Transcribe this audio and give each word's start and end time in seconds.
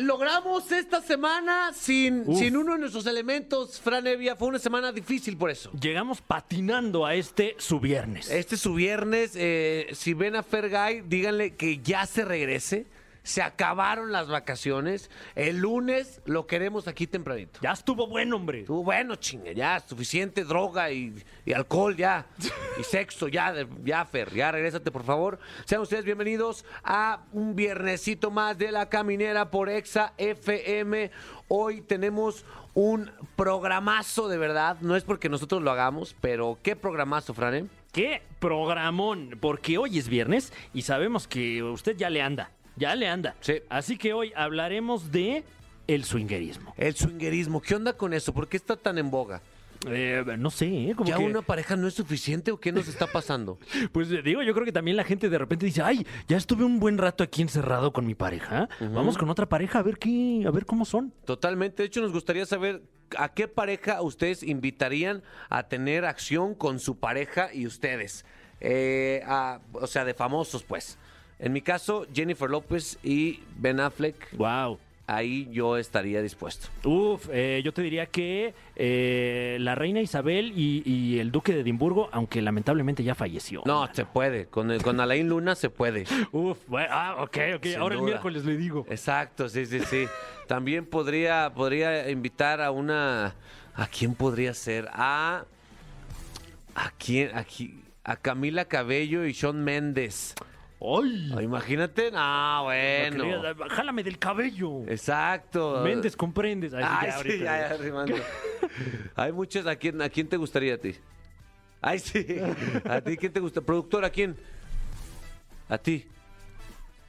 logramos 0.00 0.70
esta 0.70 1.00
semana 1.00 1.72
sin, 1.72 2.24
sin 2.36 2.56
uno 2.56 2.72
de 2.74 2.78
nuestros 2.78 3.06
elementos, 3.06 3.80
Fran 3.80 4.06
Evia. 4.06 4.36
Fue 4.36 4.48
una 4.48 4.58
semana 4.58 4.92
difícil 4.92 5.36
por 5.36 5.50
eso. 5.50 5.70
Llegamos 5.72 6.20
patinando 6.20 7.04
a 7.04 7.14
este 7.14 7.56
su 7.58 7.80
viernes. 7.80 8.30
Este 8.30 8.54
es 8.54 8.60
su 8.60 8.74
viernes. 8.74 9.32
eh, 9.34 9.88
si 9.92 10.14
ven 10.14 10.36
a 10.36 10.42
Fergay, 10.42 11.02
díganle 11.02 11.56
que 11.56 11.78
ya 11.78 12.06
se 12.06 12.24
regrese. 12.24 12.86
Se 13.24 13.42
acabaron 13.42 14.12
las 14.12 14.28
vacaciones. 14.28 15.10
El 15.34 15.58
lunes 15.58 16.20
lo 16.26 16.46
queremos 16.46 16.86
aquí 16.86 17.06
tempranito. 17.08 17.58
Ya 17.62 17.72
estuvo 17.72 18.06
bueno, 18.06 18.36
hombre. 18.36 18.62
Tú, 18.62 18.84
bueno, 18.84 19.16
chingue, 19.16 19.54
ya, 19.54 19.80
suficiente 19.80 20.44
droga 20.44 20.92
y, 20.92 21.12
y 21.44 21.52
alcohol, 21.52 21.96
ya. 21.96 22.26
Y 22.78 22.82
sexo, 22.84 23.28
ya, 23.28 23.52
de- 23.52 23.66
ya, 23.84 24.04
Fer, 24.04 24.32
ya, 24.34 24.52
regrésate, 24.52 24.90
por 24.90 25.04
favor. 25.04 25.38
Sean 25.64 25.80
ustedes 25.80 26.04
bienvenidos 26.04 26.64
a 26.82 27.20
un 27.32 27.56
viernesito 27.56 28.30
más 28.30 28.58
de 28.58 28.70
La 28.72 28.88
Caminera 28.88 29.50
por 29.50 29.68
Exa 29.68 30.12
FM. 30.18 31.10
Hoy 31.48 31.80
tenemos 31.82 32.44
un 32.74 33.10
programazo, 33.36 34.28
de 34.28 34.36
verdad. 34.38 34.76
No 34.80 34.96
es 34.96 35.04
porque 35.04 35.28
nosotros 35.28 35.62
lo 35.62 35.70
hagamos, 35.70 36.14
pero 36.20 36.58
qué 36.62 36.74
programazo, 36.76 37.32
Fran, 37.32 37.54
¿eh? 37.54 37.66
Qué 37.92 38.22
programón, 38.40 39.38
porque 39.40 39.78
hoy 39.78 39.98
es 39.98 40.08
viernes 40.08 40.52
y 40.74 40.82
sabemos 40.82 41.28
que 41.28 41.62
usted 41.62 41.96
ya 41.96 42.10
le 42.10 42.20
anda, 42.22 42.50
ya 42.76 42.94
le 42.94 43.08
anda. 43.08 43.34
Sí. 43.40 43.60
Así 43.68 43.96
que 43.98 44.12
hoy 44.12 44.32
hablaremos 44.36 45.10
de 45.12 45.44
el 45.86 46.04
swingerismo. 46.04 46.74
El 46.78 46.94
swingerismo, 46.94 47.60
¿qué 47.60 47.74
onda 47.74 47.92
con 47.94 48.12
eso? 48.14 48.32
¿Por 48.32 48.48
qué 48.48 48.56
está 48.56 48.76
tan 48.76 48.98
en 48.98 49.10
boga? 49.10 49.42
Eh, 49.86 50.24
no 50.38 50.50
sé, 50.50 50.66
¿eh? 50.90 50.94
Como 50.96 51.10
¿Ya 51.10 51.18
que- 51.18 51.24
una 51.24 51.42
pareja 51.42 51.76
no 51.76 51.86
es 51.86 51.92
suficiente 51.92 52.50
o 52.50 52.58
qué 52.58 52.72
nos 52.72 52.88
está 52.88 53.06
pasando? 53.06 53.58
Pues 53.92 54.10
eh, 54.10 54.22
digo, 54.22 54.42
yo 54.42 54.54
creo 54.54 54.64
que 54.64 54.72
también 54.72 54.96
la 54.96 55.04
gente 55.04 55.28
de 55.28 55.36
repente 55.36 55.66
dice, 55.66 55.82
ay, 55.82 56.06
ya 56.26 56.38
estuve 56.38 56.64
un 56.64 56.80
buen 56.80 56.96
rato 56.96 57.22
aquí 57.22 57.42
encerrado 57.42 57.92
con 57.92 58.06
mi 58.06 58.14
pareja. 58.14 58.66
Vamos 58.80 59.18
con 59.18 59.28
otra 59.28 59.46
pareja 59.46 59.80
a 59.80 59.82
ver 59.82 59.98
qué, 59.98 60.44
a 60.46 60.50
ver 60.50 60.64
cómo 60.64 60.86
son. 60.86 61.12
Totalmente. 61.26 61.82
De 61.82 61.86
hecho, 61.88 62.00
nos 62.00 62.12
gustaría 62.12 62.46
saber 62.46 62.82
a 63.18 63.34
qué 63.34 63.46
pareja 63.46 64.00
ustedes 64.00 64.42
invitarían 64.42 65.22
a 65.50 65.64
tener 65.64 66.06
acción 66.06 66.54
con 66.54 66.78
su 66.80 66.96
pareja 66.98 67.52
y 67.52 67.66
ustedes. 67.66 68.24
Eh, 68.62 69.20
a- 69.26 69.60
o 69.72 69.86
sea, 69.86 70.06
de 70.06 70.14
famosos, 70.14 70.62
pues. 70.62 70.96
En 71.38 71.52
mi 71.52 71.60
caso, 71.62 72.06
Jennifer 72.14 72.48
López 72.48 72.98
y 73.02 73.40
Ben 73.56 73.80
Affleck. 73.80 74.32
Wow. 74.36 74.78
Ahí 75.06 75.46
yo 75.52 75.76
estaría 75.76 76.22
dispuesto. 76.22 76.68
Uf, 76.88 77.28
eh, 77.30 77.60
yo 77.62 77.74
te 77.74 77.82
diría 77.82 78.06
que 78.06 78.54
eh, 78.74 79.58
la 79.60 79.74
reina 79.74 80.00
Isabel 80.00 80.54
y, 80.56 80.82
y 80.86 81.18
el 81.18 81.30
duque 81.30 81.52
de 81.52 81.60
Edimburgo, 81.60 82.08
aunque 82.10 82.40
lamentablemente 82.40 83.04
ya 83.04 83.14
falleció. 83.14 83.60
No, 83.66 83.86
se 83.92 84.06
puede. 84.06 84.46
Con, 84.46 84.70
el- 84.70 84.82
con 84.82 85.00
Alain 85.00 85.28
Luna 85.28 85.56
se 85.56 85.68
puede. 85.68 86.04
Uf, 86.32 86.56
bueno, 86.68 86.88
ah, 86.90 87.16
ok, 87.22 87.36
ok. 87.56 87.64
Sin 87.64 87.80
Ahora 87.80 87.96
el 87.96 88.00
miércoles 88.02 88.46
le 88.46 88.56
digo. 88.56 88.86
Exacto, 88.88 89.50
sí, 89.50 89.66
sí, 89.66 89.80
sí. 89.80 90.06
También 90.46 90.86
podría, 90.86 91.52
podría 91.54 92.08
invitar 92.10 92.62
a 92.62 92.70
una. 92.70 93.34
¿A 93.74 93.86
quién 93.88 94.14
podría 94.14 94.54
ser? 94.54 94.88
A. 94.90 95.44
¿A 96.74 96.90
quién? 96.98 97.36
Aquí. 97.36 97.78
A 98.04 98.16
Camila 98.16 98.64
Cabello 98.66 99.26
y 99.26 99.34
Sean 99.34 99.64
Méndez. 99.64 100.34
¡Ay! 100.80 101.32
Ah, 101.36 101.42
Imagínate. 101.42 102.10
Ah, 102.14 102.60
bueno. 102.64 103.24
Querida, 103.24 103.54
Jálame 103.70 104.02
del 104.02 104.18
cabello. 104.18 104.82
Exacto. 104.88 105.80
Méndez, 105.82 106.16
comprendes. 106.16 106.74
Ay, 106.74 106.84
Ay, 106.86 107.06
ya, 107.06 107.12
sí, 107.12 107.16
ahorita 107.16 107.44
ya, 107.44 107.68
ya. 107.68 107.76
ya, 107.76 107.82
rimando. 107.82 108.14
Hay 109.16 109.32
muchos. 109.32 109.66
¿A 109.66 109.76
quién, 109.76 110.02
¿A 110.02 110.08
quién 110.08 110.28
te 110.28 110.36
gustaría 110.36 110.74
a 110.74 110.78
ti? 110.78 110.94
Ay, 111.80 111.98
sí. 111.98 112.26
¿A 112.88 113.00
ti 113.00 113.16
quién 113.16 113.32
te 113.32 113.40
gusta? 113.40 113.60
¿Productor 113.60 114.04
a 114.04 114.10
quién? 114.10 114.36
A 115.68 115.78
ti. 115.78 116.06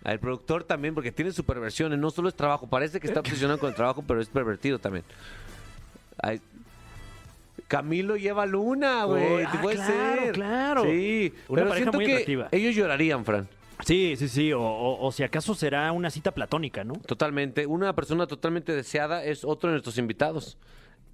Al 0.04 0.20
productor 0.20 0.64
también, 0.64 0.94
porque 0.94 1.12
tiene 1.12 1.32
su 1.32 1.44
perversiones. 1.44 1.98
No 1.98 2.12
solo 2.12 2.30
es 2.30 2.36
trabajo. 2.36 2.68
Parece 2.68 3.00
que 3.00 3.08
está 3.08 3.22
obsesionado 3.22 3.60
con 3.60 3.70
el 3.70 3.76
trabajo, 3.76 4.04
pero 4.06 4.22
es 4.22 4.30
pervertido 4.30 4.78
también. 4.80 5.04
Ay, 6.22 6.40
Camilo 7.68 8.16
lleva 8.16 8.46
luna, 8.46 9.06
güey. 9.06 9.44
Ah, 9.44 9.60
puede 9.62 9.76
claro, 9.78 10.22
ser. 10.24 10.32
claro. 10.34 10.84
Sí. 10.84 11.34
Una 11.48 11.56
pero 11.62 11.70
pareja 11.70 11.76
siento 11.78 11.98
muy 11.98 12.06
que 12.06 12.12
atractiva. 12.14 12.48
ellos 12.52 12.76
llorarían, 12.76 13.26
Fran. 13.26 13.48
Sí, 13.84 14.16
sí, 14.18 14.30
sí. 14.30 14.54
O, 14.54 14.62
o- 14.62 15.06
o 15.08 15.12
si 15.12 15.24
acaso 15.24 15.54
será 15.56 15.92
una 15.92 16.10
cita 16.10 16.32
platónica, 16.32 16.84
¿no? 16.84 16.94
Totalmente. 17.06 17.66
Una 17.66 17.94
persona 17.94 18.26
totalmente 18.28 18.72
deseada 18.74 19.24
es 19.26 19.44
otro 19.44 19.70
de 19.70 19.74
nuestros 19.74 19.98
invitados. 19.98 20.58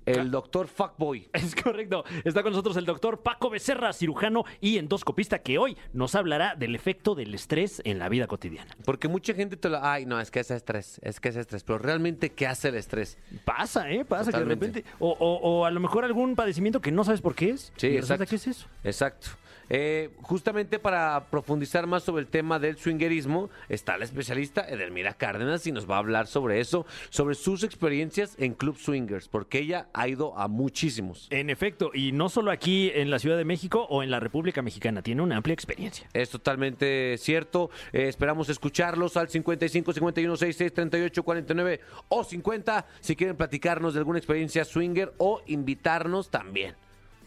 El 0.06 0.32
doctor 0.32 0.68
Fuckboy. 0.68 1.30
Es 1.34 1.56
correcto. 1.56 2.04
Está 2.24 2.44
con 2.44 2.52
nosotros 2.52 2.76
el 2.78 2.86
doctor 2.86 3.22
Paco 3.22 3.50
Becerra, 3.50 3.94
cirujano 3.94 4.44
y 4.60 4.78
endoscopista, 4.78 5.40
que 5.40 5.58
hoy 5.58 5.78
nos 5.94 6.16
hablará 6.16 6.56
del 6.56 6.76
efecto 6.76 7.16
del 7.16 7.34
estrés 7.34 7.82
en 7.86 8.00
la 8.00 8.10
vida 8.10 8.28
cotidiana. 8.28 8.76
Porque 8.86 9.08
mucha 9.08 9.34
gente 9.34 9.58
te 9.58 9.70
lo... 9.70 9.84
Ay, 9.84 10.06
no, 10.06 10.20
es 10.20 10.32
que 10.32 10.40
es 10.40 10.52
estrés, 10.52 11.00
es 11.04 11.20
que 11.20 11.30
es 11.30 11.36
estrés. 11.36 11.64
Pero 11.64 11.78
realmente, 11.80 12.32
¿qué 12.32 12.48
hace 12.48 12.70
el 12.70 12.76
estrés? 12.76 13.18
Pasa, 13.46 13.90
¿eh? 13.92 14.04
Pasa 14.06 14.32
Totalmente. 14.32 14.60
que 14.60 14.66
de 14.72 14.80
repente. 14.82 14.96
O, 15.00 15.12
o- 15.12 15.38
o 15.60 15.66
a 15.66 15.72
lo 15.72 15.80
mejor 15.80 16.04
algún 16.06 16.36
padecimiento 16.36 16.82
que 16.82 16.92
no 16.92 17.04
sabes 17.04 17.22
por 17.22 17.36
qué 17.36 17.52
es. 17.52 17.72
Sí, 17.78 17.88
y 17.88 17.98
exacto. 17.98 18.26
que 18.26 18.36
es 18.36 18.48
eso. 18.48 18.68
Exacto. 18.84 19.28
Eh, 19.70 20.10
justamente 20.22 20.80
para 20.80 21.28
profundizar 21.30 21.88
más 21.88 22.04
sobre 22.04 22.22
el 22.22 22.28
tema 22.28 22.60
del 22.60 22.78
swingerismo, 22.78 23.50
está 23.70 23.98
la 23.98 24.04
especialista 24.04 24.68
Edelmira 24.68 25.14
Cárdenas 25.14 25.66
y 25.66 25.72
nos 25.72 25.90
va 25.90 25.96
a 25.96 26.00
hablar 26.00 26.28
sobre 26.28 26.60
eso, 26.60 26.86
sobre 27.10 27.36
sus 27.36 27.64
experiencias 27.64 28.36
en 28.38 28.54
Club 28.54 28.78
Swingers, 28.78 29.28
porque 29.28 29.60
ella 29.60 29.88
ha 29.94 30.08
ido 30.08 30.38
a 30.38 30.48
muchísimos. 30.48 31.28
En 31.30 31.50
efecto, 31.50 31.92
y 31.94 32.12
no 32.12 32.30
solo 32.30 32.52
aquí 32.52 32.92
en 32.94 33.10
la 33.10 33.20
Ciudad 33.20 33.38
de 33.38 33.46
México 33.46 33.88
o 33.90 34.04
en 34.04 34.12
la 34.12 34.20
República 34.20 34.62
Mexicana, 34.62 35.02
tiene 35.02 35.22
una 35.22 35.38
amplia 35.38 35.54
experiencia. 35.54 36.08
Es 36.14 36.30
totalmente 36.30 37.18
cierto. 37.18 37.70
Eh, 37.94 38.08
esperamos 38.08 38.50
escucharlos 38.50 39.16
al 39.18 39.30
55 39.30 39.94
51 39.94 40.36
66 40.36 40.74
38 40.74 41.24
49 41.24 41.80
o 42.10 42.24
50 42.24 42.86
si 43.00 43.16
quieren 43.16 43.38
platicarnos 43.38 43.94
de 43.94 44.00
alguna 44.00 44.20
experiencia 44.20 44.66
swinger 44.66 45.14
o 45.18 45.42
invitarnos 45.48 46.30
también. 46.30 46.76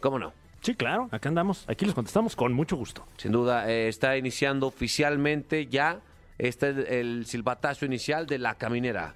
¿Cómo 0.01 0.19
no? 0.19 0.44
Sí, 0.65 0.75
claro, 0.75 1.09
acá 1.13 1.29
andamos, 1.29 1.65
aquí 1.69 1.85
les 1.85 1.95
contestamos 1.95 2.35
con 2.35 2.53
mucho 2.55 2.75
gusto. 2.75 3.07
Sin 3.19 3.33
duda, 3.33 3.71
eh, 3.71 3.89
está 3.89 4.17
iniciando 4.17 4.67
oficialmente 4.67 5.67
ya 5.67 6.01
este 6.39 6.71
es 6.71 6.77
el 6.89 7.27
silbatazo 7.27 7.85
inicial 7.85 8.27
de 8.27 8.39
la 8.39 8.55
caminera. 8.55 9.15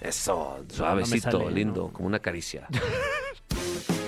Eso, 0.00 0.64
suavecito, 0.68 1.30
sale, 1.32 1.44
¿no? 1.44 1.50
lindo, 1.50 1.90
como 1.92 2.06
una 2.06 2.20
caricia. 2.20 2.66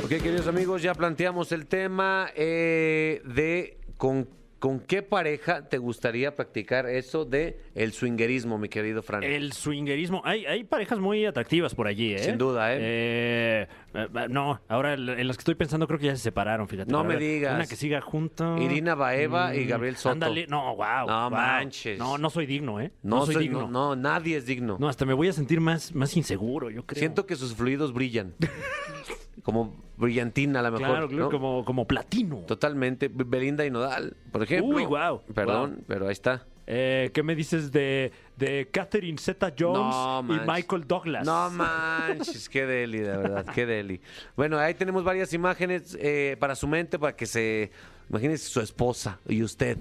ok, 0.05 0.09
queridos 0.09 0.47
amigos, 0.47 0.83
ya 0.83 0.95
planteamos 0.95 1.53
el 1.53 1.67
tema 1.67 2.31
eh, 2.35 3.21
de 3.25 3.79
con, 3.97 4.29
con 4.59 4.81
qué 4.81 5.03
pareja 5.03 5.69
te 5.69 5.79
gustaría 5.79 6.35
practicar 6.35 6.89
eso 6.89 7.25
de 7.25 7.61
el 7.75 7.93
swingerismo, 7.93 8.59
mi 8.59 8.69
querido 8.69 9.03
Fran. 9.03 9.23
El 9.23 9.53
swingerismo, 9.53 10.21
hay, 10.25 10.47
hay 10.47 10.65
parejas 10.65 10.99
muy 10.99 11.25
atractivas 11.25 11.75
por 11.75 11.87
allí, 11.87 12.15
¿eh? 12.15 12.19
Sin 12.19 12.39
duda, 12.39 12.75
¿eh? 12.75 12.79
Eh, 12.81 13.67
eh, 13.95 14.09
no, 14.29 14.61
ahora 14.69 14.95
en 14.95 15.27
las 15.27 15.37
que 15.37 15.43
estoy 15.43 15.55
pensando 15.55 15.87
creo 15.87 15.99
que 15.99 16.07
ya 16.07 16.17
se 16.17 16.23
separaron, 16.23 16.67
fíjate. 16.69 16.91
No 16.91 17.05
me 17.05 17.11
ver, 17.11 17.19
digas. 17.21 17.55
Una 17.55 17.67
que 17.67 17.77
siga 17.77 18.01
junto. 18.01 18.59
Irina 18.59 18.95
Baeva 18.95 19.55
y 19.55 19.65
Gabriel 19.65 19.97
Soto. 19.97 20.13
Ándale, 20.13 20.47
no, 20.49 20.75
wow. 20.75 21.07
No 21.07 21.31
manches. 21.31 21.99
No, 21.99 22.19
no 22.19 22.29
soy 22.29 22.47
digno, 22.47 22.81
¿eh? 22.81 22.91
no, 23.03 23.25
soy 23.27 23.35
soy- 23.35 23.43
digno. 23.45 23.63
no, 23.69 23.95
no, 23.95 23.97
nadie 23.97 24.37
es 24.37 24.47
digno. 24.47 24.77
No, 24.81 24.89
hasta 24.89 25.05
me 25.05 25.15
voy 25.15 25.29
a 25.29 25.33
sentir 25.33 25.61
más, 25.61 25.95
más 25.95 26.17
inseguro, 26.17 26.69
yo 26.71 26.85
creo. 26.85 26.99
Siento 26.99 27.27
que 27.27 27.37
sus 27.37 27.55
fluidos 27.55 27.93
brillan. 27.93 28.35
como 29.43 29.77
brillantina 29.97 30.61
a 30.61 30.63
lo 30.63 30.73
mejor. 30.73 30.89
Claro, 30.89 31.09
claro, 31.09 31.25
¿no? 31.25 31.31
como, 31.31 31.65
como 31.65 31.87
platino. 31.87 32.39
Totalmente. 32.47 33.11
Belinda 33.13 33.67
y 33.67 33.71
Nodal, 33.71 34.17
por 34.33 34.43
ejemplo. 34.43 34.77
Uy, 34.77 34.85
guau, 34.85 35.23
Perdón, 35.35 35.85
pero 35.87 36.07
ahí 36.07 36.13
está. 36.13 36.47
Eh, 36.71 37.11
¿Qué 37.15 37.23
me 37.23 37.35
dices 37.35 37.73
de, 37.73 38.13
de 38.37 38.69
Catherine 38.71 39.17
Zeta 39.17 39.55
Jones 39.59 39.79
No, 39.79 40.23
y. 40.29 40.41
Michael 40.47 40.87
Douglas? 40.87 41.25
No 41.25 41.51
manches, 41.53 42.47
qué 42.47 42.67
deli, 42.67 42.99
de 42.99 43.17
verdad, 43.17 43.47
qué 43.55 43.65
deli. 43.65 44.03
Bueno, 44.37 44.59
ahí 44.59 44.75
tenemos 44.75 45.03
varias 45.03 45.33
imágenes 45.33 45.97
eh, 45.99 46.37
para 46.39 46.55
su 46.55 46.69
mente, 46.69 46.99
para 46.99 47.17
que 47.17 47.25
se... 47.25 47.71
Imagínese 48.11 48.49
su 48.49 48.61
esposa 48.61 49.19
y 49.27 49.43
usted 49.43 49.79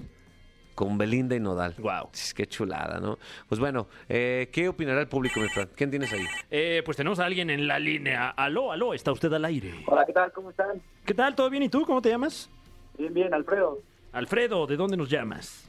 con 0.78 0.96
Belinda 0.96 1.34
y 1.34 1.40
Nodal. 1.40 1.74
Guau. 1.76 2.08
Chis, 2.12 2.32
Qué 2.32 2.46
chulada, 2.46 3.00
¿no? 3.00 3.18
Pues 3.48 3.58
bueno, 3.58 3.88
eh, 4.08 4.48
¿qué 4.52 4.68
opinará 4.68 5.00
el 5.00 5.08
público, 5.08 5.40
mi 5.40 5.48
Fran? 5.48 5.68
¿Quién 5.74 5.90
tienes 5.90 6.12
ahí? 6.12 6.24
Eh, 6.52 6.82
pues 6.84 6.96
tenemos 6.96 7.18
a 7.18 7.24
alguien 7.24 7.50
en 7.50 7.66
la 7.66 7.80
línea. 7.80 8.30
Aló, 8.30 8.70
aló, 8.70 8.94
está 8.94 9.10
usted 9.10 9.32
al 9.32 9.44
aire. 9.44 9.74
Hola, 9.88 10.06
¿qué 10.06 10.12
tal? 10.12 10.30
¿Cómo 10.30 10.50
están? 10.50 10.80
¿Qué 11.04 11.14
tal? 11.14 11.34
¿Todo 11.34 11.50
bien? 11.50 11.64
¿Y 11.64 11.68
tú? 11.68 11.84
¿Cómo 11.84 12.00
te 12.00 12.10
llamas? 12.10 12.48
Bien, 12.96 13.12
bien, 13.12 13.34
Alfredo, 13.34 13.82
Alfredo, 14.12 14.68
¿de 14.68 14.76
dónde 14.76 14.96
nos 14.96 15.10
llamas? 15.10 15.68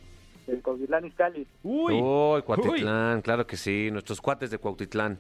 Coquitlán 0.62 1.06
Izcalli. 1.08 1.48
Uy. 1.64 1.94
Uy, 1.96 2.42
Cuautitlán, 2.44 3.24
claro 3.24 3.48
que 3.48 3.58
sí, 3.58 3.90
nuestros 3.92 4.22
cuates 4.22 4.52
de 4.52 4.60
Cuautitlán. 4.60 5.18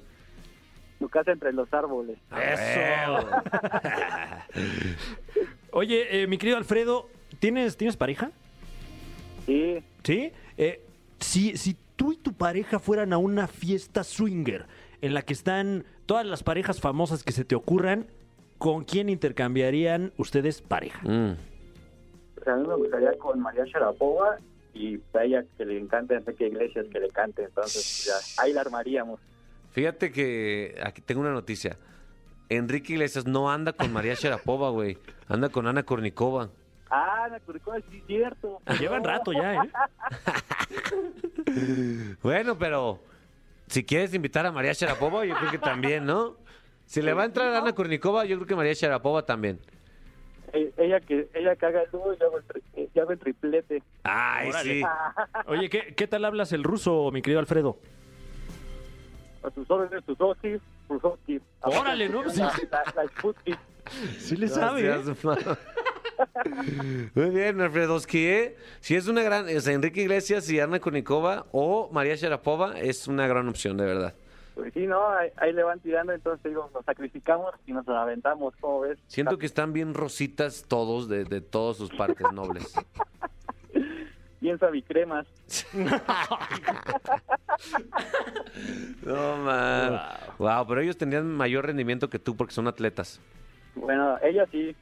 Tu 0.99 1.09
casa 1.09 1.31
entre 1.31 1.51
los 1.51 1.73
árboles. 1.73 2.19
Eso. 2.31 3.27
Oye, 5.71 6.21
eh, 6.21 6.27
mi 6.27 6.37
querido 6.37 6.57
Alfredo, 6.57 7.09
¿tienes, 7.39 7.75
¿tienes 7.75 7.97
pareja? 7.97 8.31
Sí, 9.49 9.83
¿Sí? 10.03 10.31
Eh, 10.57 10.81
si, 11.19 11.57
si 11.57 11.75
tú 11.95 12.13
y 12.13 12.17
tu 12.17 12.33
pareja 12.33 12.79
fueran 12.79 13.13
a 13.13 13.17
una 13.17 13.47
fiesta 13.47 14.03
swinger 14.03 14.65
en 15.01 15.13
la 15.13 15.23
que 15.23 15.33
están 15.33 15.85
todas 16.05 16.25
las 16.25 16.43
parejas 16.43 16.79
famosas 16.79 17.23
que 17.23 17.31
se 17.31 17.45
te 17.45 17.55
ocurran, 17.55 18.07
¿con 18.59 18.83
quién 18.83 19.09
intercambiarían 19.09 20.13
ustedes 20.17 20.61
pareja? 20.61 21.01
Mm. 21.01 21.35
Pues 22.35 22.47
a 22.47 22.55
mí 22.57 22.67
me 22.67 22.75
gustaría 22.75 23.17
con 23.17 23.39
María 23.39 23.65
Sharapova 23.65 24.37
y 24.73 24.99
a 25.13 25.23
ella 25.23 25.43
que 25.57 25.65
le 25.65 25.79
encanta 25.79 26.15
Enrique 26.15 26.47
Iglesias 26.47 26.85
que 26.91 26.99
le 26.99 27.09
cante. 27.09 27.43
Entonces, 27.45 28.05
pues, 28.05 28.35
ya, 28.37 28.43
ahí 28.43 28.53
la 28.53 28.61
armaríamos. 28.61 29.19
Fíjate 29.71 30.11
que 30.11 30.75
aquí 30.83 31.01
tengo 31.01 31.21
una 31.21 31.31
noticia. 31.31 31.77
Enrique 32.49 32.93
Iglesias 32.93 33.25
no 33.25 33.51
anda 33.51 33.73
con 33.73 33.91
María 33.91 34.13
Sharapova, 34.13 34.69
güey. 34.69 34.97
Anda 35.27 35.49
con 35.49 35.67
Ana 35.67 35.83
Kornikova. 35.83 36.49
Ah, 36.91 37.29
Curicó, 37.45 37.73
sí 37.91 37.97
es 37.99 38.03
cierto. 38.07 38.59
Llevan 38.79 39.03
rato 39.03 39.31
ya, 39.31 39.55
¿eh? 39.55 39.69
Bueno, 42.21 42.57
pero 42.57 42.99
si 43.67 43.83
quieres 43.83 44.13
invitar 44.13 44.45
a 44.45 44.51
María 44.51 44.73
Sharapova, 44.73 45.25
yo 45.25 45.35
creo 45.35 45.51
que 45.51 45.57
también, 45.59 46.05
¿no? 46.05 46.35
Si 46.85 47.01
le 47.01 47.13
va 47.13 47.23
a 47.23 47.25
entrar 47.25 47.53
a 47.53 47.59
Ana 47.59 47.73
Kornikova, 47.73 48.25
yo 48.25 48.37
creo 48.37 48.47
que 48.47 48.55
María 48.55 48.73
Sharapova 48.73 49.25
también. 49.25 49.59
Eh, 50.53 50.73
Ella 50.77 50.99
que 50.99 51.29
ella 51.35 51.55
que 51.55 51.65
haga 51.67 51.83
el 51.83 51.91
dúo 51.91 52.11
y 52.13 52.17
yo 52.17 52.25
hago 52.25 52.37
el, 52.39 52.47
tri- 52.47 52.63
eh, 52.75 52.89
yo 52.95 53.03
hago 53.03 53.11
el 53.11 53.19
triplete. 53.19 53.83
Ay, 54.03 54.49
Órale. 54.49 54.79
sí. 54.79 54.83
Oye, 55.45 55.69
¿qué, 55.69 55.93
qué 55.95 56.07
tal 56.07 56.25
hablas 56.25 56.51
el 56.53 56.63
ruso, 56.63 57.11
mi 57.11 57.21
querido 57.21 57.39
Alfredo? 57.39 57.77
A 59.43 59.51
sus 59.51 59.69
órdenes, 59.69 60.03
Suzuki, 60.05 60.57
Suzuki. 60.87 61.39
Órale, 61.61 62.09
¿no? 62.09 62.27
Sí. 62.29 62.39
La, 62.41 62.51
la, 62.95 63.03
la. 63.03 63.59
Sí 64.17 64.35
le 64.35 64.47
No 64.47 64.53
sabe, 64.55 64.87
¿eh? 64.89 64.97
Muy 67.15 67.29
bien, 67.29 67.61
Alfredowski, 67.61 68.27
¿eh? 68.27 68.57
Si 68.79 68.95
es 68.95 69.07
una 69.07 69.23
gran... 69.23 69.47
Sea, 69.61 69.73
Enrique 69.73 70.01
Iglesias 70.01 70.49
y 70.49 70.59
Ana 70.59 70.79
Kornikova 70.79 71.45
o 71.51 71.89
María 71.91 72.15
Sharapova 72.15 72.79
es 72.79 73.07
una 73.07 73.27
gran 73.27 73.47
opción, 73.47 73.77
de 73.77 73.85
verdad. 73.85 74.13
Pues 74.55 74.73
sí, 74.73 74.85
no, 74.87 75.09
ahí, 75.09 75.29
ahí 75.37 75.53
le 75.53 75.63
van 75.63 75.79
tirando, 75.79 76.11
entonces 76.11 76.43
digo, 76.43 76.69
nos 76.73 76.83
sacrificamos 76.83 77.53
y 77.65 77.71
nos 77.71 77.87
aventamos, 77.87 78.53
¿cómo 78.59 78.81
ves? 78.81 78.97
Siento 79.07 79.37
que 79.37 79.45
están 79.45 79.71
bien 79.71 79.93
rositas 79.93 80.65
todos, 80.67 81.07
de, 81.07 81.23
de 81.23 81.39
todas 81.39 81.77
sus 81.77 81.89
partes 81.91 82.29
nobles. 82.33 82.73
Bien 84.41 84.57
sabicremas. 84.57 85.27
No, 89.03 89.37
man. 89.37 89.99
Wow. 90.37 90.65
pero 90.67 90.81
ellos 90.81 90.97
tendrían 90.97 91.29
mayor 91.29 91.65
rendimiento 91.65 92.09
que 92.09 92.19
tú 92.19 92.35
porque 92.35 92.53
son 92.53 92.67
atletas. 92.67 93.19
Bueno, 93.75 94.17
ella 94.21 94.45
sí. 94.51 94.75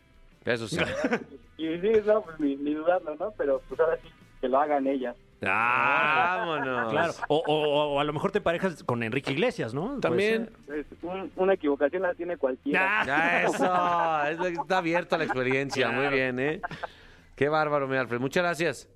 Eso 0.47 0.67
sí. 0.67 0.77
Y 1.59 1.75
sí, 1.79 1.91
no, 2.05 2.21
pues 2.21 2.39
ni, 2.39 2.55
ni 2.55 2.73
dudarlo, 2.75 3.15
¿no? 3.15 3.31
Pero 3.35 3.61
pues 3.67 3.79
ahora 3.79 3.97
sí, 4.03 4.09
que 4.39 4.47
lo 4.47 4.59
hagan 4.59 4.85
ellas. 4.85 5.15
Vámonos. 5.41 6.91
Claro. 6.91 7.13
O, 7.29 7.37
o- 7.47 7.93
o 7.95 7.99
a 7.99 8.03
lo 8.03 8.13
mejor 8.13 8.31
te 8.31 8.41
parejas 8.41 8.83
con 8.83 9.01
Enrique 9.01 9.31
Iglesias, 9.31 9.73
¿no? 9.73 9.99
También. 9.99 10.51
Pues, 10.67 10.85
un- 11.01 11.31
una 11.35 11.53
equivocación 11.53 12.03
la 12.03 12.13
tiene 12.13 12.37
cualquiera. 12.37 13.03
Ya, 13.05 13.43
eso. 13.43 14.45
Es 14.45 14.51
está 14.59 14.77
abierta 14.77 15.17
la 15.17 15.23
experiencia. 15.23 15.89
Muy 15.89 16.07
bien, 16.09 16.39
¿eh? 16.39 16.61
Qué 17.35 17.49
bárbaro, 17.49 17.87
mi 17.87 17.97
Alfred. 17.97 18.19
Muchas 18.19 18.43
gracias. 18.43 18.89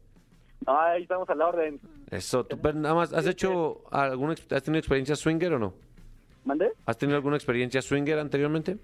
Ahí 0.68 1.02
estamos 1.04 1.28
a 1.30 1.36
la 1.36 1.48
orden. 1.48 1.80
Eso. 2.12 2.44
¿Tú 2.46 2.60
pero 2.62 2.78
nada 2.78 2.94
más 2.94 3.12
has 3.14 3.26
hecho 3.26 3.82
alguna 3.92 4.34
has 4.34 4.64
tenido 4.64 4.78
experiencia 4.80 5.16
swinger 5.16 5.54
o 5.54 5.60
no? 5.60 5.74
¿Mandé? 6.46 6.72
¿Has 6.86 6.98
tenido 6.98 7.18
alguna 7.18 7.38
experiencia 7.38 7.82
swinger 7.82 8.20
anteriormente? 8.20 8.78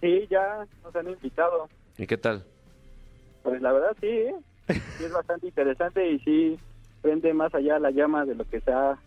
Sí, 0.00 0.26
ya 0.30 0.66
nos 0.82 0.96
han 0.96 1.08
invitado. 1.10 1.68
¿Y 1.98 2.06
qué 2.06 2.16
tal? 2.16 2.44
Pues 3.42 3.60
la 3.60 3.72
verdad 3.72 3.96
sí, 4.00 4.06
¿eh? 4.06 4.34
sí 4.68 5.04
es 5.04 5.12
bastante 5.12 5.48
interesante 5.48 6.10
y 6.10 6.18
sí 6.20 6.58
prende 7.00 7.34
más 7.34 7.54
allá 7.54 7.78
la 7.78 7.90
llama 7.90 8.24
de 8.24 8.34
lo 8.34 8.44
que 8.44 8.60
se 8.60 8.72
ha 8.72 8.98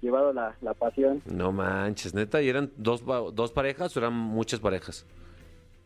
llevado 0.00 0.32
la, 0.32 0.54
la 0.60 0.74
pasión. 0.74 1.22
No 1.26 1.52
manches, 1.52 2.14
neta, 2.14 2.40
¿y 2.42 2.48
eran 2.48 2.70
dos, 2.76 3.04
dos 3.34 3.52
parejas 3.52 3.96
o 3.96 4.00
eran 4.00 4.12
muchas 4.12 4.60
parejas? 4.60 5.06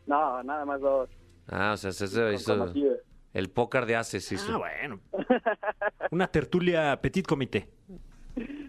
No, 0.06 0.42
nada 0.42 0.64
más 0.64 0.80
dos. 0.80 1.10
Ah, 1.48 1.72
o 1.74 1.76
sea, 1.76 1.92
se 1.92 2.04
hizo 2.34 2.58
conocidos. 2.58 2.98
el 3.32 3.50
póker 3.50 3.86
de 3.86 3.96
haces 3.96 4.30
hizo. 4.32 4.54
Ah, 4.54 4.58
bueno. 4.58 5.00
Una 6.10 6.26
tertulia 6.28 7.00
petit 7.00 7.26
comité. 7.26 7.68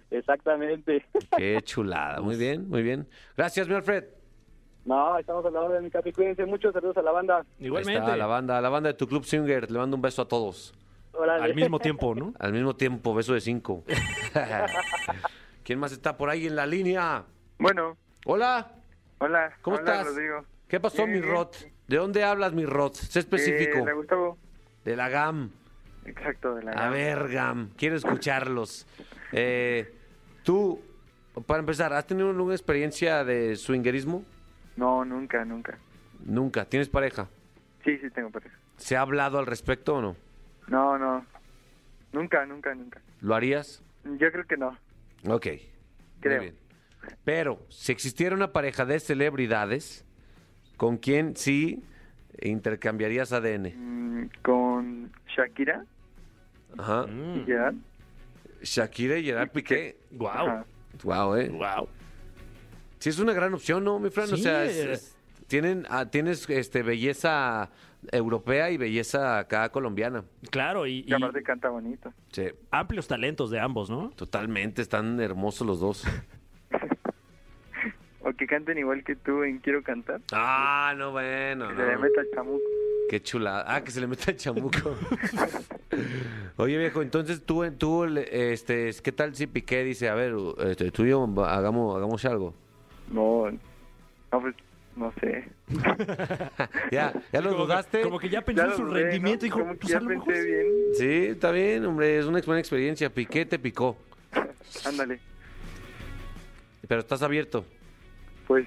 Exactamente. 0.10 1.06
Qué 1.36 1.60
chulada. 1.64 2.22
Muy 2.22 2.38
bien, 2.38 2.68
muy 2.70 2.82
bien. 2.82 3.08
Gracias, 3.36 3.68
mi 3.68 3.76
Alfred. 3.76 4.17
No, 4.88 5.18
estamos 5.18 5.46
a 5.46 5.50
la 5.52 5.60
orden, 5.62 5.84
mi 5.84 5.92
capi. 5.92 6.14
Cuídense 6.14 6.46
mucho. 6.46 6.72
Saludos 6.72 6.96
a 6.98 7.02
la 7.02 7.12
banda. 7.12 7.46
Igualmente. 7.60 8.00
Está, 8.00 8.16
la 8.16 8.26
banda, 8.26 8.62
la 8.62 8.70
banda 8.70 8.88
de 8.88 8.94
tu 8.94 9.06
club 9.06 9.26
swinger. 9.26 9.70
Le 9.70 9.78
mando 9.78 9.98
un 9.98 10.02
beso 10.02 10.22
a 10.22 10.28
todos. 10.28 10.74
Órale. 11.12 11.44
Al 11.44 11.54
mismo 11.56 11.78
tiempo, 11.78 12.16
¿no? 12.16 12.34
Al 12.40 12.54
mismo 12.54 12.74
tiempo, 12.76 13.14
beso 13.14 13.34
de 13.34 13.42
cinco. 13.42 13.84
¿Quién 15.64 15.80
más 15.80 15.92
está 15.92 16.16
por 16.16 16.30
ahí 16.30 16.48
en 16.48 16.56
la 16.56 16.66
línea? 16.66 17.24
Bueno, 17.60 17.98
Hola, 18.26 18.72
hola. 19.20 19.54
¿Cómo 19.62 19.78
hola, 19.78 19.92
estás? 19.92 20.08
Rodrigo. 20.08 20.46
¿qué 20.68 20.80
pasó, 20.80 21.06
Bien, 21.06 21.12
mi 21.14 21.22
bien. 21.22 21.34
Rod? 21.34 21.48
¿De 21.88 21.98
dónde 21.98 22.24
hablas, 22.24 22.54
mi 22.54 22.66
Rod? 22.66 22.94
Sé 22.94 23.20
específico. 23.20 23.80
Eh, 23.80 23.86
de 23.86 23.94
Gustavo. 23.94 24.38
De 24.86 24.96
la 24.96 25.10
GAM. 25.10 25.52
Exacto, 26.06 26.56
de 26.56 26.64
la 26.64 26.72
A 26.72 26.76
gama. 26.76 26.90
ver, 26.92 27.28
Gam, 27.30 27.70
quiero 27.76 27.96
escucharlos. 27.98 28.86
Eh, 29.34 29.94
tú, 30.44 30.80
para 31.46 31.60
empezar, 31.60 31.92
¿has 31.94 32.06
tenido 32.08 32.30
alguna 32.30 32.54
experiencia 32.54 33.26
de 33.26 33.56
swingerismo? 33.58 34.24
No, 34.78 35.04
nunca, 35.04 35.44
nunca. 35.44 35.78
Nunca. 36.26 36.66
¿Tienes 36.66 36.88
pareja? 36.88 37.28
Sí, 37.84 37.98
sí 37.98 38.10
tengo 38.12 38.30
pareja. 38.30 38.56
¿Se 38.78 38.96
ha 38.96 39.02
hablado 39.02 39.40
al 39.40 39.46
respecto 39.46 39.96
o 39.96 40.02
no? 40.02 40.16
No, 40.68 40.98
no. 40.98 41.26
Nunca, 42.14 42.46
nunca, 42.46 42.74
nunca. 42.74 43.02
¿Lo 43.22 43.36
harías? 43.36 43.84
Yo 44.06 44.32
creo 44.32 44.46
que 44.46 44.56
no. 44.58 44.78
Ok. 45.28 45.48
Creo. 46.22 46.38
Muy 46.38 46.46
bien. 46.52 46.56
Pero, 47.24 47.60
si 47.70 47.92
existiera 47.92 48.36
una 48.36 48.52
pareja 48.54 48.86
de 48.86 49.00
celebridades, 49.00 50.06
¿con 50.78 50.98
quién 50.98 51.36
sí 51.36 51.84
intercambiarías 52.42 53.32
ADN? 53.34 53.74
Mm, 53.76 54.30
con 54.44 55.12
Shakira 55.28 55.84
Ajá. 56.78 57.06
y 57.08 57.44
Gerard. 57.46 57.76
Shakira 58.62 59.18
y 59.18 59.24
Gerard 59.26 59.50
Piqué. 59.52 59.98
Wow. 60.12 60.66
Wow, 61.04 61.36
eh. 61.36 61.50
Wow. 61.50 61.88
Sí, 63.00 63.10
es 63.10 63.20
una 63.20 63.34
gran 63.34 63.54
opción, 63.54 63.84
¿no, 63.84 64.00
mi 64.00 64.10
Fran? 64.10 64.32
o 64.34 64.36
Sí, 64.38 64.44
sea, 64.44 64.66
es- 64.66 64.76
eh. 64.78 64.92
es- 64.94 65.14
tienen, 65.48 65.86
ah, 65.90 66.06
tienes 66.10 66.50
este, 66.50 66.84
belleza 66.84 67.70
europea 68.12 68.70
y 68.70 68.78
belleza 68.78 69.40
acá 69.40 69.70
colombiana. 69.70 70.24
Claro, 70.52 70.86
y, 70.88 71.00
Y 71.00 71.06
y 71.08 71.14
aparte 71.14 71.42
canta 71.44 71.70
bonito. 71.70 72.14
Sí, 72.32 72.44
amplios 72.72 73.08
talentos 73.08 73.50
de 73.50 73.60
ambos, 73.60 73.90
¿no? 73.90 74.10
totalmente, 74.16 74.82
están 74.82 75.20
hermosos 75.22 75.66
los 75.68 75.80
dos. 75.80 76.04
O 78.22 78.34
que 78.34 78.46
canten 78.46 78.78
igual 78.78 79.06
que 79.06 79.16
tú 79.16 79.44
en 79.44 79.60
Quiero 79.60 79.82
Cantar. 79.84 80.20
Ah, 80.34 80.94
no, 80.98 81.12
bueno. 81.12 81.70
Que 81.70 81.74
no. 81.76 81.80
se 81.80 81.88
le 81.88 81.98
meta 81.98 82.20
el 82.22 82.28
chamuco. 82.36 82.62
Qué 83.10 83.22
chulada. 83.24 83.64
Ah, 83.74 83.82
que 83.82 83.92
se 83.92 84.02
le 84.02 84.08
meta 84.08 84.32
el 84.32 84.36
chamuco. 84.38 84.98
Oye, 86.58 86.78
viejo, 86.78 87.02
entonces 87.02 87.44
tú, 87.46 87.64
tú 87.78 88.06
le- 88.06 88.52
este, 88.52 88.92
¿qué 89.02 89.12
tal 89.14 89.34
si 89.34 89.48
Piqué 89.48 89.82
dice, 89.86 90.10
a 90.10 90.16
ver, 90.16 90.36
este, 90.66 90.92
tú 90.92 91.06
y 91.06 91.10
yo 91.12 91.24
hagamos, 91.46 91.96
hagamos 91.96 92.26
algo? 92.26 92.54
No, 93.12 93.50
no, 94.32 94.42
pues, 94.42 94.56
no 94.96 95.14
sé. 95.20 95.48
¿Ya, 96.92 97.14
ya 97.32 97.42
lo 97.42 97.52
Como 97.56 97.68
que-? 97.92 98.02
Como 98.02 98.20
que 98.20 98.30
ya 98.30 98.42
pensó 98.42 98.64
Ya 98.64 98.70
en 98.72 98.78
su 98.78 98.84
dudé, 98.86 99.00
¿no? 99.02 99.06
rendimiento 99.10 99.46
y 99.46 99.50
dijo, 99.50 99.60
Como 99.60 99.72
que 99.74 99.78
pues 99.80 99.92
ya 99.92 99.98
a 99.98 100.02
lo 100.02 100.10
mejor 100.10 100.26
pensé 100.26 100.42
sí. 100.44 100.48
bien. 100.50 100.68
Sí, 100.96 101.26
está 101.32 101.52
bien, 101.52 101.86
hombre, 101.86 102.18
es 102.20 102.26
una 102.26 102.40
buena 102.42 102.60
experiencia. 102.60 103.10
Piqué 103.10 103.46
te 103.46 103.60
picó, 103.60 103.98
Ándale. 104.86 105.20
pero 106.88 107.02
estás 107.02 107.22
abierto. 107.22 107.66
Pues, 108.48 108.66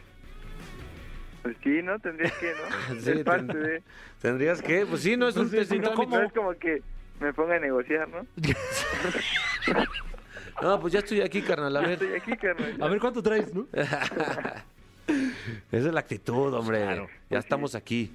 pues 1.43 1.57
sí, 1.65 1.81
¿no? 1.83 1.99
Tendría 1.99 2.31
que, 2.39 2.53
¿no? 2.53 3.01
Sí, 3.01 3.11
es 3.11 3.25
parte 3.25 3.47
ten- 3.47 3.63
de... 3.63 3.83
Tendrías 4.21 4.61
que, 4.63 4.85
pues 4.87 5.01
sí, 5.03 5.17
no 5.17 5.29
es 5.29 5.37
un, 5.37 5.49
sí, 5.51 5.79
no. 5.79 5.95
No 5.95 6.21
es 6.23 6.33
como 6.33 6.53
que 6.55 6.83
me 7.19 7.33
ponga 7.33 7.57
a 7.57 7.59
negociar, 7.61 8.09
¿no? 8.09 8.27
No, 10.63 10.81
pues 10.81 10.93
ya 10.93 10.99
estoy 11.01 11.21
aquí, 11.23 11.43
carnal, 11.43 11.77
a 11.77 11.81
ver. 11.81 11.91
Estoy 11.93 12.15
aquí, 12.15 12.37
carnal. 12.37 12.77
A 12.81 12.89
ver 12.89 13.01
cuánto 13.01 13.23
traes, 13.23 13.53
¿no? 13.55 13.67
Esa 15.73 15.89
es 15.89 15.93
la 15.95 16.01
actitud, 16.01 16.53
hombre. 16.55 16.83
Claro. 16.83 17.09
Ya 17.29 17.39
estamos 17.39 17.75
aquí. 17.75 18.13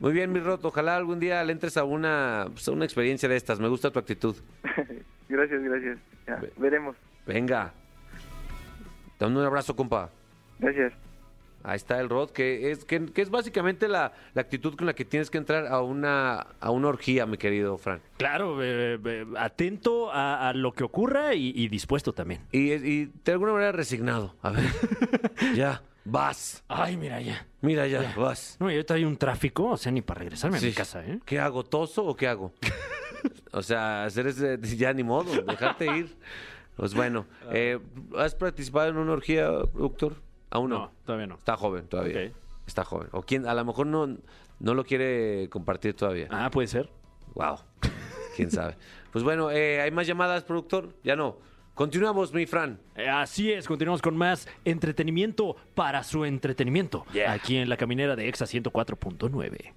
Muy 0.00 0.12
bien, 0.12 0.32
mi 0.32 0.40
Rot. 0.40 0.64
Ojalá 0.64 0.96
algún 0.96 1.20
día 1.20 1.42
le 1.44 1.52
entres 1.52 1.76
a 1.76 1.84
una, 1.84 2.46
pues, 2.52 2.66
a 2.68 2.72
una 2.72 2.84
experiencia 2.84 3.28
de 3.28 3.36
estas. 3.36 3.60
Me 3.60 3.68
gusta 3.68 3.90
tu 3.90 3.98
actitud. 3.98 4.36
Gracias, 5.28 5.62
gracias. 5.62 5.98
Ya, 6.26 6.36
Ve- 6.36 6.52
veremos. 6.58 6.94
Venga. 7.26 7.72
Dame 9.18 9.38
un 9.38 9.44
abrazo, 9.46 9.74
compa. 9.74 10.10
Gracias. 10.58 10.92
Ahí 11.64 11.76
está 11.76 12.00
el 12.00 12.08
Rod, 12.08 12.30
que 12.30 12.70
es, 12.70 12.84
que, 12.84 13.06
que 13.06 13.22
es 13.22 13.30
básicamente 13.30 13.88
la, 13.88 14.12
la 14.34 14.42
actitud 14.42 14.74
con 14.74 14.86
la 14.86 14.94
que 14.94 15.04
tienes 15.04 15.30
que 15.30 15.38
entrar 15.38 15.66
a 15.66 15.80
una, 15.82 16.46
a 16.60 16.70
una 16.70 16.88
orgía, 16.88 17.26
mi 17.26 17.36
querido 17.36 17.78
Fran. 17.78 18.00
Claro, 18.16 18.62
eh, 18.62 18.98
eh, 19.04 19.26
atento 19.36 20.10
a, 20.10 20.48
a 20.48 20.54
lo 20.54 20.72
que 20.72 20.84
ocurra 20.84 21.34
y, 21.34 21.52
y 21.54 21.68
dispuesto 21.68 22.12
también. 22.12 22.42
Y, 22.50 22.72
y 22.72 23.12
de 23.24 23.32
alguna 23.32 23.52
manera 23.52 23.72
resignado. 23.72 24.34
A 24.42 24.50
ver. 24.50 24.64
ya, 25.54 25.82
vas. 26.04 26.64
Ay, 26.68 26.96
mira 26.96 27.20
ya. 27.20 27.46
Mira, 27.60 27.86
ya, 27.86 28.12
vas. 28.16 28.56
No, 28.58 28.70
yo 28.70 28.82
hay 28.88 29.04
un 29.04 29.16
tráfico, 29.16 29.70
o 29.70 29.76
sea, 29.76 29.92
ni 29.92 30.02
para 30.02 30.20
regresarme 30.20 30.58
a 30.58 30.60
mi 30.60 30.72
casa, 30.72 31.04
¿eh? 31.06 31.20
¿Qué 31.24 31.38
hago? 31.38 31.64
¿Toso 31.64 32.04
o 32.04 32.16
qué 32.16 32.28
hago? 32.28 32.52
O 33.52 33.62
sea, 33.62 34.04
hacer 34.04 34.26
ese, 34.26 34.58
ya 34.76 34.92
ni 34.92 35.04
modo, 35.04 35.42
dejarte 35.42 35.86
ir. 35.86 36.16
Pues 36.76 36.94
bueno, 36.94 37.26
eh, 37.52 37.78
¿has 38.16 38.34
participado 38.34 38.88
en 38.88 38.96
una 38.96 39.12
orgía, 39.12 39.46
doctor? 39.46 40.16
Aún 40.52 40.68
no. 40.68 40.78
No, 40.78 40.92
todavía 41.06 41.26
no. 41.26 41.36
Está 41.36 41.56
joven 41.56 41.86
todavía. 41.86 42.30
Está 42.66 42.84
joven. 42.84 43.08
O 43.12 43.22
quién, 43.22 43.46
a 43.46 43.54
lo 43.54 43.64
mejor 43.64 43.86
no, 43.86 44.18
no 44.60 44.74
lo 44.74 44.84
quiere 44.84 45.48
compartir 45.48 45.94
todavía. 45.94 46.28
Ah, 46.30 46.50
puede 46.50 46.68
ser. 46.68 46.90
Wow. 47.34 47.58
Quién 48.36 48.50
sabe. 48.50 48.76
Pues 49.12 49.24
bueno, 49.24 49.50
eh, 49.50 49.80
¿hay 49.80 49.90
más 49.90 50.06
llamadas, 50.06 50.44
productor? 50.44 50.94
Ya 51.04 51.16
no. 51.16 51.38
Continuamos, 51.74 52.34
mi 52.34 52.44
Fran. 52.44 52.78
Eh, 52.96 53.08
Así 53.08 53.50
es, 53.50 53.66
continuamos 53.66 54.02
con 54.02 54.14
más 54.14 54.46
entretenimiento 54.66 55.56
para 55.74 56.04
su 56.04 56.26
entretenimiento. 56.26 57.06
Yeah. 57.14 57.32
Aquí 57.32 57.56
en 57.56 57.70
la 57.70 57.78
caminera 57.78 58.14
de 58.14 58.28
Exa 58.28 58.44
104.9. 58.44 59.72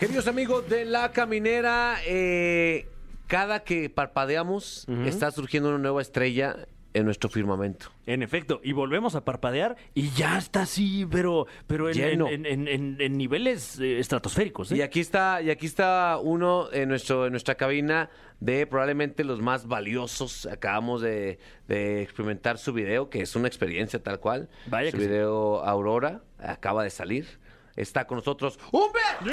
Queridos 0.00 0.26
amigos 0.26 0.68
de 0.68 0.84
La 0.84 1.12
Caminera, 1.12 1.98
eh, 2.06 2.88
cada 3.28 3.62
que 3.62 3.88
parpadeamos 3.88 4.86
está 5.04 5.30
surgiendo 5.30 5.68
una 5.68 5.78
nueva 5.78 6.02
estrella 6.02 6.66
en 6.94 7.04
nuestro 7.04 7.28
firmamento. 7.28 7.92
En 8.06 8.22
efecto, 8.22 8.60
y 8.64 8.72
volvemos 8.72 9.14
a 9.14 9.24
parpadear 9.24 9.76
y 9.94 10.10
ya 10.10 10.38
está 10.38 10.62
así, 10.62 11.06
pero, 11.10 11.46
pero 11.66 11.88
en, 11.90 11.94
Lleno. 11.94 12.28
en- 12.28 12.46
en- 12.46 12.66
en- 12.68 12.96
en 13.00 13.18
niveles 13.18 13.78
eh, 13.78 13.98
estratosféricos. 13.98 14.72
¿eh? 14.72 14.76
Y 14.78 14.82
aquí 14.82 15.00
está, 15.00 15.42
y 15.42 15.50
aquí 15.50 15.66
está 15.66 16.18
uno 16.22 16.72
en 16.72 16.88
nuestro, 16.88 17.26
en 17.26 17.32
nuestra 17.32 17.54
cabina 17.56 18.08
de 18.40 18.66
probablemente 18.66 19.24
los 19.24 19.40
más 19.40 19.66
valiosos. 19.68 20.46
Acabamos 20.46 21.02
de, 21.02 21.38
de 21.68 22.02
experimentar 22.02 22.56
su 22.58 22.72
video, 22.72 23.10
que 23.10 23.20
es 23.20 23.36
una 23.36 23.48
experiencia 23.48 24.02
tal 24.02 24.18
cual. 24.20 24.48
Vaya 24.66 24.90
su 24.90 24.96
que 24.96 25.02
sí. 25.04 25.08
video 25.08 25.62
Aurora 25.64 26.22
acaba 26.38 26.82
de 26.84 26.90
salir. 26.90 27.26
Está 27.76 28.06
con 28.06 28.16
nosotros 28.16 28.58
¡Humber! 28.72 29.32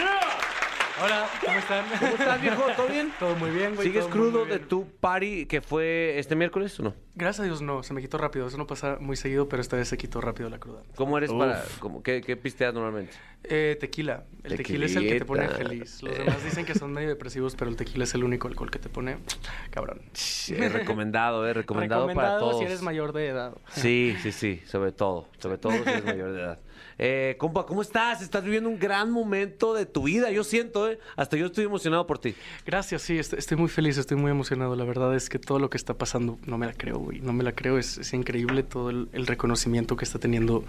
Hola, 1.03 1.27
¿cómo 1.45 1.57
están? 1.59 1.85
¿Cómo 1.99 2.11
estás, 2.13 2.41
viejo? 2.41 2.63
¿Todo 2.77 2.87
bien? 2.91 3.11
Todo 3.19 3.35
muy 3.35 3.49
bien, 3.51 3.75
güey. 3.75 3.87
¿Sigues 3.87 4.05
todo 4.05 4.09
muy, 4.15 4.17
crudo 4.29 4.39
muy 4.39 4.49
de 4.49 4.55
bien. 4.57 4.69
tu 4.69 4.87
party 5.01 5.45
que 5.45 5.59
fue 5.61 6.17
este 6.17 6.35
miércoles 6.35 6.79
o 6.79 6.83
no? 6.83 6.93
Gracias 7.15 7.41
a 7.41 7.43
Dios 7.43 7.61
no, 7.61 7.83
se 7.83 7.93
me 7.93 8.01
quitó 8.01 8.17
rápido. 8.17 8.47
Eso 8.47 8.57
no 8.57 8.65
pasa 8.65 8.97
muy 8.99 9.17
seguido, 9.17 9.49
pero 9.49 9.61
esta 9.61 9.75
vez 9.75 9.87
se 9.89 9.97
quitó 9.97 10.21
rápido 10.21 10.49
la 10.49 10.57
cruda. 10.59 10.83
¿Cómo 10.95 11.17
eres 11.17 11.31
Uf. 11.31 11.37
para.? 11.39 11.63
cómo- 11.79 12.01
qué, 12.01 12.21
qué 12.21 12.37
pisteas 12.37 12.73
normalmente? 12.73 13.13
Eh, 13.43 13.77
tequila. 13.79 14.23
El 14.43 14.55
tequila 14.57 14.85
es 14.85 14.95
el 14.95 15.07
que 15.07 15.19
te 15.19 15.25
pone 15.25 15.47
feliz. 15.49 16.01
Los 16.01 16.17
demás 16.17 16.43
dicen 16.43 16.65
que 16.65 16.75
son 16.75 16.93
medio 16.93 17.09
depresivos, 17.09 17.55
pero 17.55 17.69
el 17.69 17.75
tequila 17.75 18.05
es 18.05 18.13
el 18.15 18.23
único 18.23 18.47
alcohol 18.47 18.71
que 18.71 18.79
te 18.79 18.87
pone 18.89 19.17
cabrón. 19.71 20.01
Es 20.13 20.71
recomendado, 20.71 21.45
¿eh? 21.47 21.53
Recomendado, 21.53 22.07
para 22.13 22.37
todos. 22.39 22.59
si 22.59 22.65
eres 22.65 22.81
mayor 22.81 23.11
de 23.11 23.27
edad. 23.27 23.53
Sí, 23.71 24.15
sí, 24.23 24.31
sí, 24.31 24.61
sobre 24.65 24.91
todo, 24.93 25.27
sobre 25.39 25.57
todo 25.57 25.73
si 25.73 25.89
eres 25.89 26.05
mayor 26.05 26.31
de 26.31 26.41
edad. 26.41 26.59
Eh, 26.97 27.35
compa, 27.37 27.65
¿cómo 27.65 27.81
estás? 27.81 28.21
Estás 28.21 28.43
viviendo 28.43 28.69
un 28.69 28.79
gran 28.79 29.11
momento 29.11 29.73
de 29.73 29.85
tu 29.85 30.03
vida, 30.03 30.31
yo 30.31 30.43
siento, 30.45 30.84
¿eh? 30.89 30.99
Hasta 31.15 31.37
yo 31.37 31.45
estoy 31.47 31.65
emocionado 31.65 32.05
por 32.07 32.19
ti. 32.19 32.35
Gracias, 32.65 33.01
sí, 33.01 33.17
est- 33.17 33.33
estoy 33.33 33.57
muy 33.57 33.69
feliz, 33.69 33.97
estoy 33.97 34.17
muy 34.17 34.31
emocionado. 34.31 34.75
La 34.75 34.83
verdad 34.85 35.15
es 35.15 35.29
que 35.29 35.39
todo 35.39 35.59
lo 35.59 35.69
que 35.69 35.77
está 35.77 35.93
pasando, 35.95 36.37
no 36.45 36.57
me 36.57 36.65
la 36.65 36.73
creo, 36.73 36.97
güey. 36.99 37.19
No 37.21 37.33
me 37.33 37.43
la 37.43 37.51
creo, 37.53 37.77
es, 37.77 37.97
es 37.97 38.13
increíble 38.13 38.63
todo 38.63 38.89
el, 38.89 39.09
el 39.13 39.27
reconocimiento 39.27 39.95
que 39.95 40.05
está 40.05 40.19
teniendo 40.19 40.63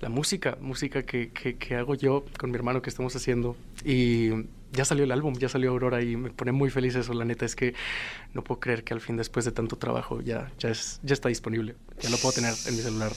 la 0.00 0.08
música, 0.10 0.58
música 0.60 1.02
que, 1.04 1.30
que- 1.30 1.56
que 1.56 1.74
hago 1.76 1.94
yo 1.94 2.24
con 2.38 2.50
mi 2.50 2.56
hermano 2.56 2.82
que 2.82 2.90
estamos 2.90 3.14
haciendo. 3.16 3.56
Y 3.84 4.30
ya 4.72 4.84
salió 4.84 5.04
el 5.04 5.12
álbum, 5.12 5.34
ya 5.38 5.48
salió 5.48 5.70
Aurora 5.70 6.02
y 6.02 6.16
me 6.16 6.28
pone 6.30 6.52
muy 6.52 6.68
feliz 6.70 6.94
eso. 6.96 7.14
La 7.14 7.24
neta 7.24 7.46
es 7.46 7.56
que 7.56 7.72
no 8.34 8.42
puedo 8.44 8.60
creer 8.60 8.84
que 8.84 8.92
al 8.92 9.00
fin, 9.00 9.16
después 9.16 9.44
de 9.46 9.52
tanto 9.52 9.76
trabajo, 9.76 10.20
ya, 10.20 10.50
ya, 10.58 10.68
es, 10.68 11.00
ya 11.02 11.14
está 11.14 11.28
disponible. 11.30 11.76
Ya 12.00 12.10
lo 12.10 12.18
puedo 12.18 12.34
tener 12.34 12.52
en 12.66 12.76
mi 12.76 12.82
celular 12.82 13.12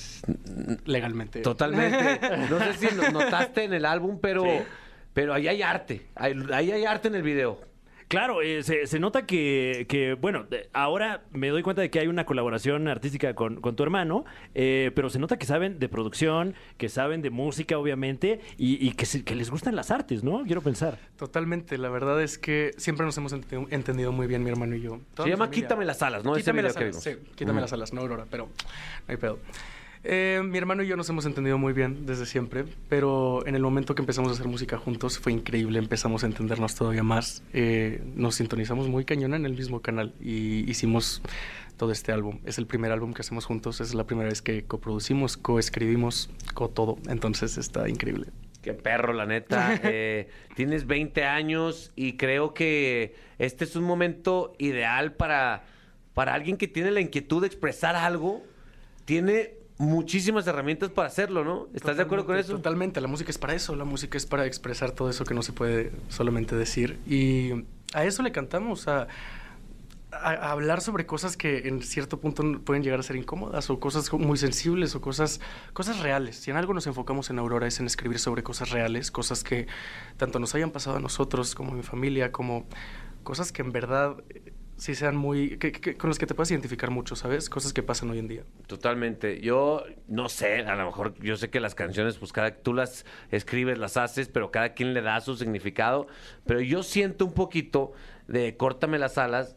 legalmente. 0.85 1.41
Totalmente. 1.41 2.19
No 2.49 2.59
sé 2.59 2.73
si 2.89 2.95
lo 2.95 3.11
notaste 3.11 3.63
en 3.65 3.73
el 3.73 3.85
álbum, 3.85 4.19
pero, 4.21 4.43
Sí. 4.43 4.49
Pero 5.19 5.33
ahí 5.33 5.49
hay 5.49 5.61
arte. 5.61 6.03
Ahí, 6.15 6.33
ahí 6.53 6.71
hay 6.71 6.85
arte 6.85 7.09
en 7.09 7.15
el 7.15 7.23
video. 7.23 7.59
Claro, 8.07 8.41
eh, 8.41 8.63
se, 8.63 8.87
se 8.87 8.99
nota 8.99 9.25
que, 9.25 9.85
que, 9.89 10.13
bueno, 10.13 10.45
de- 10.45 10.69
ahora 10.71 11.23
me 11.31 11.49
doy 11.49 11.61
cuenta 11.61 11.81
de 11.81 11.89
que 11.91 11.99
hay 11.99 12.07
una 12.07 12.25
colaboración 12.25 12.87
artística 12.87 13.33
con, 13.35 13.59
con 13.59 13.75
tu 13.75 13.83
hermano, 13.83 14.23
eh, 14.55 14.91
pero 14.95 15.09
se 15.09 15.19
nota 15.19 15.37
que 15.37 15.45
saben 15.45 15.77
de 15.77 15.89
producción, 15.89 16.55
que 16.77 16.87
saben 16.87 17.21
de 17.21 17.31
música, 17.31 17.77
obviamente, 17.77 18.39
y, 18.57 18.83
y 18.87 18.93
que, 18.93 19.05
se- 19.05 19.25
que 19.25 19.35
les 19.35 19.51
gustan 19.51 19.75
las 19.75 19.91
artes, 19.91 20.23
¿no? 20.23 20.43
Quiero 20.45 20.61
pensar. 20.61 20.97
Totalmente, 21.17 21.77
la 21.77 21.89
verdad 21.89 22.23
es 22.23 22.37
que 22.37 22.71
siempre 22.77 23.05
nos 23.05 23.17
hemos 23.17 23.33
entendido, 23.33 23.67
entendido 23.71 24.11
muy 24.13 24.25
bien 24.25 24.41
mi 24.41 24.51
hermano 24.51 24.73
y 24.77 24.81
yo. 24.81 25.01
Toda 25.15 25.25
Se 25.25 25.31
llama 25.31 25.47
familia. 25.47 25.63
Quítame 25.67 25.83
las 25.85 26.01
alas, 26.01 26.23
¿no? 26.23 26.31
Ese 26.31 26.43
Quítame 26.43 26.59
video 26.61 26.67
las 26.69 26.77
que 26.77 26.83
alas, 26.85 27.03
vimos. 27.05 27.21
sí, 27.25 27.31
quítame 27.35 27.59
las 27.59 27.73
alas, 27.73 27.91
no 27.93 27.99
Aurora, 28.01 28.25
pero 28.31 28.45
no 28.45 28.51
hay 29.09 29.17
pedo. 29.17 29.37
Eh, 30.03 30.41
mi 30.45 30.57
hermano 30.57 30.81
y 30.81 30.87
yo 30.87 30.95
nos 30.95 31.09
hemos 31.09 31.25
entendido 31.25 31.57
muy 31.57 31.73
bien 31.73 32.05
desde 32.05 32.25
siempre, 32.25 32.63
pero 32.87 33.45
en 33.45 33.55
el 33.55 33.61
momento 33.61 33.95
que 33.95 34.01
empezamos 34.01 34.31
a 34.31 34.33
hacer 34.35 34.47
música 34.47 34.77
juntos 34.77 35.19
fue 35.19 35.33
increíble, 35.33 35.77
empezamos 35.77 36.23
a 36.23 36.27
entendernos 36.27 36.73
todavía 36.75 37.03
más, 37.03 37.43
eh, 37.51 38.01
nos 38.15 38.35
sintonizamos 38.35 38.87
muy 38.87 39.03
cañona 39.03 39.35
en 39.35 39.45
el 39.45 39.53
mismo 39.53 39.81
canal 39.81 40.13
y 40.21 40.69
hicimos 40.69 41.21
todo 41.75 41.91
este 41.91 42.13
álbum. 42.13 42.39
Es 42.45 42.57
el 42.57 42.65
primer 42.65 42.91
álbum 42.91 43.13
que 43.13 43.21
hacemos 43.21 43.45
juntos, 43.45 43.81
es 43.81 43.93
la 43.93 44.05
primera 44.05 44.29
vez 44.29 44.41
que 44.41 44.63
coproducimos, 44.63 45.35
coescribimos, 45.35 46.29
co 46.53 46.69
todo, 46.69 46.97
entonces 47.09 47.57
está 47.57 47.89
increíble. 47.89 48.27
Qué 48.61 48.73
perro, 48.73 49.13
la 49.13 49.25
neta. 49.25 49.79
Eh, 49.83 50.29
tienes 50.55 50.85
20 50.85 51.23
años 51.23 51.91
y 51.95 52.17
creo 52.17 52.53
que 52.53 53.15
este 53.37 53.63
es 53.63 53.75
un 53.75 53.85
momento 53.85 54.53
ideal 54.57 55.13
para, 55.13 55.63
para 56.13 56.33
alguien 56.33 56.57
que 56.57 56.67
tiene 56.67 56.91
la 56.91 56.99
inquietud 56.99 57.41
de 57.41 57.47
expresar 57.47 57.95
algo. 57.95 58.43
Tiene 59.05 59.58
muchísimas 59.79 60.45
herramientas 60.45 60.89
para 60.91 61.07
hacerlo, 61.07 61.43
¿no? 61.43 61.67
¿Estás 61.73 61.97
de 61.97 62.03
acuerdo 62.03 62.25
con 62.25 62.35
eso? 62.37 62.53
Totalmente, 62.53 62.99
la 63.01 63.07
música 63.07 63.31
es 63.31 63.37
para 63.37 63.55
eso, 63.55 63.75
la 63.75 63.85
música 63.85 64.17
es 64.17 64.25
para 64.25 64.45
expresar 64.45 64.91
todo 64.91 65.09
eso 65.09 65.23
que 65.23 65.33
no 65.33 65.41
se 65.41 65.53
puede 65.53 65.91
solamente 66.09 66.55
decir. 66.55 66.99
Y 67.07 67.51
a 67.93 68.03
eso 68.03 68.21
le 68.21 68.33
cantamos, 68.33 68.89
a, 68.89 69.07
a- 70.11 70.51
hablar 70.51 70.81
sobre 70.81 71.05
cosas 71.05 71.37
que 71.37 71.69
en 71.69 71.81
cierto 71.81 72.19
punto 72.19 72.43
pueden 72.65 72.83
llegar 72.83 72.99
a 72.99 73.03
ser 73.03 73.15
incómodas 73.15 73.69
o 73.69 73.79
cosas 73.79 74.11
muy 74.11 74.37
sensibles 74.37 74.95
o 74.95 75.01
cosas, 75.01 75.39
cosas 75.71 75.99
reales. 76.01 76.35
Si 76.35 76.51
en 76.51 76.57
algo 76.57 76.73
nos 76.73 76.85
enfocamos 76.85 77.29
en 77.29 77.39
Aurora 77.39 77.65
es 77.65 77.79
en 77.79 77.85
escribir 77.85 78.19
sobre 78.19 78.43
cosas 78.43 78.71
reales, 78.71 79.11
cosas 79.11 79.45
que 79.45 79.67
tanto 80.17 80.39
nos 80.39 80.53
hayan 80.55 80.71
pasado 80.71 80.97
a 80.97 80.99
nosotros 80.99 81.55
como 81.55 81.71
a 81.71 81.75
mi 81.75 81.83
familia, 81.83 82.33
como 82.33 82.67
cosas 83.23 83.53
que 83.53 83.61
en 83.61 83.71
verdad 83.71 84.17
sí 84.79 84.95
sean 84.95 85.15
muy... 85.15 85.57
que- 85.57 85.71
con 85.97 86.09
las 86.09 86.17
que 86.17 86.25
te 86.25 86.33
puedas 86.33 86.49
identificar 86.51 86.89
mucho, 86.89 87.15
¿sabes? 87.15 87.49
Cosas 87.49 87.73
que 87.73 87.83
pasan 87.83 88.09
hoy 88.09 88.19
en 88.19 88.27
día. 88.27 88.43
Totalmente. 88.67 89.39
Yo 89.41 89.83
no 90.07 90.29
sé, 90.29 90.59
a 90.61 90.75
lo 90.75 90.85
mejor 90.85 91.13
yo 91.21 91.35
sé 91.37 91.49
que 91.49 91.59
las 91.59 91.75
canciones, 91.75 92.17
pues 92.17 92.33
cada 92.33 92.55
tú 92.55 92.73
las 92.73 93.05
escribes, 93.31 93.77
las 93.77 93.97
haces, 93.97 94.29
pero 94.29 94.51
cada 94.51 94.73
quien 94.73 94.93
le 94.93 95.01
da 95.01 95.19
su 95.21 95.35
significado. 95.35 96.07
Pero 96.45 96.61
yo 96.61 96.81
siento 96.83 97.25
un 97.25 97.33
poquito 97.33 97.91
de 98.27 98.57
córtame 98.57 98.97
las 98.97 99.17
alas. 99.17 99.55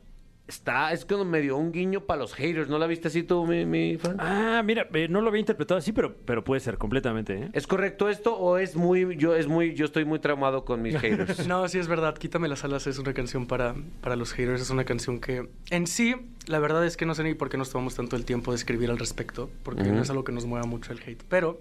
Está, 0.49 0.93
es 0.93 1.05
como 1.05 1.25
medio 1.25 1.57
un 1.57 1.73
guiño 1.73 2.01
para 2.01 2.21
los 2.21 2.35
haters. 2.35 2.69
¿No 2.69 2.79
la 2.79 2.87
viste 2.87 3.09
así 3.09 3.23
tú, 3.23 3.47
mi, 3.47 3.65
mi 3.65 3.97
fan? 3.97 4.17
Ah, 4.19 4.63
mira, 4.65 4.89
eh, 4.93 5.07
no 5.09 5.21
lo 5.21 5.29
había 5.29 5.41
interpretado 5.41 5.79
así, 5.79 5.93
pero, 5.93 6.17
pero 6.25 6.43
puede 6.43 6.61
ser 6.61 6.79
completamente, 6.79 7.35
¿eh? 7.35 7.51
¿Es 7.53 7.67
correcto 7.67 8.09
esto 8.09 8.37
o 8.37 8.59
es 8.59 8.75
muy, 8.75 9.17
yo 9.17 9.37
es 9.37 9.47
muy, 9.47 9.75
yo 9.75 9.85
estoy 9.85 10.05
muy 10.05 10.19
traumado 10.19 10.65
con 10.65 10.83
mis 10.83 10.97
haters? 11.01 11.47
No, 11.47 11.67
sí 11.69 11.79
es 11.79 11.87
verdad. 11.87 12.19
Quítame 12.19 12.49
las 12.49 12.65
alas 12.65 12.87
es 12.87 12.99
una 12.99 13.15
canción 13.15 13.47
para, 13.47 13.75
para 14.01 14.17
los 14.17 14.33
haters. 14.33 14.61
Es 14.61 14.71
una 14.71 14.85
canción 14.85 15.21
que 15.21 15.49
en 15.71 15.87
sí, 15.87 16.17
la 16.47 16.59
verdad 16.59 16.85
es 16.85 16.97
que 16.97 17.07
no 17.07 17.15
sé 17.15 17.23
ni 17.23 17.35
por 17.35 17.49
qué 17.49 17.57
nos 17.57 17.71
tomamos 17.71 17.95
tanto 17.95 18.17
el 18.17 18.25
tiempo 18.25 18.51
de 18.51 18.57
escribir 18.57 18.91
al 18.91 18.99
respecto, 18.99 19.49
porque 19.63 19.85
no 19.85 20.03
es 20.03 20.11
algo 20.11 20.25
que 20.25 20.33
nos 20.33 20.45
mueva 20.45 20.67
mucho 20.67 20.93
el 20.93 21.01
hate. 21.01 21.23
Pero 21.29 21.61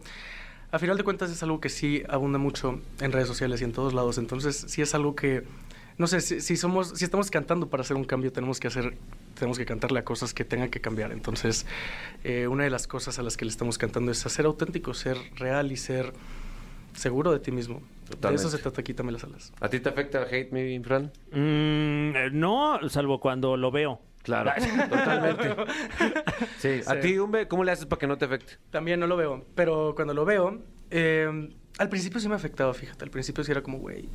a 0.72 0.80
final 0.80 0.98
de 0.98 1.04
cuentas 1.04 1.30
es 1.32 1.44
algo 1.44 1.60
que 1.60 1.70
sí 1.70 2.04
abunda 2.10 2.40
mucho 2.40 2.80
en 3.00 3.12
redes 3.12 3.28
sociales 3.28 3.62
y 3.62 3.66
en 3.66 3.74
todos 3.74 3.94
lados. 3.94 4.18
Entonces 4.18 4.66
sí 4.68 4.82
es 4.82 4.96
algo 4.96 5.16
que, 5.16 5.44
no 5.98 6.08
sé, 6.08 6.22
si, 6.22 6.42
si 6.42 6.58
somos, 6.58 6.90
si 6.98 7.04
estamos 7.06 7.30
cantando 7.32 7.70
para 7.70 7.82
hacer 7.82 7.96
un 7.98 8.04
cambio, 8.06 8.32
tenemos 8.32 8.60
que 8.60 8.68
hacer, 8.68 8.98
tenemos 9.38 9.58
que 9.58 9.66
cantarle 9.66 10.00
a 10.00 10.04
cosas 10.06 10.34
que 10.34 10.46
tengan 10.46 10.70
que 10.70 10.82
cambiar. 10.82 11.12
Entonces 11.12 11.66
eh, 12.24 12.48
una 12.48 12.64
de 12.64 12.70
las 12.70 12.88
cosas 12.88 13.20
a 13.20 13.24
las 13.24 13.38
que 13.38 13.46
le 13.46 13.52
estamos 13.52 13.78
cantando 13.78 14.12
es 14.12 14.26
a 14.26 14.30
ser 14.30 14.46
auténtico, 14.46 14.94
ser 14.94 15.18
real 15.36 15.72
y 15.72 15.78
ser 15.78 16.14
seguro 16.94 17.32
de 17.32 17.40
ti 17.40 17.52
mismo. 17.52 17.82
De 18.20 18.34
eso 18.36 18.50
se 18.50 18.58
trata, 18.58 18.84
quítame 18.84 19.12
las 19.14 19.24
alas. 19.24 19.54
¿A 19.62 19.70
ti 19.70 19.80
te 19.80 19.88
afecta 19.90 20.24
el 20.24 20.34
hate, 20.34 20.52
mi 20.52 20.80
Fran? 20.84 21.12
Mm, 21.32 22.16
eh, 22.16 22.30
no, 22.34 22.78
salvo 22.90 23.20
cuando 23.22 23.56
lo 23.56 23.72
veo. 23.72 24.02
Claro, 24.24 24.52
totalmente. 24.90 25.56
Sí. 26.60 26.82
¿A 26.86 26.94
Sí. 26.96 27.00
ti, 27.02 27.18
Umbe, 27.18 27.48
cómo 27.48 27.64
le 27.64 27.72
haces 27.72 27.86
para 27.86 28.00
que 28.00 28.08
no 28.08 28.18
te 28.18 28.26
afecte? 28.26 28.54
También 28.70 29.00
no 29.00 29.08
lo 29.08 29.16
veo, 29.18 29.46
pero 29.56 29.94
cuando 29.96 30.14
lo 30.14 30.26
veo, 30.26 30.62
eh, 30.92 31.50
al 31.80 31.90
principio 31.90 32.20
sí 32.20 32.28
me 32.30 32.36
afectaba, 32.36 32.74
fíjate, 32.74 33.04
al 33.04 33.10
principio 33.10 33.44
sí 33.44 33.52
era 33.52 33.64
como, 33.64 33.80
güey, 33.80 34.08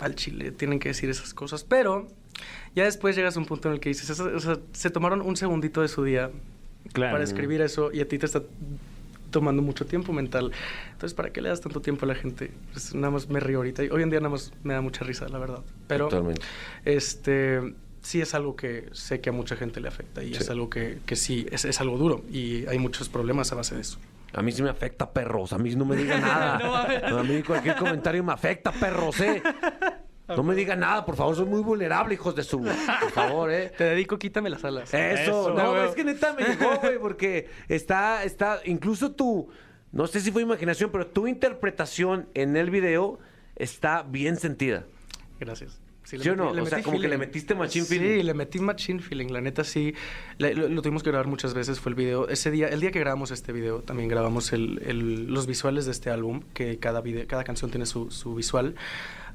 al 0.00 0.14
chile 0.14 0.50
tienen 0.52 0.78
que 0.78 0.88
decir 0.88 1.10
esas 1.10 1.34
cosas, 1.34 1.64
pero 1.64 2.06
ya 2.74 2.84
después 2.84 3.16
llegas 3.16 3.36
a 3.36 3.40
un 3.40 3.46
punto 3.46 3.68
en 3.68 3.74
el 3.74 3.80
que 3.80 3.88
dices, 3.88 4.08
"Eso- 4.10 4.30
o 4.34 4.40
sea, 4.40 4.58
se 4.72 4.90
tomaron 4.90 5.20
un 5.22 5.36
segundito 5.36 5.82
de 5.82 5.88
su 5.88 6.04
día 6.04 6.30
Claro. 6.92 7.12
para 7.12 7.24
escribir 7.24 7.60
eso 7.60 7.90
y 7.92 8.00
a 8.00 8.08
ti 8.08 8.18
te 8.18 8.26
está 8.26 8.42
tomando 9.30 9.60
mucho 9.60 9.84
tiempo 9.84 10.12
mental. 10.14 10.52
Entonces, 10.92 11.12
¿para 11.14 11.30
qué 11.30 11.42
le 11.42 11.50
das 11.50 11.60
tanto 11.60 11.82
tiempo 11.82 12.06
a 12.06 12.08
la 12.08 12.14
gente? 12.14 12.50
Pues 12.72 12.94
nada 12.94 13.10
más 13.10 13.28
me 13.28 13.40
río 13.40 13.58
ahorita 13.58 13.84
y 13.84 13.88
hoy 13.90 14.02
en 14.02 14.08
día 14.10 14.20
nada 14.20 14.30
más 14.30 14.52
me 14.64 14.72
da 14.72 14.80
mucha 14.80 15.04
risa, 15.04 15.28
la 15.28 15.38
verdad. 15.38 15.62
Pero 15.86 16.08
Totalmente. 16.08 16.40
este 16.84 17.74
sí 18.00 18.20
es 18.22 18.32
algo 18.34 18.56
que 18.56 18.88
sé 18.92 19.20
que 19.20 19.28
a 19.28 19.32
mucha 19.32 19.54
gente 19.56 19.80
le 19.80 19.88
afecta 19.88 20.22
y 20.22 20.28
Sí. 20.32 20.40
es 20.40 20.48
algo 20.50 20.70
que, 20.70 20.98
que 21.04 21.14
sí, 21.16 21.46
es, 21.50 21.64
es 21.66 21.80
algo 21.80 21.98
duro 21.98 22.24
y 22.32 22.64
hay 22.66 22.78
muchos 22.78 23.08
problemas 23.10 23.52
a 23.52 23.56
base 23.56 23.74
de 23.74 23.82
eso. 23.82 23.98
A 24.34 24.42
mí 24.42 24.52
sí 24.52 24.62
me 24.62 24.70
afecta, 24.70 25.10
perros. 25.10 25.52
A 25.52 25.58
mí 25.58 25.74
no 25.74 25.84
me 25.84 25.96
diga 25.96 26.18
nada. 26.20 27.10
No 27.10 27.18
a 27.18 27.22
mí 27.22 27.42
cualquier 27.42 27.76
comentario 27.76 28.22
me 28.22 28.32
afecta, 28.32 28.72
perros, 28.72 29.20
¿eh? 29.20 29.42
No 30.36 30.42
me 30.42 30.54
digan 30.54 30.80
nada, 30.80 31.06
por 31.06 31.16
favor, 31.16 31.34
soy 31.34 31.46
muy 31.46 31.62
vulnerable, 31.62 32.12
hijos 32.12 32.36
de 32.36 32.42
su... 32.42 32.60
Por 32.60 33.10
favor, 33.12 33.50
¿eh? 33.50 33.72
Te 33.74 33.84
dedico, 33.84 34.18
quítame 34.18 34.50
las 34.50 34.62
alas. 34.62 34.92
Eso, 34.92 35.22
Eso. 35.22 35.54
no, 35.54 35.70
güey. 35.70 35.88
es 35.88 35.94
que 35.94 36.04
neta 36.04 36.34
me 36.34 36.44
llegó, 36.44 36.76
güey, 36.82 36.98
porque 36.98 37.48
está, 37.66 38.22
está, 38.24 38.60
incluso 38.66 39.12
tu, 39.12 39.48
no 39.90 40.06
sé 40.06 40.20
si 40.20 40.30
fue 40.30 40.42
imaginación, 40.42 40.90
pero 40.90 41.06
tu 41.06 41.26
interpretación 41.26 42.28
en 42.34 42.58
el 42.58 42.68
video 42.70 43.18
está 43.56 44.02
bien 44.02 44.36
sentida. 44.36 44.84
Gracias. 45.40 45.80
¿Sí 46.16 46.28
o 46.28 46.36
no? 46.36 46.50
O 46.50 46.66
sea, 46.66 46.82
como 46.82 46.98
que 47.00 47.08
le 47.08 47.18
metiste 47.18 47.54
machine 47.54 47.84
feeling. 47.84 48.16
Sí, 48.18 48.22
le 48.22 48.34
metí 48.34 48.58
machine 48.60 49.00
feeling. 49.00 49.28
La 49.28 49.40
neta, 49.40 49.62
sí. 49.64 49.94
Le- 50.38 50.54
lo, 50.54 50.68
lo 50.68 50.80
tuvimos 50.82 51.02
que 51.02 51.10
grabar 51.10 51.26
muchas 51.26 51.52
veces. 51.54 51.80
Fue 51.80 51.90
el 51.90 51.96
video. 51.96 52.28
Ese 52.28 52.50
día, 52.50 52.68
el 52.68 52.80
día 52.80 52.90
que 52.90 53.00
grabamos 53.00 53.30
este 53.30 53.52
video, 53.52 53.80
también 53.82 54.08
grabamos 54.08 54.52
el- 54.52 54.80
el- 54.86 55.26
los 55.26 55.46
visuales 55.46 55.84
de 55.84 55.92
este 55.92 56.10
álbum, 56.10 56.40
que 56.54 56.78
cada, 56.78 57.00
video, 57.02 57.26
cada 57.26 57.44
canción 57.44 57.70
tiene 57.70 57.84
su, 57.86 58.10
su 58.10 58.34
visual. 58.34 58.74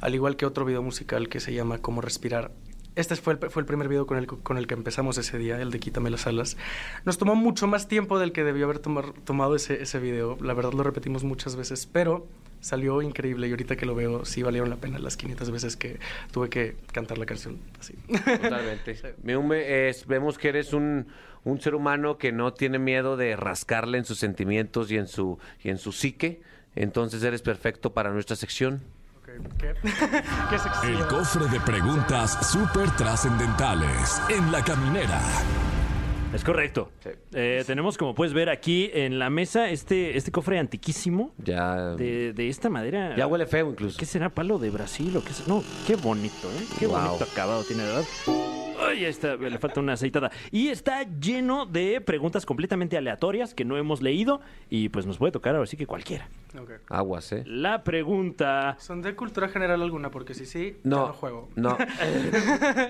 Al 0.02 0.16
igual 0.16 0.36
que 0.36 0.46
otro 0.46 0.66
video 0.66 0.82
musical 0.82 1.30
que 1.30 1.40
se 1.40 1.54
llama 1.54 1.78
Cómo 1.78 2.02
Respirar. 2.02 2.52
Este 2.96 3.16
fue 3.16 3.34
el, 3.34 3.50
fue 3.50 3.62
el 3.62 3.66
primer 3.66 3.88
video 3.88 4.06
con 4.06 4.18
el, 4.18 4.28
con 4.28 4.58
el 4.58 4.68
que 4.68 4.74
empezamos 4.76 5.18
ese 5.18 5.38
día, 5.40 5.60
el 5.60 5.72
de 5.72 5.80
Quítame 5.80 6.10
las 6.12 6.28
alas. 6.28 6.58
Nos 7.06 7.18
tomó 7.18 7.36
mucho 7.36 7.66
más 7.66 7.88
tiempo 7.88 8.20
del 8.20 8.32
que 8.32 8.44
debió 8.44 8.66
haber 8.66 8.80
tomar- 8.80 9.14
tomado 9.26 9.56
ese, 9.56 9.82
ese 9.82 10.00
video. 10.00 10.38
La 10.42 10.54
verdad 10.54 10.74
lo 10.74 10.84
repetimos 10.84 11.24
muchas 11.24 11.56
veces, 11.56 11.88
pero 11.92 12.28
salió 12.64 13.02
increíble 13.02 13.48
y 13.48 13.52
ahorita 13.52 13.76
que 13.76 13.86
lo 13.86 13.94
veo 13.94 14.26
sí 14.26 14.42
valieron 14.42 14.70
la 14.70 14.78
pena 14.78 14.98
las 14.98 15.18
500 15.18 15.52
veces 15.52 15.76
que 15.76 16.00
tuve 16.32 16.50
que 16.50 16.78
cantar 16.92 17.18
la 17.18 17.26
canción 17.26 17.60
así. 17.80 17.94
Totalmente. 18.42 18.98
Miume, 19.24 19.90
es- 19.90 20.08
vemos 20.08 20.38
que 20.38 20.50
eres 20.50 20.74
un, 20.74 21.08
un 21.44 21.60
ser 21.62 21.76
humano 21.76 22.18
que 22.18 22.32
no 22.32 22.54
tiene 22.54 22.80
miedo 22.80 23.18
de 23.18 23.36
rascarle 23.36 23.98
en 23.98 24.06
sus 24.06 24.18
sentimientos 24.18 24.90
y 24.92 24.98
en 24.98 25.08
su, 25.08 25.38
y 25.64 25.70
en 25.70 25.78
su 25.78 25.92
psique. 25.92 26.42
Entonces 26.76 27.22
eres 27.24 27.42
perfecto 27.42 27.94
para 27.94 28.12
nuestra 28.12 28.36
sección. 28.36 28.82
Ok, 29.20 29.30
¿Qué? 29.60 29.74
¿Qué? 29.84 30.88
El 30.92 31.06
cofre 31.08 31.48
de 31.48 31.60
preguntas 31.60 32.50
súper 32.52 32.90
trascendentales 32.96 34.22
en 34.30 34.52
la 34.52 34.64
caminera. 34.64 35.22
Es 36.34 36.44
correcto. 36.44 36.90
Sí. 37.04 37.10
Eh, 37.34 37.64
tenemos, 37.68 37.98
como 37.98 38.16
puedes 38.16 38.34
ver 38.34 38.50
aquí 38.50 38.90
en 38.94 39.20
la 39.20 39.30
mesa, 39.30 39.70
este, 39.70 40.18
este 40.18 40.32
cofre 40.32 40.58
antiquísimo 40.58 41.32
Ya, 41.38 41.92
de, 41.96 42.34
de 42.34 42.50
esta 42.50 42.70
madera. 42.70 43.16
ya 43.16 43.28
huele 43.28 43.46
feo 43.46 43.70
incluso. 43.70 43.98
¿Qué 44.00 44.06
será? 44.08 44.30
¿Palo 44.30 44.58
de 44.58 44.72
Brasil 44.72 45.16
o 45.16 45.24
qué 45.24 45.30
es? 45.30 45.48
No, 45.48 45.64
qué 45.86 45.96
bonito, 45.96 46.48
¿eh? 46.52 46.66
Qué 46.80 46.88
Wow. 46.88 46.98
bonito 47.06 47.24
acabado 47.32 47.64
tiene, 47.64 47.84
¿verdad? 47.84 48.04
Ay, 48.88 49.00
ahí 49.00 49.06
está, 49.06 49.36
le 49.36 49.58
falta 49.60 49.80
una 49.80 49.94
aceitada. 49.94 50.32
Y 50.52 50.70
está 50.70 51.04
lleno 51.04 51.66
de 51.66 52.02
preguntas 52.02 52.46
completamente 52.46 52.98
aleatorias 52.98 53.54
que 53.54 53.66
no 53.66 53.78
hemos 53.78 54.02
leído 54.02 54.42
y 54.70 54.90
pues 54.90 55.06
nos 55.06 55.18
puede 55.18 55.32
tocar 55.32 55.56
ahora 55.56 55.68
sí 55.68 55.78
que 55.78 55.86
cualquiera. 55.88 56.30
Ok. 56.60 56.72
Aguas, 56.90 57.32
¿eh? 57.32 57.44
La 57.48 57.84
pregunta... 57.84 58.76
¿Son 58.80 59.02
de 59.02 59.16
cultura 59.16 59.48
general 59.50 59.82
alguna? 59.82 60.12
Porque 60.12 60.34
si 60.34 60.46
sí, 60.46 60.74
ya 60.84 60.90
No, 60.90 61.08
no 61.08 61.14
juego. 61.14 61.50
no. 61.56 61.72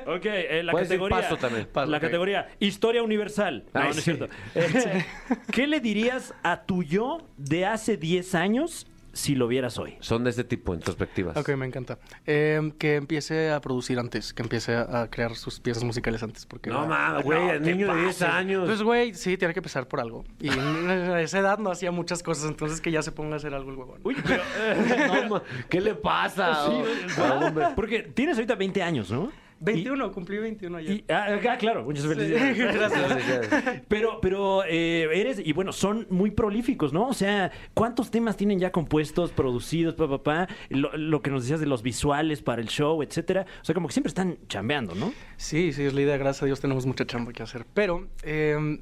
Ok, 0.07 0.25
eh, 0.25 0.61
la 0.63 0.71
Puedes 0.71 0.87
categoría... 0.89 1.21
paso 1.21 1.37
también. 1.37 1.67
Paso, 1.71 1.89
la 1.91 1.99
categoría 1.99 2.49
Historia 2.59 3.03
Universal. 3.03 3.65
No, 3.73 3.79
Ay, 3.79 3.85
no 3.85 3.89
es 3.91 3.95
sí. 3.97 4.01
cierto. 4.01 4.27
Eh, 4.55 5.05
¿Qué 5.51 5.67
le 5.67 5.79
dirías 5.79 6.33
a 6.43 6.63
tu 6.63 6.83
yo 6.83 7.19
de 7.37 7.65
hace 7.65 7.97
10 7.97 8.35
años 8.35 8.87
si 9.13 9.35
lo 9.35 9.47
vieras 9.47 9.77
hoy? 9.77 9.95
Son 9.99 10.23
de 10.23 10.31
este 10.31 10.43
tipo, 10.43 10.73
introspectivas. 10.73 11.37
Ok, 11.37 11.49
me 11.55 11.65
encanta. 11.65 11.99
Eh, 12.25 12.73
que 12.79 12.95
empiece 12.95 13.51
a 13.51 13.61
producir 13.61 13.99
antes, 13.99 14.33
que 14.33 14.41
empiece 14.41 14.75
a, 14.75 15.07
crear 15.09 15.35
sus 15.35 15.59
piezas 15.59 15.83
musicales 15.83 16.21
antes. 16.23 16.45
Porque 16.45 16.69
No 16.71 16.87
mames, 16.87 17.23
güey, 17.23 17.39
No, 17.45 17.51
el 17.51 17.61
¿qué 17.61 17.71
niño 17.71 17.93
de 17.93 18.01
10 18.01 18.07
pases? 18.17 18.23
años. 18.23 18.65
Pues, 18.65 18.81
güey, 18.81 19.13
sí, 19.13 19.37
tiene 19.37 19.53
que 19.53 19.59
empezar 19.59 19.87
por 19.87 19.99
algo. 19.99 20.23
Y 20.39 20.49
a 20.49 21.21
esa 21.21 21.39
edad 21.39 21.59
no 21.59 21.69
hacía 21.71 21.91
muchas 21.91 22.23
cosas, 22.23 22.49
entonces 22.49 22.81
que 22.81 22.91
ya 22.91 23.01
se 23.01 23.11
ponga 23.11 23.35
a 23.35 23.37
hacer 23.37 23.53
algo 23.53 23.69
el 23.71 23.77
huevón. 23.77 24.01
Uy, 24.03 24.15
pero... 24.25 24.41
eh, 24.59 25.25
No, 25.29 25.41
¿Qué 25.69 25.79
le 25.79 25.95
pasa? 25.95 26.65
sí, 26.65 27.19
Oh, 27.21 27.45
hombre. 27.45 27.67
Porque 27.75 28.01
tienes 28.03 28.35
ahorita 28.37 28.55
20 28.55 28.81
años, 28.83 29.11
¿no? 29.11 29.31
21, 29.63 30.11
cumplí 30.11 30.37
21 30.37 30.77
ayer. 30.77 30.91
Y, 30.97 31.05
ah, 31.11 31.39
ah, 31.49 31.57
claro, 31.57 31.83
muchas 31.83 32.05
felicidades. 32.05 32.57
Gracias. 32.73 33.83
Pero, 33.87 34.19
pero 34.21 34.63
eh, 34.65 35.07
eres, 35.13 35.41
y 35.43 35.53
bueno, 35.53 35.71
son 35.71 36.05
muy 36.09 36.31
prolíficos, 36.31 36.93
¿no? 36.93 37.07
O 37.07 37.13
sea, 37.13 37.51
¿cuántos 37.73 38.11
temas 38.11 38.37
tienen 38.37 38.59
ya 38.59 38.71
compuestos, 38.71 39.31
producidos, 39.31 39.95
papá, 39.95 40.17
papá? 40.23 40.47
Lo, 40.69 40.95
lo 40.97 41.21
que 41.21 41.29
nos 41.31 41.43
decías 41.43 41.59
de 41.59 41.65
los 41.67 41.81
visuales 41.83 42.41
para 42.41 42.61
el 42.61 42.67
show, 42.67 43.01
etcétera. 43.03 43.45
O 43.61 43.65
sea, 43.65 43.73
como 43.73 43.87
que 43.87 43.93
siempre 43.93 44.09
están 44.09 44.37
chambeando, 44.47 44.95
¿no? 44.95 45.13
Sí, 45.37 45.73
sí, 45.73 45.83
es 45.83 45.93
la 45.93 46.01
idea. 46.01 46.17
Gracias 46.17 46.43
a 46.43 46.45
Dios 46.45 46.59
tenemos 46.59 46.85
mucha 46.85 47.05
chamba 47.05 47.31
que 47.33 47.43
hacer. 47.43 47.65
Pero, 47.73 48.07
eh, 48.23 48.79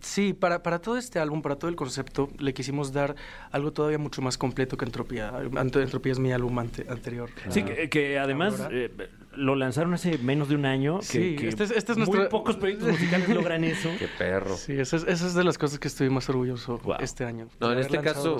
sí, 0.00 0.32
para, 0.32 0.62
para 0.62 0.80
todo 0.80 0.96
este 0.96 1.18
álbum, 1.18 1.42
para 1.42 1.56
todo 1.56 1.68
el 1.68 1.76
concepto, 1.76 2.30
le 2.38 2.54
quisimos 2.54 2.92
dar 2.92 3.14
algo 3.50 3.72
todavía 3.72 3.98
mucho 3.98 4.22
más 4.22 4.38
completo 4.38 4.76
que 4.76 4.84
Entropía. 4.84 5.32
Entropía 5.60 6.12
es 6.12 6.18
mi 6.18 6.32
álbum 6.32 6.58
ante- 6.58 6.86
anterior. 6.88 7.30
Sí, 7.48 7.62
que, 7.62 7.88
que 7.90 8.18
además 8.18 8.60
Ahora. 8.60 8.76
eh, 8.76 8.90
lo 9.32 9.54
lanzaron 9.54 9.94
hace 9.94 10.18
menos 10.18 10.48
de 10.48 10.56
un 10.56 10.66
año. 10.66 10.98
que- 11.00 11.04
Sí, 11.06 11.36
que 11.36 11.48
este 11.48 11.64
es- 11.64 11.70
este 11.70 11.92
es 11.92 11.98
muy 11.98 12.06
nuestro- 12.06 12.28
pocos 12.28 12.56
proyectos 12.56 12.88
musicales 12.88 13.28
logran 13.28 13.64
eso. 13.64 13.88
Qué 13.98 14.08
perro. 14.18 14.56
Sí, 14.56 14.72
esa 14.78 14.96
es, 14.96 15.04
esa 15.06 15.26
es 15.26 15.34
de 15.34 15.44
las 15.44 15.56
cosas 15.58 15.78
que 15.78 15.88
estoy 15.88 16.10
más 16.10 16.28
orgulloso 16.28 16.78
Wow. 16.78 16.96
este 17.00 17.24
año. 17.24 17.48
No, 17.60 17.72
en 17.72 17.78
este 17.78 18.00
caso-. 18.00 18.36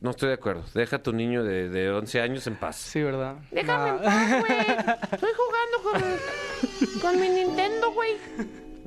No 0.00 0.10
estoy 0.10 0.28
de 0.28 0.34
acuerdo. 0.34 0.64
Deja 0.74 0.96
a 0.96 1.02
tu 1.02 1.12
niño 1.12 1.44
de, 1.44 1.68
de 1.68 1.90
11 1.90 2.20
años 2.20 2.46
en 2.46 2.56
paz. 2.56 2.76
Sí, 2.76 3.02
¿verdad? 3.02 3.36
Déjame 3.50 3.90
en 3.90 3.98
paz, 4.02 4.40
güey. 4.40 4.60
Estoy 5.12 5.30
jugando 5.36 5.82
con, 6.92 7.00
con 7.00 7.20
mi 7.20 7.28
Nintendo, 7.28 7.92
güey. 7.92 8.12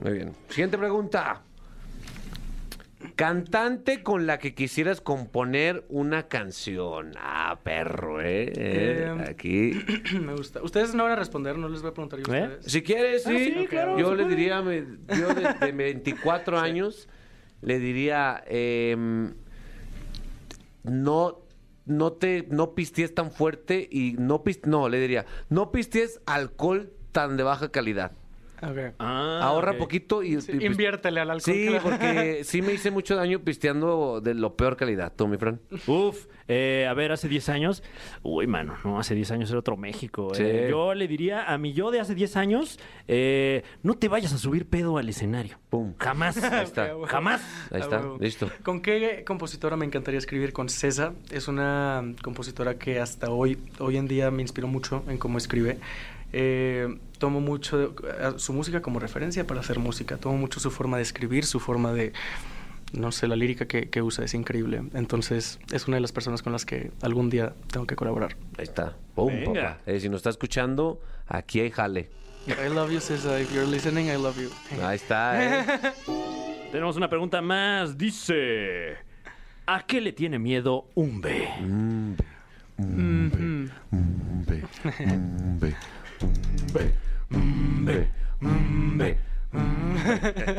Muy 0.02 0.14
bien. 0.14 0.34
Siguiente 0.50 0.78
pregunta. 0.78 1.42
Cantante 3.16 4.04
con 4.04 4.28
la 4.28 4.40
que 4.40 4.54
quisieras 4.54 5.00
componer 5.00 5.86
una 5.90 6.28
canción. 6.28 7.14
Ah, 7.18 7.60
perro, 7.64 8.22
¿eh? 8.22 8.52
Eh, 8.56 9.26
Aquí. 9.30 9.72
Me 10.22 10.34
gusta. 10.34 10.62
Ustedes 10.62 10.94
no 10.94 11.04
van 11.04 11.14
a 11.14 11.16
responder, 11.16 11.58
no 11.58 11.70
les 11.70 11.82
voy 11.82 11.92
a 11.92 11.94
preguntar 11.94 12.20
yo 12.20 12.34
a 12.34 12.38
¿Eh? 12.38 12.44
ustedes. 12.44 12.72
Si 12.72 12.82
quieres, 12.84 13.24
sí. 13.24 13.54
sí, 13.58 13.68
claro, 13.68 13.98
Yo 13.98 14.16
le 14.16 14.24
puede. 14.24 14.36
diría, 14.36 14.62
me- 14.62 14.86
yo 15.18 15.34
de, 15.34 15.66
de 15.66 15.72
24 15.72 16.60
años, 16.60 17.08
le 17.62 17.80
diría, 17.80 18.44
em, 18.48 19.34
no, 20.84 21.40
no 21.86 22.14
te, 22.14 22.48
no 22.50 22.76
pisties 22.76 23.14
tan 23.16 23.32
fuerte 23.32 23.88
y 23.90 24.14
no 24.18 24.44
pis- 24.44 24.66
no, 24.66 24.90
le 24.90 25.00
diría, 25.00 25.26
no 25.50 25.72
pisties 25.72 26.20
alcohol 26.26 26.92
tan 27.12 27.38
de 27.38 27.44
baja 27.44 27.72
calidad. 27.72 28.12
Ah, 28.62 29.40
Ahorra 29.44 29.78
poquito 29.78 30.24
y, 30.24 30.40
Sí, 30.42 30.52
y 30.60 30.66
inviértele 30.66 31.20
al 31.22 31.32
alcohol. 31.32 31.54
Sí, 31.56 31.70
porque 31.82 32.42
sí 32.44 32.62
me 32.62 32.74
hice 32.74 32.92
mucho 32.92 33.16
daño 33.16 33.40
pisteando 33.40 34.22
de 34.22 34.34
lo 34.34 34.56
peor 34.56 34.76
calidad, 34.78 35.14
tú, 35.16 35.28
mi 35.28 35.38
Fran. 35.38 35.60
Uf, 35.88 36.26
eh, 36.48 36.88
a 36.90 36.94
ver, 36.94 37.12
hace 37.12 37.28
10 37.28 37.50
años, 37.50 37.84
uy, 38.24 38.48
mano, 38.48 38.76
no, 38.84 39.00
hace 39.00 39.16
10 39.16 39.32
años 39.32 39.50
era 39.50 39.60
otro 39.60 39.78
México. 39.78 40.34
Sí. 40.34 40.44
eh. 40.46 40.68
Yo 40.70 40.94
le 40.94 41.08
diría 41.08 41.44
a 41.44 41.58
mi 41.58 41.74
yo 41.74 41.92
de 41.92 42.00
hace 42.00 42.16
10 42.16 42.36
años, 42.38 42.80
eh, 43.08 43.64
no 43.84 43.94
te 43.96 44.08
vayas 44.08 44.34
a 44.34 44.38
subir 44.38 44.66
pedo 44.68 44.98
al 44.98 45.08
escenario. 45.10 45.58
Pum. 45.70 45.94
Jamás. 46.00 46.42
Ahí 46.44 46.64
está. 46.64 46.92
Jamás. 47.08 47.42
Ahí 47.72 47.80
Ah, 47.82 47.84
está, 47.84 48.04
listo. 48.20 48.50
¿Con 48.64 48.82
qué 48.82 49.24
compositora 49.26 49.78
me 49.78 49.86
encantaría 49.86 50.18
escribir? 50.18 50.52
Con 50.54 50.70
César. 50.70 51.14
Es 51.32 51.48
una 51.48 52.04
compositora 52.24 52.78
que 52.78 53.00
hasta 53.00 53.30
hoy, 53.30 53.58
hoy 53.80 53.98
en 53.98 54.08
día 54.08 54.32
me 54.32 54.42
inspiró 54.42 54.68
mucho 54.68 55.04
en 55.08 55.18
cómo 55.18 55.38
escribe. 55.38 55.78
Eh, 56.32 56.98
tomo 57.18 57.42
mucho 57.42 57.78
de- 57.78 58.12
a 58.24 58.38
su 58.40 58.54
música 58.54 58.82
como 58.82 59.00
referencia 59.00 59.46
para 59.48 59.60
hacer 59.62 59.80
música. 59.80 60.18
Tomo 60.18 60.38
mucho 60.38 60.60
su 60.60 60.70
forma 60.72 60.98
de 60.98 61.04
escribir, 61.04 61.46
su 61.46 61.60
forma 61.60 61.92
de... 61.94 62.14
No 62.92 63.12
sé, 63.12 63.28
la 63.28 63.36
lírica 63.36 63.68
que, 63.68 63.88
que 63.90 64.02
usa 64.02 64.26
es 64.26 64.34
increíble. 64.34 64.82
Entonces, 64.96 65.60
es 65.72 65.88
una 65.88 65.98
de 65.98 66.02
las 66.02 66.12
personas 66.12 66.42
con 66.42 66.54
las 66.54 66.66
que 66.66 66.92
algún 67.02 67.30
día 67.30 67.54
tengo 67.72 67.86
que 67.86 67.96
colaborar. 67.96 68.36
Ahí 68.58 68.64
está. 68.64 68.96
Pum, 69.14 69.28
Venga. 69.28 69.62
papá. 69.78 69.78
Eh, 69.86 70.00
si 70.00 70.10
nos 70.10 70.18
está 70.18 70.32
escuchando, 70.32 71.00
aquí 71.28 71.60
hay 71.60 71.70
jale. 71.70 72.10
I 72.48 72.74
love 72.74 72.90
you, 72.92 73.00
César. 73.00 73.40
If 73.40 73.54
you're 73.54 73.70
listening, 73.70 74.08
I 74.08 74.14
love 74.18 74.38
you. 74.42 74.50
Ahí 74.84 74.96
está, 74.96 75.44
¿eh? 75.62 75.66
Tenemos 76.72 76.98
una 76.98 77.10
pregunta 77.10 77.42
más. 77.44 77.96
Dice: 77.96 78.96
¿A 79.68 79.84
qué 79.86 80.02
le 80.02 80.12
tiene 80.12 80.40
miedo 80.40 80.88
un 80.96 81.22
B? 81.22 81.48
Mhm. 81.62 82.16
Umbe, 83.92 84.64
umbe, 85.02 85.76
umbe, 86.74 86.94
umbe, 87.32 88.08
umbe. 88.42 89.18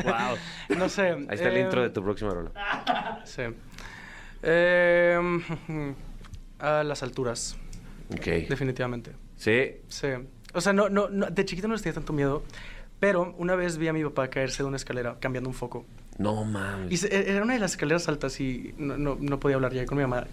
wow. 0.05 0.77
No 0.77 0.89
sé. 0.89 1.09
Ahí 1.11 1.27
está 1.31 1.49
el 1.49 1.57
eh, 1.57 1.61
intro 1.63 1.83
de 1.83 1.91
tu 1.91 2.03
próxima 2.03 2.31
rola. 2.33 3.23
Sí. 3.25 3.43
Eh, 4.43 5.19
a 6.59 6.83
las 6.85 7.03
alturas, 7.03 7.57
Ok. 8.13 8.25
definitivamente. 8.49 9.13
Sí. 9.37 9.73
Sí. 9.89 10.09
O 10.55 10.61
sea, 10.61 10.73
no, 10.73 10.89
no, 10.89 11.09
no, 11.09 11.27
de 11.27 11.45
chiquito 11.45 11.69
no 11.69 11.75
les 11.75 11.83
tenía 11.83 11.95
tanto 11.95 12.13
miedo, 12.13 12.43
pero 12.99 13.35
una 13.39 13.55
vez 13.55 13.77
vi 13.79 13.89
a 13.89 13.93
mi 13.93 14.03
papá 14.05 14.29
caerse 14.29 14.63
de 14.63 14.67
una 14.69 14.77
escalera 14.77 15.17
cambiando 15.21 15.49
un 15.49 15.55
foco. 15.55 15.87
No 16.19 16.43
Y 16.43 16.47
mames. 16.47 17.01
se- 17.01 17.31
era 17.33 17.43
una 17.43 17.55
de 17.55 17.61
las 17.61 17.73
escaleras 17.73 18.09
altas 18.09 18.41
y 18.41 18.75
no, 18.77 18.99
no, 18.99 19.17
no 19.21 19.41
podía 19.41 19.57
hablar 19.57 19.73
ya 19.73 19.87
con 19.87 19.97
mi 19.99 20.03
mamá. 20.03 20.27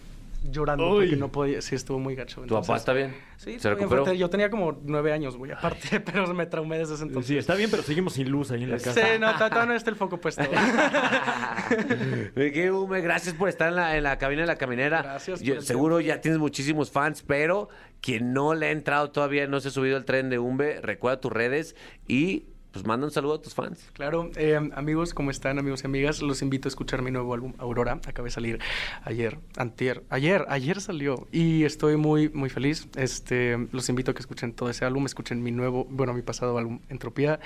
Llorando 0.49 0.89
Uy. 0.89 1.05
porque 1.05 1.15
no 1.17 1.31
podía. 1.31 1.61
Sí, 1.61 1.75
estuvo 1.75 1.99
muy 1.99 2.15
gacho. 2.15 2.41
¿Tu 2.41 2.53
papá 2.53 2.77
está 2.77 2.93
bien? 2.93 3.15
Sí, 3.37 3.59
¿Se 3.59 3.69
recuperó? 3.69 4.03
fuerte. 4.03 4.17
Yo 4.17 4.29
tenía 4.29 4.49
como 4.49 4.79
nueve 4.83 5.11
años, 5.13 5.37
güey, 5.37 5.51
aparte, 5.51 5.99
pero 6.05 6.33
me 6.33 6.45
traumé 6.45 6.77
desde 6.79 6.95
ese 6.95 7.03
entonces. 7.03 7.27
Sí, 7.27 7.37
está 7.37 7.55
bien, 7.55 7.69
pero 7.69 7.83
seguimos 7.83 8.13
sin 8.13 8.29
luz 8.29 8.51
ahí 8.51 8.63
en 8.63 8.71
la 8.71 8.79
Sí, 8.79 8.85
casa. 8.85 9.17
no, 9.19 9.33
todavía 9.33 9.65
no 9.65 9.73
está 9.73 9.89
el 9.89 9.95
foco 9.95 10.19
puesto. 10.19 10.43
Miguel 12.35 12.71
Hume, 12.71 13.01
gracias 13.01 13.35
por 13.35 13.49
estar 13.49 13.69
en 13.69 13.75
la, 13.75 13.97
en 13.97 14.03
la 14.03 14.17
cabina 14.17 14.41
de 14.41 14.47
la 14.47 14.55
caminera. 14.57 15.01
Gracias 15.01 15.39
por 15.39 15.47
Yo- 15.47 15.61
seguro 15.61 15.99
ya 15.99 16.21
tienes 16.21 16.39
muchísimos 16.39 16.91
fans, 16.91 17.23
pero 17.25 17.69
quien 18.01 18.33
no 18.33 18.53
le 18.53 18.67
ha 18.67 18.71
entrado 18.71 19.11
todavía, 19.11 19.47
no 19.47 19.59
se 19.59 19.69
ha 19.69 19.71
subido 19.71 19.97
al 19.97 20.05
tren 20.05 20.29
de 20.29 20.39
Umbe, 20.39 20.81
recuerda 20.81 21.19
tus 21.19 21.31
redes 21.31 21.75
y 22.07 22.45
pues 22.77 22.85
manda 22.85 23.07
un 23.07 23.11
saludo 23.11 23.33
a 23.33 23.41
tus 23.41 23.55
fans. 23.55 23.89
Claro, 23.93 24.29
eh, 24.35 24.55
amigos, 24.75 25.15
¿cómo 25.15 25.31
están, 25.31 25.57
amigos 25.57 25.81
y 25.81 25.87
amigas? 25.87 26.21
Los 26.21 26.43
invito 26.43 26.67
a 26.67 26.69
escuchar 26.69 27.01
mi 27.01 27.09
nuevo 27.09 27.33
álbum, 27.33 27.53
Aurora. 27.57 27.93
Acaba 28.05 28.25
de 28.25 28.29
salir 28.29 28.59
ayer, 29.03 29.39
antier, 29.57 30.03
ayer, 30.11 30.45
ayer 30.47 30.79
salió 30.79 31.27
y 31.31 31.63
estoy 31.63 31.97
muy, 31.97 32.29
muy 32.29 32.51
feliz. 32.51 32.87
Este, 32.95 33.57
los 33.71 33.89
invito 33.89 34.11
a 34.11 34.13
que 34.13 34.19
escuchen 34.19 34.53
todo 34.53 34.69
ese 34.69 34.85
álbum, 34.85 35.07
escuchen 35.07 35.41
mi 35.41 35.51
nuevo, 35.51 35.87
bueno, 35.89 36.13
mi 36.13 36.21
pasado 36.21 36.55
álbum, 36.55 36.81
Entropía, 36.87 37.39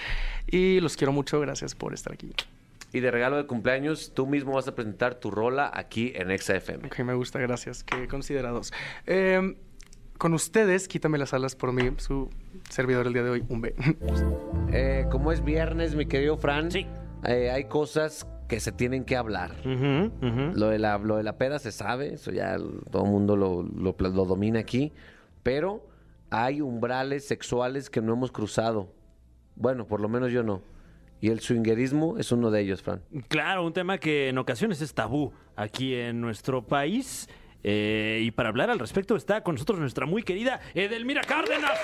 y 0.48 0.82
los 0.82 0.98
quiero 0.98 1.14
mucho. 1.14 1.40
Gracias 1.40 1.76
por 1.76 1.94
estar 1.94 2.12
aquí. 2.12 2.34
Y 2.92 3.00
de 3.00 3.10
regalo 3.10 3.38
de 3.38 3.46
cumpleaños, 3.46 4.12
tú 4.14 4.28
mismo 4.28 4.52
vas 4.52 4.68
a 4.68 4.76
presentar 4.76 5.16
tu 5.16 5.32
rola 5.32 5.72
aquí 5.74 6.12
en 6.14 6.30
Exa 6.30 6.58
FM. 6.58 6.88
Ok, 6.88 7.00
me 7.00 7.14
gusta, 7.14 7.40
gracias. 7.40 7.86
Qué 7.86 8.10
considerados. 8.10 8.74
Eh, 9.08 9.56
con 10.22 10.36
ustedes, 10.36 10.88
quítame 10.88 11.18
las 11.18 11.34
alas 11.34 11.56
por 11.56 11.74
mí, 11.74 11.82
su 11.98 12.30
servidor 12.70 13.08
el 13.08 13.14
día 13.14 13.24
de 13.24 13.32
hoy, 13.32 13.44
un 13.50 13.60
B. 13.60 13.74
Eh, 14.72 15.08
como 15.10 15.32
es 15.32 15.44
viernes, 15.44 15.96
mi 15.96 16.06
querido 16.06 16.38
Fran, 16.38 16.70
Sí. 16.70 16.86
eh, 17.26 17.50
hay 17.50 17.64
cosas 17.66 18.28
que 18.48 18.60
se 18.60 18.72
tienen 18.72 19.04
que 19.04 19.16
hablar. 19.18 19.56
Lo 19.66 20.70
de 20.70 20.78
la, 20.78 21.00
lo 21.00 21.18
de 21.18 21.24
la 21.24 21.40
peda 21.40 21.58
se 21.58 21.72
sabe, 21.72 22.14
eso 22.14 22.30
ya 22.32 22.56
todo 22.92 23.04
el 23.06 23.10
mundo 23.10 23.36
lo, 23.36 23.64
lo 23.64 23.96
lo 23.98 24.26
domina 24.26 24.60
aquí, 24.60 24.94
pero 25.42 25.88
hay 26.30 26.62
umbrales 26.62 27.28
sexuales 27.28 27.90
que 27.90 28.00
no 28.00 28.14
hemos 28.14 28.32
cruzado. 28.32 28.94
Bueno, 29.56 29.88
por 29.88 30.02
lo 30.02 30.08
menos 30.08 30.32
yo 30.32 30.44
no. 30.44 30.62
Y 31.20 31.30
el 31.30 31.40
swingerismo 31.40 32.20
es 32.20 32.32
uno 32.32 32.52
de 32.52 32.62
ellos, 32.62 32.84
Fran. 32.84 33.02
Claro, 33.28 33.66
un 33.66 33.74
tema 33.74 33.98
que 33.98 34.30
en 34.30 34.38
ocasiones 34.38 34.82
es 34.82 34.94
tabú 34.94 35.34
aquí 35.56 35.96
en 35.96 36.22
nuestro 36.22 36.62
país. 36.66 37.28
Eh, 37.64 38.22
y 38.24 38.32
para 38.32 38.50
hablar 38.50 38.70
al 38.72 38.80
respecto 38.80 39.16
está 39.16 39.42
con 39.44 39.56
nosotros 39.56 39.80
nuestra 39.80 40.06
muy 40.06 40.24
querida 40.24 40.60
Edelmira 40.74 41.22
Cárdenas. 41.22 41.78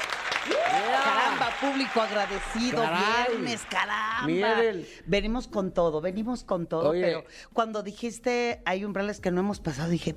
Caramba, 0.69 1.49
público 1.61 2.01
agradecido, 2.01 2.81
Caray. 2.81 3.27
viernes, 3.37 3.65
caramba. 3.69 4.73
Venimos 5.05 5.47
con 5.47 5.71
todo, 5.73 6.01
venimos 6.01 6.43
con 6.43 6.67
todo, 6.67 6.89
Oye. 6.89 7.01
pero 7.01 7.23
cuando 7.53 7.83
dijiste 7.83 8.61
hay 8.65 8.85
umbrales 8.85 9.19
que 9.19 9.31
no 9.31 9.41
hemos 9.41 9.59
pasado, 9.59 9.89
dije, 9.89 10.15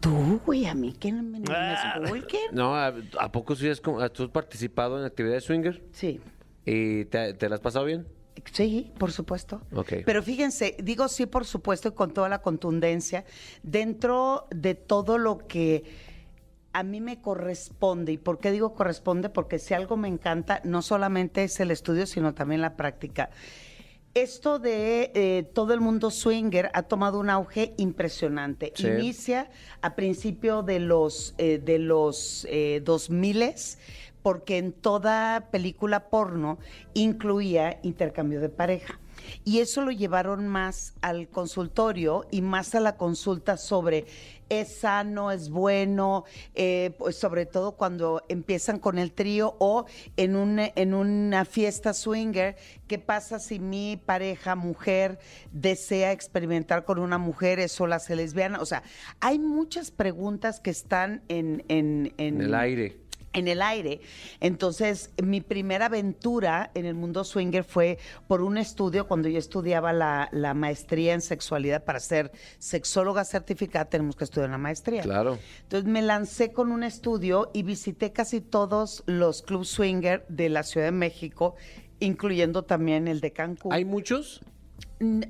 tú, 0.00 0.40
güey, 0.44 0.66
a 0.66 0.74
mí 0.74 0.92
que 0.92 1.12
no 1.12 1.22
me, 1.22 1.40
me 1.40 1.46
Ah. 1.50 1.98
esculquen?". 2.02 2.40
No, 2.52 2.74
¿a, 2.76 2.92
a 3.18 3.32
poco 3.32 3.54
sí 3.56 3.68
has, 3.68 3.80
como- 3.80 4.06
tú 4.10 4.24
has 4.24 4.30
participado 4.30 4.98
en 4.98 5.04
actividades 5.06 5.44
swinger? 5.44 5.82
Sí. 5.92 6.20
¿Y 6.64 7.06
te, 7.06 7.32
te 7.34 7.48
la 7.48 7.54
has 7.54 7.60
pasado 7.60 7.84
bien? 7.84 8.06
Sí, 8.52 8.92
por 8.98 9.12
supuesto. 9.12 9.62
Ok. 9.72 9.94
Pero 10.04 10.22
fíjense, 10.22 10.76
digo 10.82 11.08
sí, 11.08 11.26
por 11.26 11.44
supuesto, 11.44 11.88
y 11.88 11.92
con 11.92 12.12
toda 12.12 12.28
la 12.28 12.42
contundencia, 12.42 13.24
dentro 13.62 14.46
de 14.50 14.74
todo 14.74 15.18
lo 15.18 15.46
que 15.46 15.84
a 16.72 16.82
mí 16.82 17.00
me 17.00 17.20
corresponde. 17.20 18.12
¿Y 18.12 18.18
por 18.18 18.38
qué 18.38 18.50
digo 18.50 18.74
corresponde? 18.74 19.28
Porque 19.30 19.58
si 19.58 19.74
algo 19.74 19.96
me 19.96 20.08
encanta, 20.08 20.60
no 20.64 20.82
solamente 20.82 21.44
es 21.44 21.58
el 21.60 21.70
estudio, 21.70 22.06
sino 22.06 22.34
también 22.34 22.60
la 22.60 22.76
práctica. 22.76 23.30
Esto 24.14 24.58
de 24.58 25.12
eh, 25.14 25.50
todo 25.54 25.74
el 25.74 25.80
mundo 25.80 26.10
swinger 26.10 26.70
ha 26.74 26.82
tomado 26.82 27.20
un 27.20 27.30
auge 27.30 27.74
impresionante. 27.76 28.72
Sí. 28.74 28.86
Inicia 28.86 29.50
a 29.80 29.94
principio 29.94 30.62
de 30.62 30.80
los, 30.80 31.34
eh, 31.38 31.60
de 31.62 31.78
los 31.78 32.46
eh, 32.50 32.80
2000 32.84 33.54
porque 34.28 34.58
en 34.58 34.74
toda 34.74 35.48
película 35.50 36.10
porno 36.10 36.58
incluía 36.92 37.80
intercambio 37.82 38.42
de 38.42 38.50
pareja. 38.50 39.00
Y 39.42 39.60
eso 39.60 39.80
lo 39.80 39.90
llevaron 39.90 40.48
más 40.48 40.92
al 41.00 41.28
consultorio 41.28 42.26
y 42.30 42.42
más 42.42 42.74
a 42.74 42.80
la 42.80 42.98
consulta 42.98 43.56
sobre 43.56 44.04
es 44.50 44.80
sano, 44.80 45.30
es 45.30 45.48
bueno, 45.48 46.24
eh, 46.54 46.94
pues 46.98 47.16
sobre 47.16 47.46
todo 47.46 47.72
cuando 47.72 48.22
empiezan 48.28 48.78
con 48.78 48.98
el 48.98 49.12
trío 49.12 49.56
o 49.60 49.86
en, 50.18 50.58
en 50.58 50.92
una 50.94 51.44
fiesta 51.46 51.94
swinger, 51.94 52.56
¿qué 52.86 52.98
pasa 52.98 53.38
si 53.38 53.58
mi 53.58 53.96
pareja, 53.96 54.56
mujer, 54.56 55.18
desea 55.52 56.12
experimentar 56.12 56.84
con 56.84 56.98
una 56.98 57.16
mujer, 57.16 57.60
es 57.60 57.72
sola, 57.72 57.98
se 57.98 58.14
lesbiana? 58.14 58.60
O 58.60 58.66
sea, 58.66 58.82
hay 59.20 59.38
muchas 59.38 59.90
preguntas 59.90 60.60
que 60.60 60.70
están 60.70 61.22
en, 61.28 61.64
en, 61.68 62.12
En 62.18 62.42
el 62.42 62.54
aire. 62.54 63.07
En 63.38 63.48
el 63.48 63.62
aire. 63.62 64.00
Entonces, 64.40 65.10
mi 65.22 65.40
primera 65.40 65.86
aventura 65.86 66.70
en 66.74 66.84
el 66.84 66.94
mundo 66.94 67.24
swinger 67.24 67.64
fue 67.64 67.98
por 68.26 68.42
un 68.42 68.58
estudio, 68.58 69.06
cuando 69.06 69.28
yo 69.28 69.38
estudiaba 69.38 69.92
la, 69.92 70.28
la 70.32 70.54
maestría 70.54 71.14
en 71.14 71.20
sexualidad 71.20 71.84
para 71.84 72.00
ser 72.00 72.32
sexóloga 72.58 73.24
certificada, 73.24 73.86
tenemos 73.86 74.16
que 74.16 74.24
estudiar 74.24 74.48
una 74.48 74.58
maestría. 74.58 75.02
Claro. 75.02 75.38
Entonces 75.62 75.88
me 75.88 76.02
lancé 76.02 76.52
con 76.52 76.72
un 76.72 76.82
estudio 76.82 77.50
y 77.54 77.62
visité 77.62 78.12
casi 78.12 78.40
todos 78.40 79.02
los 79.06 79.42
clubs 79.42 79.68
swinger 79.68 80.24
de 80.28 80.48
la 80.48 80.62
Ciudad 80.62 80.86
de 80.86 80.92
México, 80.92 81.54
incluyendo 82.00 82.64
también 82.64 83.08
el 83.08 83.20
de 83.20 83.32
Cancún. 83.32 83.72
¿Hay 83.72 83.84
muchos? 83.84 84.42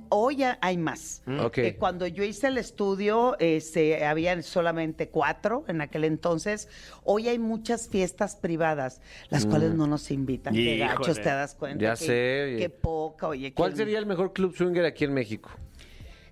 Hoy 0.09 0.37
ya 0.37 0.59
hay 0.63 0.79
más. 0.79 1.23
Ok. 1.43 1.59
Eh, 1.59 1.77
cuando 1.79 2.07
yo 2.07 2.25
hice 2.25 2.47
el 2.47 2.57
estudio, 2.57 3.37
este, 3.39 4.05
habían 4.07 4.43
solamente 4.43 5.09
cuatro 5.11 5.65
en 5.69 5.83
aquel 5.83 6.05
entonces. 6.05 6.69
Hoy 7.05 7.29
hay 7.29 7.39
muchas 7.39 7.89
fiestas 7.89 8.35
privadas, 8.37 9.03
las 9.29 9.45
cuales 9.45 9.75
no 9.75 9.87
nos 9.87 10.11
invitan. 10.11 10.55
Qué 10.55 10.61
Híjole. 10.77 10.79
gachos 10.79 11.17
te 11.17 11.29
das 11.29 11.55
cuenta. 11.55 11.77
Mm. 11.79 11.83
Ya 11.83 11.91
que- 11.97 12.05
sé, 12.07 12.45
oye. 12.47 12.57
Qué 12.59 12.71
poca, 12.71 13.29
oye. 13.29 13.53
¿Cuál 13.53 13.77
sería 13.77 13.99
el 13.99 14.07
mejor 14.07 14.33
club 14.33 14.57
swinger 14.57 14.87
aquí 14.87 15.05
en 15.05 15.13
México? 15.13 15.51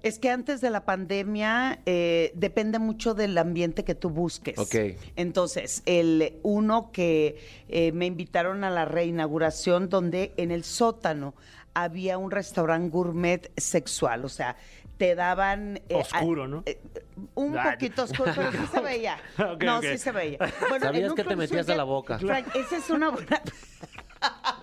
Es 0.02 0.18
que 0.18 0.30
antes 0.30 0.60
de 0.60 0.70
la 0.70 0.84
pandemia 0.84 1.80
eh, 1.84 2.30
depende 2.34 2.78
mucho 2.78 3.14
del 3.14 3.36
ambiente 3.36 3.82
que 3.84 3.94
tú 3.94 4.08
busques. 4.08 4.56
Ok. 4.56 4.96
Entonces, 5.16 5.82
el 5.84 6.38
uno 6.42 6.90
que 6.92 7.36
eh, 7.68 7.92
me 7.92 8.06
invitaron 8.06 8.62
a 8.62 8.70
la 8.70 8.84
reinauguración 8.84 9.88
donde 9.88 10.32
en 10.36 10.52
el 10.52 10.62
sótano 10.64 11.34
había 11.84 12.16
un 12.18 12.30
restaurante 12.30 12.88
gourmet 12.88 13.52
sexual, 13.56 14.24
o 14.24 14.28
sea, 14.30 14.56
te 14.96 15.14
daban... 15.14 15.76
eh, 15.90 15.94
Oscuro, 15.94 16.44
a- 16.44 16.48
¿no? 16.48 16.62
eh, 16.64 16.80
un 17.34 17.58
Ah, 17.58 17.72
poquito 17.72 18.04
oscuro, 18.04 18.32
pero 18.34 18.50
sí 18.50 18.58
se 18.72 18.80
veía. 18.80 19.18
No, 19.64 19.82
sí 19.82 19.98
se 19.98 20.10
veía. 20.10 20.38
Bueno, 20.70 20.86
Sabías 20.86 21.12
que 21.12 21.24
te 21.24 21.36
metías 21.36 21.68
a 21.68 21.74
la 21.76 21.84
boca. 21.84 22.18
Frank, 22.18 22.46
esa 22.54 22.78
es 22.78 22.88
una 22.90 23.10
buena... 23.10 23.40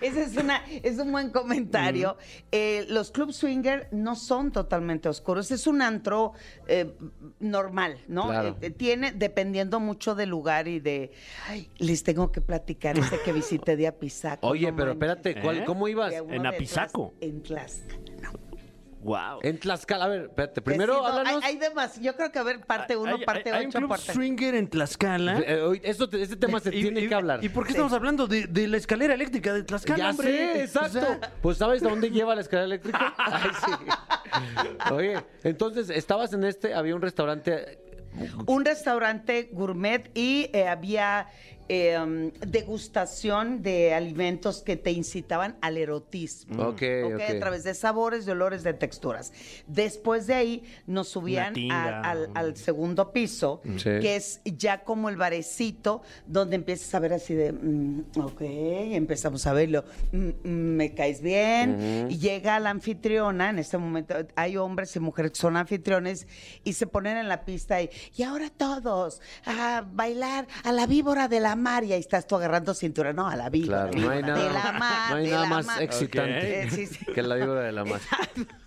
Ese 0.00 0.22
es, 0.22 0.36
una, 0.36 0.62
es 0.82 0.98
un 0.98 1.12
buen 1.12 1.30
comentario. 1.30 2.16
Eh, 2.52 2.86
los 2.88 3.10
clubs 3.10 3.36
swinger 3.36 3.88
no 3.92 4.16
son 4.16 4.52
totalmente 4.52 5.08
oscuros. 5.08 5.50
Es 5.50 5.66
un 5.66 5.82
antro 5.82 6.32
eh, 6.66 6.94
normal, 7.40 7.98
¿no? 8.08 8.28
Claro. 8.28 8.56
Eh, 8.60 8.70
tiene, 8.70 9.12
dependiendo 9.12 9.80
mucho 9.80 10.14
del 10.14 10.30
lugar 10.30 10.68
y 10.68 10.80
de. 10.80 11.12
Ay, 11.48 11.70
les 11.78 12.02
tengo 12.02 12.30
que 12.32 12.40
platicar 12.40 12.98
ese 12.98 13.20
que 13.24 13.32
visité 13.32 13.76
de 13.76 13.86
Apizaco. 13.86 14.46
Oye, 14.48 14.70
no 14.70 14.76
pero 14.76 14.94
manches. 14.94 15.16
espérate, 15.16 15.40
¿cuál- 15.42 15.58
¿Eh? 15.58 15.64
¿cómo 15.64 15.88
ibas? 15.88 16.12
En 16.12 16.46
Apizaco. 16.46 17.12
Tlax- 17.20 17.26
En 17.28 17.42
Tlaxcala. 17.42 18.04
Wow. 19.04 19.40
En 19.42 19.58
Tlaxcala, 19.58 20.06
a 20.06 20.08
ver, 20.08 20.22
espérate, 20.22 20.62
primero 20.62 20.94
sí, 20.94 21.00
no, 21.00 21.06
háblanos. 21.06 21.44
hay, 21.44 21.52
hay 21.52 21.58
demás. 21.58 22.00
Yo 22.00 22.16
creo 22.16 22.32
que 22.32 22.38
a 22.38 22.42
ver, 22.42 22.60
parte 22.62 22.96
uno, 22.96 23.16
Hay- 23.16 23.24
parte 23.26 23.50
hay- 23.52 23.58
hay 23.60 23.66
un 23.66 23.72
club 23.72 23.88
parte. 23.90 24.12
swinger 24.14 24.54
en 24.54 24.68
Tlaxcala. 24.68 25.40
Eh, 25.40 25.60
hoy- 25.60 25.80
esto 25.84 26.08
te- 26.08 26.22
este 26.22 26.36
tema 26.36 26.58
se 26.60 26.74
Y- 26.74 26.80
tiene 26.82 27.00
y- 27.02 27.08
que 27.08 27.14
hablar. 27.14 27.44
¿Y 27.44 27.50
por 27.50 27.64
qué 27.66 27.72
estamos 27.72 27.92
hablando 27.92 28.26
de, 28.26 28.46
de 28.46 28.66
la 28.66 28.78
escalera 28.78 29.12
eléctrica 29.14 29.52
de 29.52 29.62
Tlaxcala, 29.62 29.98
ya 29.98 30.10
hombre? 30.10 30.28
sé, 30.32 30.52
O 30.54 30.64
exacto. 30.64 31.00
sea, 31.00 31.20
Pues 31.42 31.58
¿sabes 31.58 31.82
a 31.82 31.88
dónde 31.90 32.10
lleva 32.10 32.34
la 32.34 32.40
escalera 32.40 32.64
eléctrica? 32.64 33.14
Ay, 33.18 33.50
sí. 33.64 33.72
Oye, 34.92 35.16
entonces 35.42 35.90
estabas 35.90 36.32
en 36.32 36.44
este, 36.44 36.74
había 36.74 36.94
un 36.96 37.02
restaurante. 37.02 37.78
un 38.46 38.64
restaurante 38.64 39.48
gourmet 39.52 40.10
y 40.14 40.48
eh, 40.52 40.66
había 40.68 41.26
eh, 41.68 41.98
um, 41.98 42.30
degustación 42.46 43.62
de 43.62 43.94
alimentos 43.94 44.62
que 44.62 44.76
te 44.76 44.90
incitaban 44.92 45.56
al 45.60 45.76
erotismo. 45.78 46.62
Ok, 46.68 46.82
ok. 47.04 47.20
A 47.36 47.38
través 47.38 47.64
de 47.64 47.74
sabores, 47.74 48.26
de 48.26 48.32
olores, 48.32 48.62
de 48.62 48.74
texturas. 48.74 49.32
Después 49.66 50.26
de 50.26 50.34
ahí 50.34 50.62
nos 50.86 51.08
subían 51.08 51.54
a- 51.70 52.00
al, 52.10 52.30
al 52.34 52.56
segundo 52.56 53.12
piso, 53.12 53.62
Sí. 53.76 53.84
que 54.00 54.16
es 54.16 54.40
ya 54.44 54.84
como 54.84 55.08
el 55.08 55.16
barecito, 55.16 56.02
donde 56.26 56.56
empiezas 56.56 56.94
a 56.94 56.98
ver 56.98 57.12
así 57.14 57.34
de, 57.34 57.52
mm, 57.52 58.04
ok, 58.20 58.40
empezamos 58.42 59.46
a 59.46 59.52
verlo, 59.52 59.84
mm, 60.12 60.28
mm, 60.44 60.48
me 60.48 60.94
caes 60.94 61.20
bien, 61.22 62.06
y 62.10 62.18
llega 62.18 62.58
la 62.60 62.70
anfitriona, 62.70 63.50
en 63.50 63.58
este 63.58 63.78
momento 63.78 64.14
hay 64.36 64.56
hombres 64.56 64.94
y 64.96 65.00
mujeres 65.00 65.32
que 65.32 65.38
son 65.38 65.56
anfitriones, 65.56 66.26
y 66.64 66.74
se 66.74 66.86
ponen 66.86 67.16
en 67.16 67.28
la 67.28 67.44
pista 67.44 67.80
y, 67.82 67.90
y 68.16 68.22
ahora 68.22 68.50
todos 68.50 69.20
a 69.46 69.84
bailar 69.92 70.46
a 70.64 70.72
la 70.72 70.86
víbora 70.86 71.28
de 71.28 71.40
la 71.40 71.53
la 71.54 71.60
mar 71.60 71.84
y 71.84 71.92
ahí 71.92 72.00
estás 72.00 72.26
tú 72.26 72.36
agarrando 72.36 72.74
cintura. 72.74 73.12
No, 73.12 73.28
a 73.28 73.36
la 73.36 73.48
vida. 73.48 73.88
Claro, 73.90 73.98
no 73.98 74.10
hay 74.10 74.22
nada, 74.22 74.42
De 74.42 74.50
la 74.52 74.72
mar, 74.72 75.10
no 75.10 75.16
hay 75.16 75.24
de 75.26 75.30
nada 75.30 75.42
la 75.44 75.48
más 75.48 75.66
mar. 75.66 75.82
excitante 75.82 76.70
sí, 76.70 76.86
sí. 76.86 77.04
que 77.14 77.22
la 77.22 77.36
víbora 77.36 77.60
de 77.62 77.72
la 77.72 77.84
mar. 77.84 78.00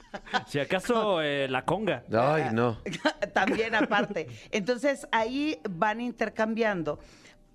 Si 0.47 0.57
acaso 0.59 1.21
eh, 1.21 1.47
la 1.47 1.63
conga. 1.63 2.03
Ay, 2.11 2.45
no. 2.51 2.79
También 3.33 3.75
aparte. 3.75 4.27
Entonces 4.51 5.07
ahí 5.11 5.59
van 5.69 6.01
intercambiando. 6.01 6.99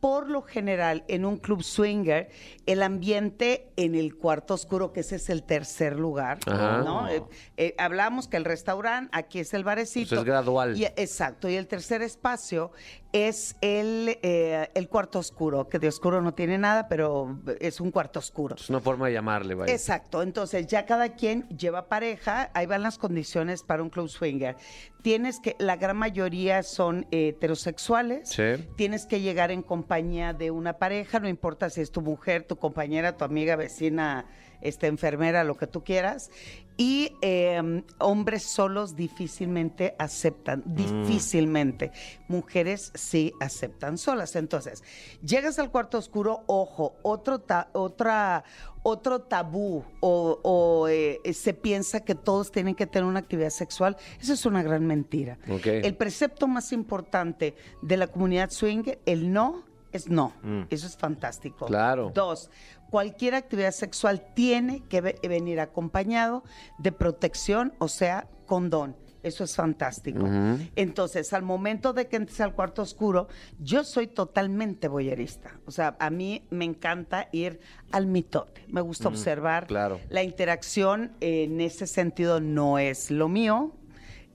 Por 0.00 0.28
lo 0.28 0.42
general, 0.42 1.04
en 1.08 1.24
un 1.24 1.38
club 1.38 1.62
swinger, 1.62 2.28
el 2.66 2.82
ambiente 2.82 3.72
en 3.76 3.94
el 3.94 4.16
cuarto 4.16 4.54
oscuro, 4.54 4.92
que 4.92 5.00
ese 5.00 5.14
es 5.16 5.30
el 5.30 5.44
tercer 5.44 5.96
lugar, 5.96 6.38
Ajá. 6.46 6.78
¿no? 6.78 7.08
Eh, 7.08 7.22
eh, 7.56 7.74
hablamos 7.78 8.26
que 8.26 8.36
el 8.36 8.44
restaurante, 8.44 9.10
aquí 9.16 9.38
es 9.38 9.54
el 9.54 9.62
barecito. 9.64 10.08
Pues 10.10 10.20
es 10.20 10.24
gradual. 10.26 10.76
Y- 10.76 10.84
exacto. 10.84 11.48
Y 11.48 11.54
el 11.54 11.68
tercer 11.68 12.02
espacio 12.02 12.72
es 13.12 13.56
el, 13.60 14.18
eh, 14.22 14.70
el 14.74 14.88
cuarto 14.88 15.18
oscuro, 15.18 15.68
que 15.68 15.78
de 15.78 15.88
oscuro 15.88 16.22
no 16.22 16.32
tiene 16.32 16.56
nada, 16.56 16.88
pero 16.88 17.38
es 17.60 17.80
un 17.80 17.90
cuarto 17.90 18.18
oscuro. 18.18 18.56
Es 18.56 18.70
una 18.70 18.80
forma 18.80 19.06
de 19.08 19.12
llamarle, 19.12 19.54
vaya. 19.54 19.72
Exacto, 19.72 20.22
entonces 20.22 20.66
ya 20.66 20.86
cada 20.86 21.10
quien 21.14 21.46
lleva 21.50 21.88
pareja, 21.88 22.50
ahí 22.54 22.64
van 22.66 22.82
las 22.82 22.96
condiciones 22.98 23.62
para 23.62 23.82
un 23.82 23.90
club 23.90 24.08
swinger. 24.08 24.56
Tienes 25.02 25.40
que, 25.40 25.56
la 25.58 25.76
gran 25.76 25.96
mayoría 25.96 26.62
son 26.62 27.06
heterosexuales, 27.10 28.28
Sí. 28.30 28.66
tienes 28.76 29.04
que 29.06 29.20
llegar 29.20 29.50
en 29.50 29.62
compañía 29.62 30.32
de 30.32 30.50
una 30.50 30.78
pareja, 30.78 31.20
no 31.20 31.28
importa 31.28 31.68
si 31.70 31.80
es 31.80 31.90
tu 31.90 32.00
mujer, 32.00 32.44
tu 32.44 32.56
compañera, 32.56 33.16
tu 33.16 33.24
amiga, 33.24 33.56
vecina, 33.56 34.26
este, 34.62 34.86
enfermera, 34.86 35.44
lo 35.44 35.56
que 35.56 35.66
tú 35.66 35.82
quieras. 35.82 36.30
Y 36.76 37.12
eh, 37.20 37.82
hombres 37.98 38.42
solos 38.44 38.96
difícilmente 38.96 39.94
aceptan, 39.98 40.62
difícilmente. 40.64 41.92
Mujeres 42.28 42.90
sí 42.94 43.32
aceptan 43.40 43.98
solas. 43.98 44.36
Entonces, 44.36 44.82
llegas 45.22 45.58
al 45.58 45.70
cuarto 45.70 45.98
oscuro, 45.98 46.42
ojo, 46.46 46.94
otro 47.02 47.40
ta- 47.40 47.68
otra, 47.72 48.44
otro 48.82 49.20
tabú 49.20 49.84
o, 50.00 50.38
o, 50.42 50.88
eh, 50.88 51.20
se 51.34 51.52
piensa 51.54 52.00
que 52.00 52.14
todos 52.14 52.50
tienen 52.50 52.74
que 52.74 52.86
tener 52.86 53.04
una 53.06 53.20
actividad 53.20 53.50
sexual. 53.50 53.96
Eso 54.20 54.32
es 54.32 54.46
una 54.46 54.62
gran 54.62 54.86
mentira. 54.86 55.38
El 55.64 55.94
precepto 55.96 56.48
más 56.48 56.72
importante 56.72 57.54
de 57.82 57.96
la 57.96 58.06
comunidad 58.06 58.50
swing, 58.50 58.84
el 59.06 59.32
no, 59.32 59.62
es 59.92 60.08
no. 60.08 60.32
Eso 60.70 60.86
es 60.86 60.96
fantástico. 60.96 61.66
Claro. 61.66 62.10
Dos, 62.14 62.50
cualquier 62.92 63.34
actividad 63.34 63.70
sexual 63.72 64.22
tiene 64.34 64.82
que 64.90 65.00
ve- 65.00 65.18
venir 65.26 65.60
acompañado 65.60 66.44
de 66.78 66.92
protección, 66.92 67.72
o 67.78 67.88
sea, 67.88 68.28
condón. 68.44 68.94
Eso 69.22 69.44
es 69.44 69.54
fantástico. 69.54 70.26
Entonces, 70.74 71.32
al 71.32 71.42
momento 71.42 71.92
de 71.92 72.08
que 72.08 72.16
entres 72.16 72.40
al 72.40 72.54
cuarto 72.54 72.82
oscuro, 72.82 73.28
yo 73.60 73.84
soy 73.84 74.08
totalmente 74.08 74.88
boyerista. 74.88 75.60
O 75.64 75.70
sea, 75.70 75.96
a 76.00 76.10
mí 76.10 76.42
me 76.50 76.64
encanta 76.64 77.28
ir 77.32 77.60
al 77.92 78.06
mitote. 78.08 78.64
Me 78.68 78.80
gusta 78.80 79.06
observar. 79.08 79.68
claro. 79.68 80.00
La 80.10 80.22
interacción 80.24 81.12
en 81.20 81.60
ese 81.60 81.86
sentido 81.86 82.40
no 82.40 82.78
es 82.80 83.10
lo 83.12 83.28
mío. 83.28 83.72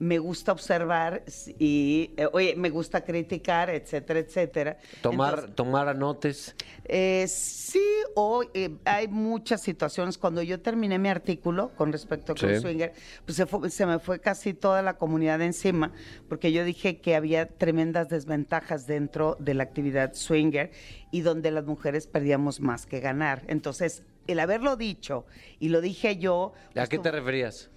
Me 0.00 0.18
gusta 0.18 0.52
observar 0.52 1.24
y, 1.58 2.12
eh, 2.16 2.28
oye, 2.32 2.54
me 2.56 2.70
gusta 2.70 3.00
criticar, 3.04 3.68
etcétera, 3.70 4.20
etcétera. 4.20 4.78
Tomar, 5.00 5.30
Entonces, 5.34 5.56
tomar 5.56 5.88
anotes. 5.88 6.54
eh, 6.84 7.26
sí, 7.26 7.82
o 8.14 8.44
eh, 8.54 8.70
hay 8.84 9.08
muchas 9.08 9.60
situaciones. 9.62 10.16
Cuando 10.16 10.40
yo 10.42 10.60
terminé 10.60 11.00
mi 11.00 11.08
artículo 11.08 11.72
con 11.74 11.90
respecto 11.90 12.32
a 12.32 12.34
Club 12.36 12.52
Sí. 12.54 12.60
Swinger, 12.60 12.92
pues 13.24 13.36
se, 13.36 13.46
fue- 13.46 13.68
se 13.70 13.86
me 13.86 13.98
fue 13.98 14.20
casi 14.20 14.54
toda 14.54 14.82
la 14.82 14.96
comunidad 14.98 15.42
encima, 15.42 15.92
porque 16.28 16.52
yo 16.52 16.64
dije 16.64 17.00
que 17.00 17.16
había 17.16 17.48
tremendas 17.48 18.08
desventajas 18.08 18.86
dentro 18.86 19.36
de 19.40 19.54
la 19.54 19.64
actividad 19.64 20.14
swinger 20.14 20.70
y 21.10 21.22
donde 21.22 21.50
las 21.50 21.64
mujeres 21.64 22.06
perdíamos 22.06 22.60
más 22.60 22.86
que 22.86 23.00
ganar. 23.00 23.42
Entonces, 23.48 24.04
el 24.28 24.38
haberlo 24.38 24.76
dicho, 24.76 25.26
y 25.58 25.70
lo 25.70 25.80
dije 25.80 26.18
yo... 26.18 26.52
¿A 26.70 26.74
pues, 26.74 26.88
qué 26.90 26.98
te 26.98 27.10
referías? 27.10 27.70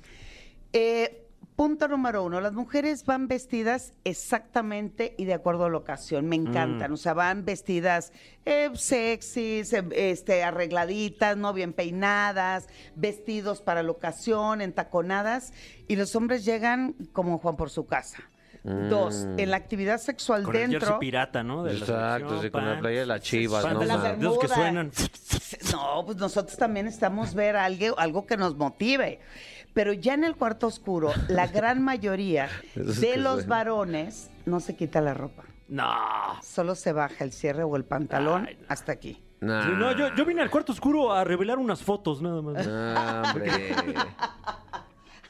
eh, 0.73 1.20
punto 1.61 1.87
número 1.87 2.23
uno, 2.23 2.41
las 2.41 2.53
mujeres 2.53 3.05
van 3.05 3.27
vestidas 3.27 3.93
exactamente 4.03 5.13
y 5.19 5.25
de 5.25 5.35
acuerdo 5.35 5.65
a 5.65 5.69
la 5.69 5.77
ocasión, 5.77 6.25
me 6.25 6.35
encantan, 6.35 6.91
o 6.91 6.97
sea, 6.97 7.13
van 7.13 7.45
vestidas 7.45 8.13
eh, 8.45 8.71
sexys, 8.73 9.71
eh, 9.71 9.83
este, 9.91 10.41
arregladitas, 10.41 11.37
no 11.37 11.53
bien 11.53 11.73
peinadas, 11.73 12.67
vestidos 12.95 13.61
para 13.61 13.83
la 13.83 13.91
ocasión, 13.91 14.59
entaconadas, 14.61 15.53
y 15.87 15.97
los 15.97 16.15
hombres 16.15 16.45
llegan 16.45 16.95
como 17.13 17.37
Juan 17.37 17.57
por 17.57 17.69
su 17.69 17.85
casa. 17.85 18.23
Dos, 18.63 19.27
en 19.37 19.49
la 19.49 19.57
actividad 19.57 19.97
sexual 19.97 20.43
Con 20.43 20.55
el 20.55 20.69
dentro... 20.69 20.99
pirata, 20.99 21.43
¿no? 21.43 21.63
De 21.63 21.77
Exacto, 21.77 22.41
sí, 22.41 22.51
con 22.51 22.63
la 22.63 22.79
playa 22.79 22.99
de 22.99 23.05
las 23.07 23.21
chivas, 23.21 23.63
Pan 23.63 23.73
¿no? 24.19 24.33
de 24.33 24.39
que 24.39 24.47
suenan. 24.47 24.91
No, 25.73 26.03
pues 26.05 26.17
nosotros 26.17 26.57
también 26.57 26.85
necesitamos 26.85 27.33
ver 27.33 27.55
algo, 27.55 27.97
algo 27.99 28.25
que 28.25 28.37
nos 28.37 28.55
motive. 28.55 29.19
Pero 29.73 29.93
ya 29.93 30.13
en 30.13 30.23
el 30.23 30.35
cuarto 30.35 30.67
oscuro, 30.67 31.11
la 31.29 31.47
gran 31.47 31.81
mayoría 31.81 32.49
de 32.75 33.17
los 33.17 33.47
varones 33.47 34.29
no 34.45 34.59
se 34.59 34.75
quita 34.75 34.99
la 35.01 35.13
ropa. 35.13 35.43
No. 35.67 35.87
Solo 36.43 36.75
se 36.75 36.91
baja 36.91 37.23
el 37.23 37.31
cierre 37.31 37.63
o 37.63 37.75
el 37.77 37.85
pantalón 37.85 38.45
Ay, 38.47 38.57
no. 38.59 38.65
hasta 38.67 38.91
aquí. 38.91 39.23
Nah. 39.39 39.63
Sí, 39.63 39.71
no, 39.75 39.91
yo, 39.97 40.13
yo 40.15 40.25
vine 40.25 40.41
al 40.41 40.51
cuarto 40.51 40.71
oscuro 40.73 41.13
a 41.13 41.23
revelar 41.23 41.57
unas 41.57 41.81
fotos 41.81 42.21
nada 42.21 42.41
más. 42.41 42.67
Nah, 42.67 43.23
hombre. 43.31 43.49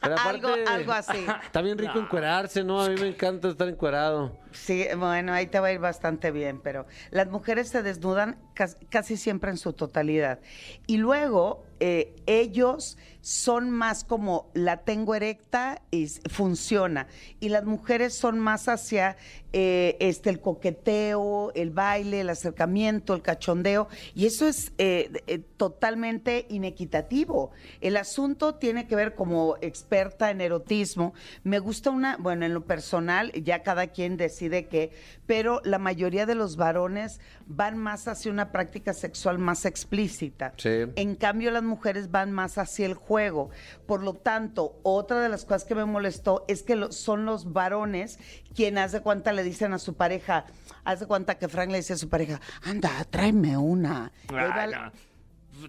Pero 0.01 0.15
Algo, 0.17 0.47
aparte, 0.47 0.65
algo 0.67 0.91
así. 0.93 1.25
Está 1.43 1.62
bien 1.62 1.77
rico 1.77 1.99
encuerarse, 1.99 2.63
¿no? 2.63 2.82
A 2.82 2.89
mí 2.89 2.95
me 2.99 3.10
encanta 3.10 3.49
estar 3.49 3.67
encuerado. 3.67 4.36
Sí, 4.51 4.84
bueno, 4.97 5.32
ahí 5.32 5.45
te 5.45 5.60
va 5.60 5.67
a 5.67 5.73
ir 5.73 5.80
bastante 5.80 6.32
bien, 6.32 6.60
pero 6.60 6.88
las 7.12 7.30
mujeres 7.30 7.69
se 7.69 7.84
desnudan 7.84 8.39
cas- 8.56 8.77
casi 8.89 9.15
siempre 9.15 9.51
en 9.51 9.58
su 9.58 9.73
totalidad. 9.73 10.39
Y 10.88 10.97
luego 10.97 11.63
eh, 11.80 12.15
ellos 12.25 12.97
son 13.21 13.69
más 13.69 14.03
como 14.03 14.49
la 14.53 14.77
tengo 14.77 15.15
erecta 15.15 15.81
y 15.91 16.07
funciona. 16.07 17.07
Y 17.39 17.49
las 17.49 17.65
mujeres 17.65 18.15
son 18.15 18.39
más 18.39 18.67
hacia 18.67 19.15
eh, 19.53 19.97
este, 19.99 20.29
el 20.29 20.39
coqueteo, 20.39 21.51
el 21.53 21.69
baile, 21.69 22.21
el 22.21 22.29
acercamiento, 22.29 23.13
el 23.13 23.21
cachondeo. 23.21 23.88
Y 24.15 24.25
eso 24.25 24.47
es 24.47 24.73
eh, 24.77 25.12
eh, 25.27 25.39
totalmente 25.57 26.47
inequitativo. 26.49 27.51
El 27.79 27.97
asunto 27.97 28.55
tiene 28.55 28.88
que 28.88 28.95
ver 28.95 29.13
como 29.13 29.57
experta 29.62 30.31
en 30.31 30.41
erotismo. 30.41 31.13
Me 31.43 31.60
gusta 31.60 31.91
una, 31.91 32.17
bueno, 32.17 32.45
en 32.45 32.53
lo 32.53 32.65
personal, 32.65 33.31
ya 33.34 33.62
cada 33.62 33.88
quien 33.88 34.17
decide 34.17 34.67
qué, 34.67 34.91
pero 35.27 35.62
la 35.63 35.77
mayoría 35.77 36.25
de 36.25 36.36
los 36.36 36.55
varones 36.55 37.19
van 37.45 37.77
más 37.77 38.07
hacia 38.07 38.31
una 38.31 38.51
práctica 38.51 38.93
sexual 38.93 39.38
más 39.38 39.65
explícita. 39.65 40.53
Sí. 40.57 40.86
En 40.95 41.15
cambio, 41.15 41.51
las 41.51 41.63
mujeres 41.63 42.10
van 42.10 42.31
más 42.31 42.57
hacia 42.57 42.88
el 42.88 42.95
juego. 42.95 43.11
Por 43.86 44.04
lo 44.04 44.13
tanto, 44.15 44.80
otra 44.84 45.19
de 45.21 45.30
las 45.30 45.43
cosas 45.45 45.65
que 45.65 45.76
me 45.76 45.86
molestó 45.86 46.45
es 46.47 46.63
que 46.63 46.76
lo- 46.76 46.91
son 46.91 47.26
los 47.26 47.52
varones 47.54 48.19
quienes, 48.56 48.86
haz 48.86 48.91
de 48.93 49.02
cuenta, 49.02 49.34
le 49.34 49.43
dicen 49.43 49.74
a 49.74 49.80
su 49.80 49.95
pareja, 49.95 50.45
haz 50.84 51.02
de 51.02 51.08
cuenta 51.08 51.38
que 51.38 51.47
Frank 51.50 51.69
le 51.71 51.78
dice 51.78 51.93
a 51.93 51.97
su 51.97 52.10
pareja, 52.10 52.39
anda, 52.63 52.89
tráeme 53.10 53.58
una. 53.58 54.12
La- 54.71 54.91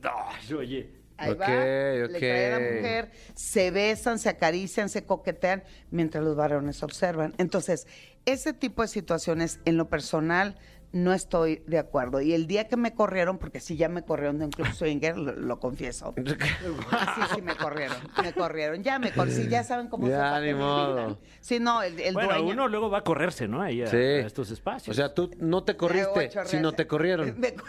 no. 0.02 0.58
Oye. 0.58 1.02
Ahí 1.18 1.34
va, 1.34 1.46
le 1.46 2.04
ok. 2.04 2.18
trae 2.18 2.52
a 2.52 2.58
la 2.58 2.74
mujer, 2.76 3.12
se 3.34 3.70
besan, 3.70 4.18
se 4.18 4.28
acarician, 4.28 4.88
se 4.88 5.04
coquetean, 5.04 5.62
mientras 5.90 6.24
los 6.24 6.34
varones 6.34 6.82
observan. 6.82 7.32
Entonces, 7.38 7.86
ese 8.24 8.52
tipo 8.52 8.82
de 8.82 8.88
situaciones, 8.88 9.60
en 9.64 9.76
lo 9.76 9.88
personal, 9.88 10.56
no 10.92 11.12
estoy 11.14 11.62
de 11.66 11.78
acuerdo. 11.78 12.20
Y 12.20 12.34
el 12.34 12.46
día 12.46 12.68
que 12.68 12.76
me 12.76 12.94
corrieron, 12.94 13.38
porque 13.38 13.60
sí 13.60 13.76
ya 13.76 13.88
me 13.88 14.02
corrieron 14.04 14.38
de 14.38 14.44
un 14.46 14.50
club 14.50 14.68
swinger, 14.74 15.16
lo, 15.16 15.32
lo 15.34 15.58
confieso. 15.58 16.14
Sí, 16.22 17.20
sí 17.34 17.42
me 17.42 17.54
corrieron, 17.56 17.96
me 18.22 18.32
corrieron. 18.32 18.82
Ya 18.82 18.98
me 18.98 19.12
corrieron, 19.12 19.44
sí, 19.44 19.48
ya 19.50 19.64
saben 19.64 19.88
cómo 19.88 20.08
Ya, 20.08 20.38
se 20.38 20.46
ni 20.46 20.54
modo. 20.58 21.18
Sí, 21.40 21.58
no, 21.60 21.82
el, 21.82 21.98
el 22.00 22.14
bueno, 22.14 22.28
dueño. 22.34 22.52
uno 22.52 22.68
luego 22.68 22.90
va 22.90 22.98
a 22.98 23.04
correrse, 23.04 23.48
¿no? 23.48 23.60
Ahí 23.62 23.82
a, 23.82 23.86
Sí. 23.86 23.96
a 23.96 24.26
estos 24.26 24.50
espacios. 24.50 24.96
O 24.96 24.96
sea, 24.96 25.12
tú 25.14 25.30
no 25.38 25.64
te 25.64 25.76
corriste, 25.76 26.30
sino 26.46 26.72
te 26.72 26.86
corrieron. 26.86 27.34
Me 27.38 27.54
cor- 27.54 27.68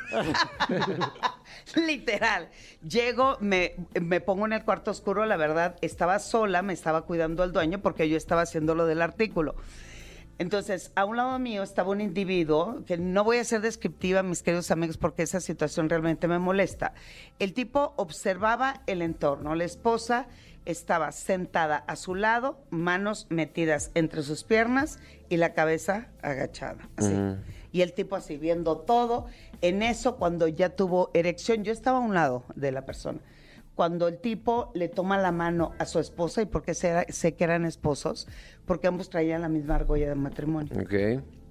Literal. 1.75 2.49
Llego, 2.87 3.37
me, 3.39 3.75
me 3.99 4.21
pongo 4.21 4.45
en 4.45 4.53
el 4.53 4.63
cuarto 4.63 4.91
oscuro, 4.91 5.25
la 5.25 5.37
verdad, 5.37 5.75
estaba 5.81 6.19
sola, 6.19 6.61
me 6.61 6.73
estaba 6.73 7.03
cuidando 7.03 7.43
el 7.43 7.51
dueño 7.51 7.79
porque 7.81 8.09
yo 8.09 8.17
estaba 8.17 8.41
haciendo 8.41 8.75
lo 8.75 8.85
del 8.85 9.01
artículo. 9.01 9.55
Entonces, 10.39 10.91
a 10.95 11.05
un 11.05 11.17
lado 11.17 11.37
mío 11.39 11.63
estaba 11.63 11.91
un 11.91 12.01
individuo, 12.01 12.83
que 12.85 12.97
no 12.97 13.23
voy 13.23 13.37
a 13.37 13.43
ser 13.43 13.61
descriptiva, 13.61 14.23
mis 14.23 14.41
queridos 14.41 14.71
amigos, 14.71 14.97
porque 14.97 15.23
esa 15.23 15.39
situación 15.39 15.89
realmente 15.89 16.27
me 16.27 16.39
molesta. 16.39 16.93
El 17.39 17.53
tipo 17.53 17.93
observaba 17.97 18.81
el 18.87 19.01
entorno. 19.01 19.55
La 19.55 19.63
esposa 19.63 20.27
estaba 20.65 21.11
sentada 21.11 21.77
a 21.87 21.95
su 21.95 22.15
lado, 22.15 22.57
manos 22.69 23.27
metidas 23.29 23.91
entre 23.93 24.23
sus 24.23 24.43
piernas 24.43 24.99
y 25.29 25.37
la 25.37 25.53
cabeza 25.53 26.07
agachada. 26.21 26.89
Así. 26.95 27.13
Y 27.71 27.81
el 27.81 27.93
tipo 27.93 28.15
así 28.15 28.37
viendo 28.37 28.77
todo. 28.77 29.27
En 29.61 29.81
eso, 29.81 30.17
cuando 30.17 30.47
ya 30.47 30.69
tuvo 30.69 31.11
erección, 31.13 31.63
yo 31.63 31.71
estaba 31.71 31.97
a 31.97 32.01
un 32.01 32.13
lado 32.13 32.43
de 32.55 32.71
la 32.71 32.85
persona. 32.85 33.19
Cuando 33.75 34.07
el 34.07 34.19
tipo 34.19 34.71
le 34.75 34.87
toma 34.87 35.17
la 35.17 35.31
mano 35.31 35.71
a 35.79 35.85
su 35.85 35.99
esposa, 35.99 36.41
y 36.41 36.45
porque 36.45 36.73
sé, 36.73 37.05
sé 37.09 37.33
que 37.33 37.43
eran 37.43 37.65
esposos, 37.65 38.27
porque 38.65 38.87
ambos 38.87 39.09
traían 39.09 39.41
la 39.41 39.49
misma 39.49 39.75
argolla 39.75 40.09
de 40.09 40.15
matrimonio. 40.15 40.73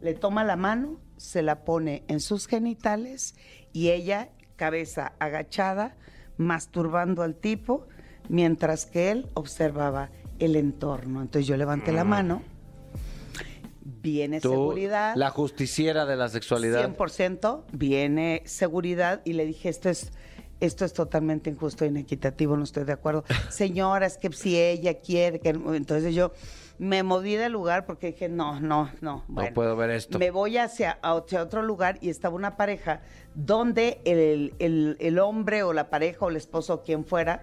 Le 0.01 0.15
toma 0.15 0.45
la 0.45 0.57
mano, 0.57 1.01
se 1.17 1.43
la 1.43 1.65
pone 1.65 2.05
en 2.09 2.21
sus 2.21 2.47
genitales 2.47 3.35
y 3.73 3.91
ella, 3.91 4.31
cabeza 4.57 5.13
agachada, 5.19 5.97
masturbando 6.37 7.23
al 7.23 7.35
tipo, 7.35 7.87
mientras 8.29 8.87
que 8.87 9.11
él 9.11 9.29
observaba 9.35 10.11
el 10.39 10.57
entorno. 10.57 11.23
Entonces 11.23 11.47
yo 11.47 11.57
levanté 11.57 11.93
la 11.93 12.05
mano, 12.05 12.43
viene 13.85 14.41
Tú, 14.41 14.51
seguridad. 14.51 15.15
la 15.17 15.31
justiciera 15.31 16.05
de 16.07 16.17
la 16.17 16.29
sexualidad. 16.29 16.89
100% 16.97 17.65
viene 17.73 18.43
seguridad 18.45 19.23
y 19.25 19.35
le 19.35 19.47
dije, 19.47 19.69
esto 19.69 19.89
es, 19.89 20.13
esto 20.65 20.85
es 20.85 20.93
totalmente 20.93 21.51
injusto 21.51 21.85
e 21.85 21.89
inequitativo, 21.89 22.57
no 22.57 22.65
estoy 22.65 22.85
de 22.85 22.93
acuerdo. 22.93 23.25
Señora, 23.51 24.07
es 24.07 24.17
que 24.17 24.33
si 24.33 24.59
ella 24.61 25.01
quiere 25.01 25.41
que... 25.41 25.51
Entonces 25.51 26.15
yo 26.15 26.33
me 26.79 27.03
moví 27.03 27.37
del 27.37 27.53
lugar 27.53 27.85
porque 27.87 28.09
dije, 28.09 28.29
no, 28.29 28.59
no, 28.61 28.91
no. 29.01 29.25
Bueno, 29.29 29.53
puedo 29.55 29.77
ver 29.77 29.91
esto. 29.91 30.19
Me 30.19 30.31
voy 30.31 30.57
hacia, 30.59 30.99
hacia 31.03 31.43
otro 31.43 31.63
lugar 31.63 31.99
y 32.01 32.09
estaba 32.11 32.35
una 32.35 32.57
pareja 32.57 33.03
donde 33.35 34.01
el, 34.05 34.55
el- 34.59 34.97
el 35.01 35.19
hombre 35.19 35.63
o 35.63 35.73
la 35.73 35.91
pareja 35.91 36.25
o 36.25 36.31
el 36.31 36.37
esposo 36.37 36.75
o 36.75 36.83
quien 36.83 37.05
fuera 37.05 37.43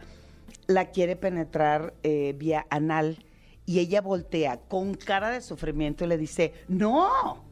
la 0.68 0.86
quiere 0.92 1.16
penetrar 1.16 1.94
eh, 2.04 2.34
vía 2.38 2.66
anal 2.70 3.24
y 3.66 3.80
ella 3.80 4.02
voltea 4.02 4.60
con 4.68 4.94
cara 4.96 5.30
de 5.30 5.42
sufrimiento 5.42 6.04
y 6.06 6.08
le 6.08 6.18
dice, 6.18 6.54
no. 6.68 7.44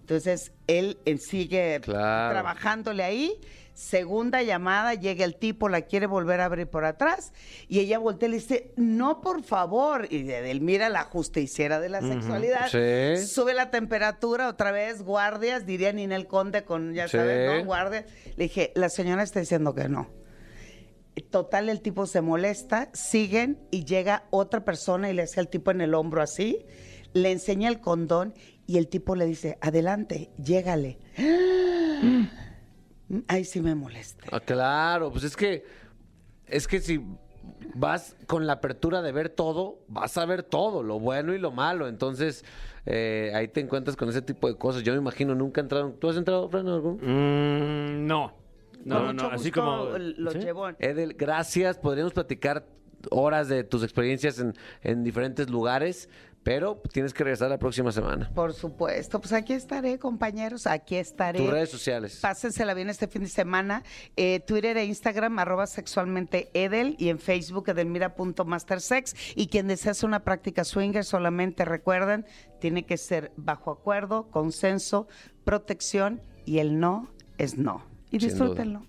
Entonces 0.00 0.52
él, 0.66 0.98
él 1.04 1.20
sigue 1.20 1.80
Claro. 1.82 2.32
trabajándole 2.34 3.02
ahí. 3.02 3.40
Segunda 3.78 4.42
llamada, 4.42 4.94
llega 4.94 5.24
el 5.24 5.36
tipo, 5.36 5.68
la 5.68 5.82
quiere 5.82 6.06
volver 6.06 6.40
a 6.40 6.46
abrir 6.46 6.66
por 6.66 6.84
atrás 6.84 7.32
y 7.68 7.78
ella 7.78 8.00
voltea 8.00 8.28
y 8.28 8.32
le 8.32 8.38
dice, 8.38 8.72
no, 8.74 9.20
por 9.20 9.44
favor. 9.44 10.08
Y 10.12 10.28
él 10.32 10.60
mira 10.60 10.88
la 10.88 11.04
justiciera 11.04 11.78
de 11.78 11.88
la 11.88 12.00
sexualidad. 12.00 12.66
Sí. 12.70 13.24
Sube 13.24 13.54
la 13.54 13.70
temperatura, 13.70 14.48
otra 14.48 14.72
vez, 14.72 15.02
guardias, 15.02 15.64
diría 15.64 15.92
Ninel 15.92 16.26
Conde 16.26 16.64
con, 16.64 16.92
ya 16.92 17.06
Sí. 17.06 17.18
sabes, 17.18 17.60
¿no? 17.60 17.64
Guardias. 17.66 18.04
Le 18.36 18.44
dije, 18.44 18.72
la 18.74 18.88
señora 18.88 19.22
está 19.22 19.38
diciendo 19.38 19.72
que 19.76 19.88
no. 19.88 20.10
Total, 21.30 21.68
el 21.68 21.80
tipo 21.80 22.06
se 22.06 22.20
molesta, 22.20 22.90
siguen 22.94 23.60
y 23.70 23.84
llega 23.84 24.24
otra 24.30 24.64
persona 24.64 25.08
y 25.08 25.12
le 25.14 25.22
hace 25.22 25.38
al 25.38 25.48
tipo 25.48 25.70
en 25.70 25.82
el 25.82 25.94
hombro 25.94 26.20
así, 26.20 26.66
le 27.12 27.30
enseña 27.30 27.68
el 27.68 27.78
condón 27.78 28.34
y 28.66 28.78
el 28.78 28.88
tipo 28.88 29.14
le 29.14 29.24
dice, 29.26 29.56
adelante, 29.60 30.30
llégale. 30.36 30.98
Ahí 33.26 33.44
sí 33.44 33.60
me 33.60 33.74
molesta. 33.74 34.24
Ah, 34.30 34.40
claro, 34.40 35.10
pues 35.10 35.24
es 35.24 35.36
que 35.36 35.64
es 36.46 36.66
que 36.66 36.80
si 36.80 37.00
vas 37.74 38.16
con 38.26 38.46
la 38.46 38.54
apertura 38.54 39.02
de 39.02 39.12
ver 39.12 39.28
todo, 39.28 39.80
vas 39.88 40.16
a 40.18 40.26
ver 40.26 40.42
todo, 40.42 40.82
lo 40.82 40.98
bueno 40.98 41.34
y 41.34 41.38
lo 41.38 41.50
malo. 41.50 41.88
Entonces, 41.88 42.44
eh, 42.86 43.32
ahí 43.34 43.48
te 43.48 43.60
encuentras 43.60 43.96
con 43.96 44.08
ese 44.08 44.22
tipo 44.22 44.48
de 44.48 44.56
cosas. 44.56 44.82
Yo 44.82 44.92
me 44.92 44.98
imagino, 44.98 45.34
nunca 45.34 45.60
entraron. 45.60 45.94
¿Tú 45.98 46.08
has 46.08 46.16
entrado, 46.16 46.48
Fran, 46.48 46.66
en 46.66 46.72
algún? 46.72 46.96
Mm, 46.96 48.06
no. 48.06 48.34
No, 48.84 49.04
no, 49.04 49.12
no. 49.12 49.30
Así 49.30 49.50
como. 49.50 49.86
Los 49.98 50.34
¿Sí? 50.34 50.40
llevó. 50.40 50.68
Edel, 50.78 51.14
gracias. 51.14 51.78
Podríamos 51.78 52.12
platicar 52.12 52.66
horas 53.10 53.48
de 53.48 53.64
tus 53.64 53.82
experiencias 53.82 54.38
en, 54.38 54.54
en 54.82 55.04
diferentes 55.04 55.50
lugares, 55.50 56.08
pero 56.42 56.80
tienes 56.92 57.12
que 57.12 57.24
regresar 57.24 57.50
la 57.50 57.58
próxima 57.58 57.92
semana. 57.92 58.30
Por 58.34 58.54
supuesto, 58.54 59.20
pues 59.20 59.32
aquí 59.32 59.52
estaré, 59.52 59.98
compañeros, 59.98 60.66
aquí 60.66 60.96
estaré. 60.96 61.38
Tus 61.40 61.50
redes 61.50 61.70
sociales. 61.70 62.20
Pásensela 62.22 62.72
bien 62.74 62.88
este 62.88 63.06
fin 63.06 63.22
de 63.22 63.28
semana. 63.28 63.82
Eh, 64.16 64.40
Twitter 64.40 64.76
e 64.78 64.84
Instagram, 64.86 65.38
arroba 65.38 65.66
sexualmente 65.66 66.48
Edel 66.54 66.96
y 66.98 67.10
en 67.10 67.18
Facebook 67.18 67.68
edelmira.mastersex. 67.68 69.14
Y 69.34 69.48
quien 69.48 69.68
desea 69.68 69.92
hacer 69.92 70.08
una 70.08 70.24
práctica 70.24 70.64
swinger, 70.64 71.04
solamente 71.04 71.64
recuerden, 71.66 72.24
tiene 72.60 72.86
que 72.86 72.96
ser 72.96 73.32
bajo 73.36 73.70
acuerdo, 73.70 74.30
consenso, 74.30 75.06
protección 75.44 76.22
y 76.46 76.60
el 76.60 76.80
no 76.80 77.10
es 77.36 77.58
no. 77.58 77.84
Y 78.10 78.16
disfrútenlo. 78.16 78.86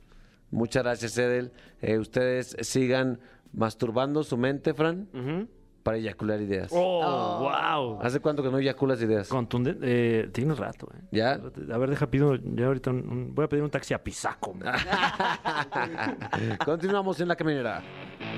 Muchas 0.51 0.83
gracias, 0.83 1.17
Edel. 1.17 1.51
Eh, 1.81 1.97
ustedes 1.97 2.55
sigan 2.61 3.19
masturbando 3.53 4.23
su 4.23 4.37
mente, 4.37 4.73
Fran, 4.73 5.07
Ujú. 5.13 5.47
para 5.83 5.97
eyacular 5.97 6.41
ideas. 6.41 6.71
Oh, 6.73 7.39
wow. 7.39 7.99
¿Hace 8.01 8.19
cuánto 8.19 8.43
que 8.43 8.49
no 8.49 8.59
eyaculas 8.59 9.01
ideas? 9.01 9.27
Contundente. 9.29 9.79
Eh, 9.83 10.29
tiene 10.31 10.51
un 10.51 10.57
rato, 10.57 10.87
¿eh? 10.95 11.01
¿Ya? 11.11 11.39
A 11.73 11.77
ver, 11.77 11.89
deja, 11.89 12.07
pido. 12.07 12.35
Ya 12.35 12.67
ahorita 12.67 12.91
un- 12.91 13.09
un- 13.09 13.35
voy 13.35 13.45
a 13.45 13.49
pedir 13.49 13.63
un 13.63 13.69
taxi 13.69 13.93
a 13.93 14.03
Pisaco. 14.03 14.55
Continuamos 16.65 17.19
en 17.21 17.27
la 17.27 17.35
caminera. 17.35 17.81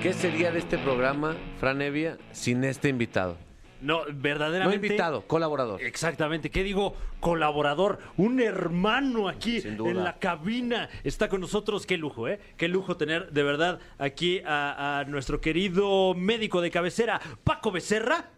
¿Qué 0.01 0.13
sería 0.13 0.51
de 0.51 0.59
este 0.59 0.77
programa, 0.77 1.35
Fran 1.59 1.81
Evia, 1.81 2.17
sin 2.31 2.63
este 2.63 2.89
invitado? 2.89 3.37
No, 3.81 4.05
No 4.05 4.13
verdaderamente. 4.13 4.75
invitado, 4.87 5.21
colaborador. 5.27 5.81
Exactamente, 5.81 6.49
¿qué 6.49 6.63
digo? 6.63 6.95
Colaborador, 7.19 7.99
un 8.17 8.39
hermano 8.39 9.27
aquí 9.27 9.59
Sin 9.61 9.75
duda. 9.77 9.89
en 9.91 10.03
la 10.03 10.17
cabina. 10.19 10.89
Está 11.03 11.27
con 11.29 11.41
nosotros, 11.41 11.85
qué 11.85 11.97
lujo, 11.97 12.27
¿eh? 12.27 12.39
Qué 12.57 12.67
lujo 12.67 12.95
tener 12.97 13.31
de 13.31 13.43
verdad 13.43 13.79
aquí 13.97 14.41
a, 14.45 14.99
a 14.99 15.03
nuestro 15.05 15.41
querido 15.41 16.13
médico 16.13 16.61
de 16.61 16.71
cabecera, 16.71 17.19
Paco 17.43 17.71
Becerra. 17.71 18.29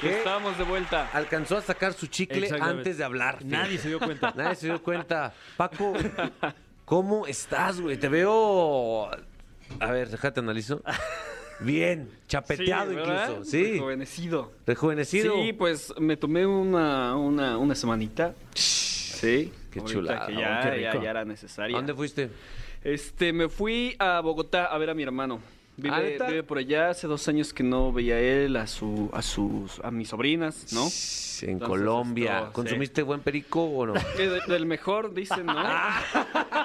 ¿Qué? 0.00 0.18
Estamos 0.18 0.58
de 0.58 0.64
vuelta. 0.64 1.08
Alcanzó 1.12 1.56
a 1.56 1.62
sacar 1.62 1.94
su 1.94 2.06
chicle 2.08 2.48
antes 2.60 2.98
de 2.98 3.04
hablar. 3.04 3.38
fíjate. 3.38 3.56
Nadie 3.56 3.78
se 3.78 3.88
dio 3.88 3.98
cuenta. 3.98 4.32
Nadie 4.36 4.54
se 4.56 4.66
dio 4.66 4.82
cuenta. 4.82 5.32
Paco, 5.56 5.94
¿cómo 6.84 7.26
estás, 7.26 7.80
güey? 7.80 7.96
Te 7.96 8.08
veo... 8.08 9.08
A 9.80 9.90
ver, 9.90 10.10
déjate 10.10 10.40
analizo. 10.40 10.82
Bien, 11.60 12.08
chapeteado 12.28 12.92
incluso. 12.92 13.44
Sí, 13.44 13.72
Rejuvenecido. 13.72 14.52
rejuvenecido. 14.66 15.34
Sí, 15.42 15.52
pues 15.52 15.92
me 15.98 16.16
tomé 16.16 16.44
una, 16.46 17.16
una, 17.16 17.56
una 17.58 17.74
semanita. 17.74 18.34
Sí. 18.54 19.52
Qué 19.70 19.82
chulada. 19.82 20.26
Que 20.26 20.36
Oh, 20.36 20.40
ya, 20.40 20.60
qué 20.70 20.80
ya, 20.82 20.90
rico. 20.92 21.04
ya 21.04 21.10
era 21.10 21.20
¿A 21.20 21.24
necesaria. 21.24 21.76
dónde 21.76 21.94
fuiste? 21.94 22.28
Este, 22.84 23.32
me 23.32 23.48
fui 23.48 23.96
a 23.98 24.20
Bogotá 24.20 24.66
a 24.66 24.78
ver 24.78 24.90
a 24.90 24.94
mi 24.94 25.02
hermano. 25.02 25.40
Vive, 25.78 26.16
¿Ah, 26.20 26.26
vive 26.28 26.42
por 26.42 26.56
allá. 26.58 26.88
Hace 26.90 27.06
dos 27.06 27.26
años 27.28 27.52
que 27.52 27.62
no 27.62 27.92
veía 27.92 28.14
a 28.14 28.20
él, 28.20 28.56
a 28.56 28.66
su, 28.66 29.10
a 29.12 29.20
sus, 29.20 29.78
a 29.84 29.90
mis 29.90 30.08
sobrinas, 30.08 30.72
¿no? 30.72 30.80
En 31.42 31.50
Entonces, 31.54 31.68
Colombia. 31.68 32.36
esto, 32.38 32.46
sí. 32.46 32.52
¿Consumiste 32.54 33.02
buen 33.02 33.20
perico 33.20 33.62
o 33.64 33.84
no? 33.86 33.94
Eh, 34.18 34.26
de- 34.28 34.40
del 34.52 34.64
mejor, 34.64 35.12
dicen, 35.12 35.44
¿no? 35.44 35.54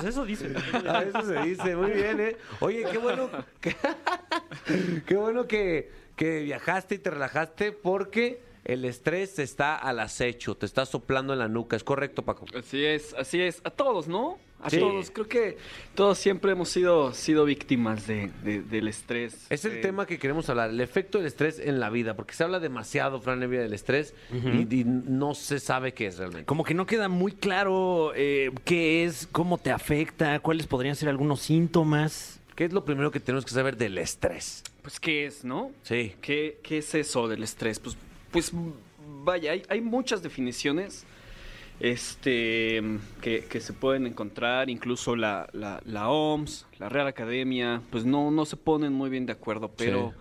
Pues 0.00 0.14
eso 0.14 0.24
dice. 0.24 0.54
Ah, 0.88 1.02
eso 1.06 1.22
se 1.22 1.40
dice, 1.42 1.76
muy 1.76 1.90
bien, 1.90 2.20
¿eh? 2.20 2.36
Oye, 2.60 2.86
qué 2.90 2.96
bueno, 2.96 3.28
qué 5.06 5.16
bueno 5.16 5.46
que, 5.46 5.90
que 6.16 6.40
viajaste 6.40 6.94
y 6.94 6.98
te 6.98 7.10
relajaste 7.10 7.72
porque 7.72 8.40
el 8.64 8.84
estrés 8.84 9.38
está 9.38 9.76
al 9.76 10.00
acecho, 10.00 10.54
te 10.56 10.66
está 10.66 10.86
soplando 10.86 11.32
en 11.32 11.38
la 11.38 11.48
nuca, 11.48 11.76
¿es 11.76 11.84
correcto, 11.84 12.22
Paco? 12.22 12.46
Así 12.58 12.84
es, 12.84 13.14
así 13.14 13.40
es. 13.40 13.60
A 13.64 13.70
todos, 13.70 14.06
¿no? 14.08 14.38
A 14.62 14.68
Sí. 14.68 14.78
todos. 14.78 15.10
Creo 15.10 15.26
que 15.26 15.56
todos 15.94 16.18
siempre 16.18 16.52
hemos 16.52 16.68
sido, 16.68 17.14
sido 17.14 17.46
víctimas 17.46 18.06
de, 18.06 18.30
de- 18.44 18.60
del 18.60 18.88
estrés. 18.88 19.46
Es 19.48 19.64
el 19.64 19.76
Eh, 19.78 19.80
tema 19.80 20.04
que 20.04 20.18
queremos 20.18 20.50
hablar, 20.50 20.68
el 20.68 20.80
efecto 20.82 21.16
del 21.16 21.26
estrés 21.28 21.58
en 21.58 21.80
la 21.80 21.88
vida, 21.88 22.14
porque 22.14 22.34
se 22.34 22.44
habla 22.44 22.60
demasiado, 22.60 23.20
Fran 23.22 23.42
Evia, 23.42 23.60
del 23.62 23.72
estrés 23.72 24.12
y, 24.30 24.80
y 24.80 24.84
no 24.84 25.34
se 25.34 25.58
sabe 25.60 25.94
qué 25.94 26.08
es 26.08 26.18
realmente. 26.18 26.44
Como 26.44 26.62
que 26.64 26.74
no 26.74 26.84
queda 26.84 27.08
muy 27.08 27.32
claro 27.32 28.12
eh, 28.14 28.50
qué 28.66 29.04
es, 29.04 29.26
cómo 29.32 29.56
te 29.56 29.70
afecta, 29.70 30.38
cuáles 30.40 30.66
podrían 30.66 30.94
ser 30.94 31.08
algunos 31.08 31.40
síntomas. 31.40 32.38
¿Qué 32.54 32.66
es 32.66 32.74
lo 32.74 32.84
primero 32.84 33.10
que 33.10 33.20
tenemos 33.20 33.46
que 33.46 33.52
saber 33.52 33.78
del 33.78 33.96
estrés? 33.96 34.62
Pues, 34.82 35.00
¿qué 35.00 35.24
es, 35.24 35.42
no? 35.44 35.70
Sí. 35.84 36.14
¿Qué, 36.20 36.58
qué 36.62 36.78
es 36.78 36.94
eso 36.94 37.26
del 37.28 37.42
estrés? 37.42 37.78
Pues, 37.78 37.96
pues 38.30 38.52
vaya, 39.24 39.52
hay, 39.52 39.62
hay 39.68 39.80
muchas 39.80 40.22
definiciones 40.22 41.04
este, 41.80 42.82
que, 43.22 43.44
que 43.44 43.60
se 43.60 43.72
pueden 43.72 44.06
encontrar, 44.06 44.68
incluso 44.68 45.16
la, 45.16 45.48
la, 45.52 45.80
la 45.84 46.10
OMS, 46.10 46.66
la 46.78 46.88
Real 46.88 47.06
Academia, 47.06 47.82
pues 47.90 48.04
no, 48.04 48.30
no 48.30 48.44
se 48.44 48.56
ponen 48.56 48.92
muy 48.92 49.08
bien 49.10 49.26
de 49.26 49.32
acuerdo, 49.32 49.70
pero, 49.76 50.10
Sí. 50.10 50.16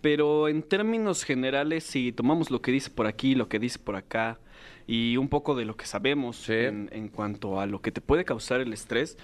pero 0.00 0.48
en 0.48 0.62
términos 0.62 1.22
generales, 1.24 1.84
si 1.84 2.10
tomamos 2.12 2.50
lo 2.50 2.60
que 2.60 2.72
dice 2.72 2.90
por 2.90 3.06
aquí, 3.06 3.34
lo 3.34 3.48
que 3.48 3.58
dice 3.60 3.78
por 3.78 3.96
acá, 3.96 4.38
y 4.86 5.16
un 5.16 5.28
poco 5.28 5.54
de 5.54 5.64
lo 5.64 5.76
que 5.76 5.86
sabemos 5.86 6.36
Sí. 6.36 6.52
en, 6.52 6.90
en 6.92 7.08
cuanto 7.08 7.60
a 7.60 7.66
lo 7.66 7.80
que 7.80 7.92
te 7.92 8.00
puede 8.00 8.24
causar 8.24 8.60
el 8.60 8.72
estrés, 8.72 9.16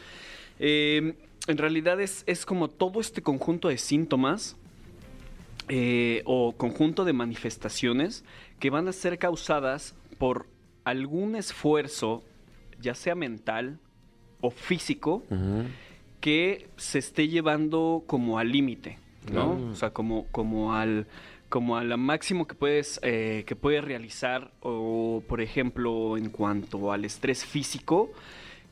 eh, 0.60 1.14
en 1.48 1.58
realidad 1.58 2.00
es, 2.00 2.22
es 2.26 2.46
como 2.46 2.68
todo 2.68 3.00
este 3.00 3.20
conjunto 3.22 3.68
de 3.68 3.78
síntomas 3.78 4.56
eh, 5.72 6.22
o 6.24 6.50
conjunto 6.56 7.04
de 7.04 7.12
manifestaciones 7.12 8.24
que 8.58 8.70
van 8.70 8.88
a 8.88 8.92
ser 8.92 9.18
causadas 9.18 9.94
por 10.18 10.48
algún 10.82 11.36
esfuerzo, 11.36 12.24
ya 12.80 12.96
sea 12.96 13.14
mental 13.14 13.78
o 14.40 14.50
físico, 14.50 15.22
que 16.20 16.68
se 16.76 16.98
esté 16.98 17.28
llevando 17.28 18.02
como 18.08 18.40
al 18.40 18.50
límite, 18.50 18.98
¿no? 19.32 19.70
O 19.70 19.76
sea, 19.76 19.90
como, 19.90 20.26
como 20.32 20.74
al 20.74 21.06
como 21.48 21.76
a 21.76 21.84
la 21.84 21.96
máximo 21.96 22.48
que 22.48 22.56
puedes 22.56 22.98
eh, 23.04 23.44
que 23.46 23.54
puedes 23.54 23.84
realizar 23.84 24.52
o 24.60 25.22
por 25.28 25.40
ejemplo 25.40 26.16
en 26.16 26.30
cuanto 26.30 26.92
al 26.92 27.04
estrés 27.04 27.44
físico 27.44 28.10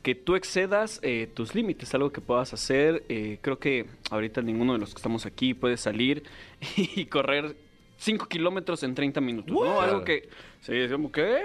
que 0.03 0.15
tú 0.15 0.35
excedas 0.35 0.99
eh, 1.03 1.29
tus 1.33 1.55
límites, 1.55 1.93
algo 1.93 2.11
que 2.11 2.21
puedas 2.21 2.53
hacer. 2.53 3.03
eh, 3.09 3.37
creo 3.41 3.59
que 3.59 3.85
ahorita 4.11 4.41
ninguno 4.41 4.73
de 4.73 4.79
los 4.79 4.93
que 4.93 4.97
estamos 4.97 5.25
aquí 5.25 5.53
puede 5.53 5.77
salir 5.77 6.23
y 6.75 7.05
correr 7.05 7.55
5 7.97 8.27
kilómetros 8.27 8.83
en 8.83 8.95
30 8.95 9.19
minutos, 9.21 9.53
¿no? 9.53 9.81
Algo 9.81 10.03
que, 10.03 10.29
sí, 10.61 10.73
decimos, 10.73 11.11
¿qué? 11.11 11.41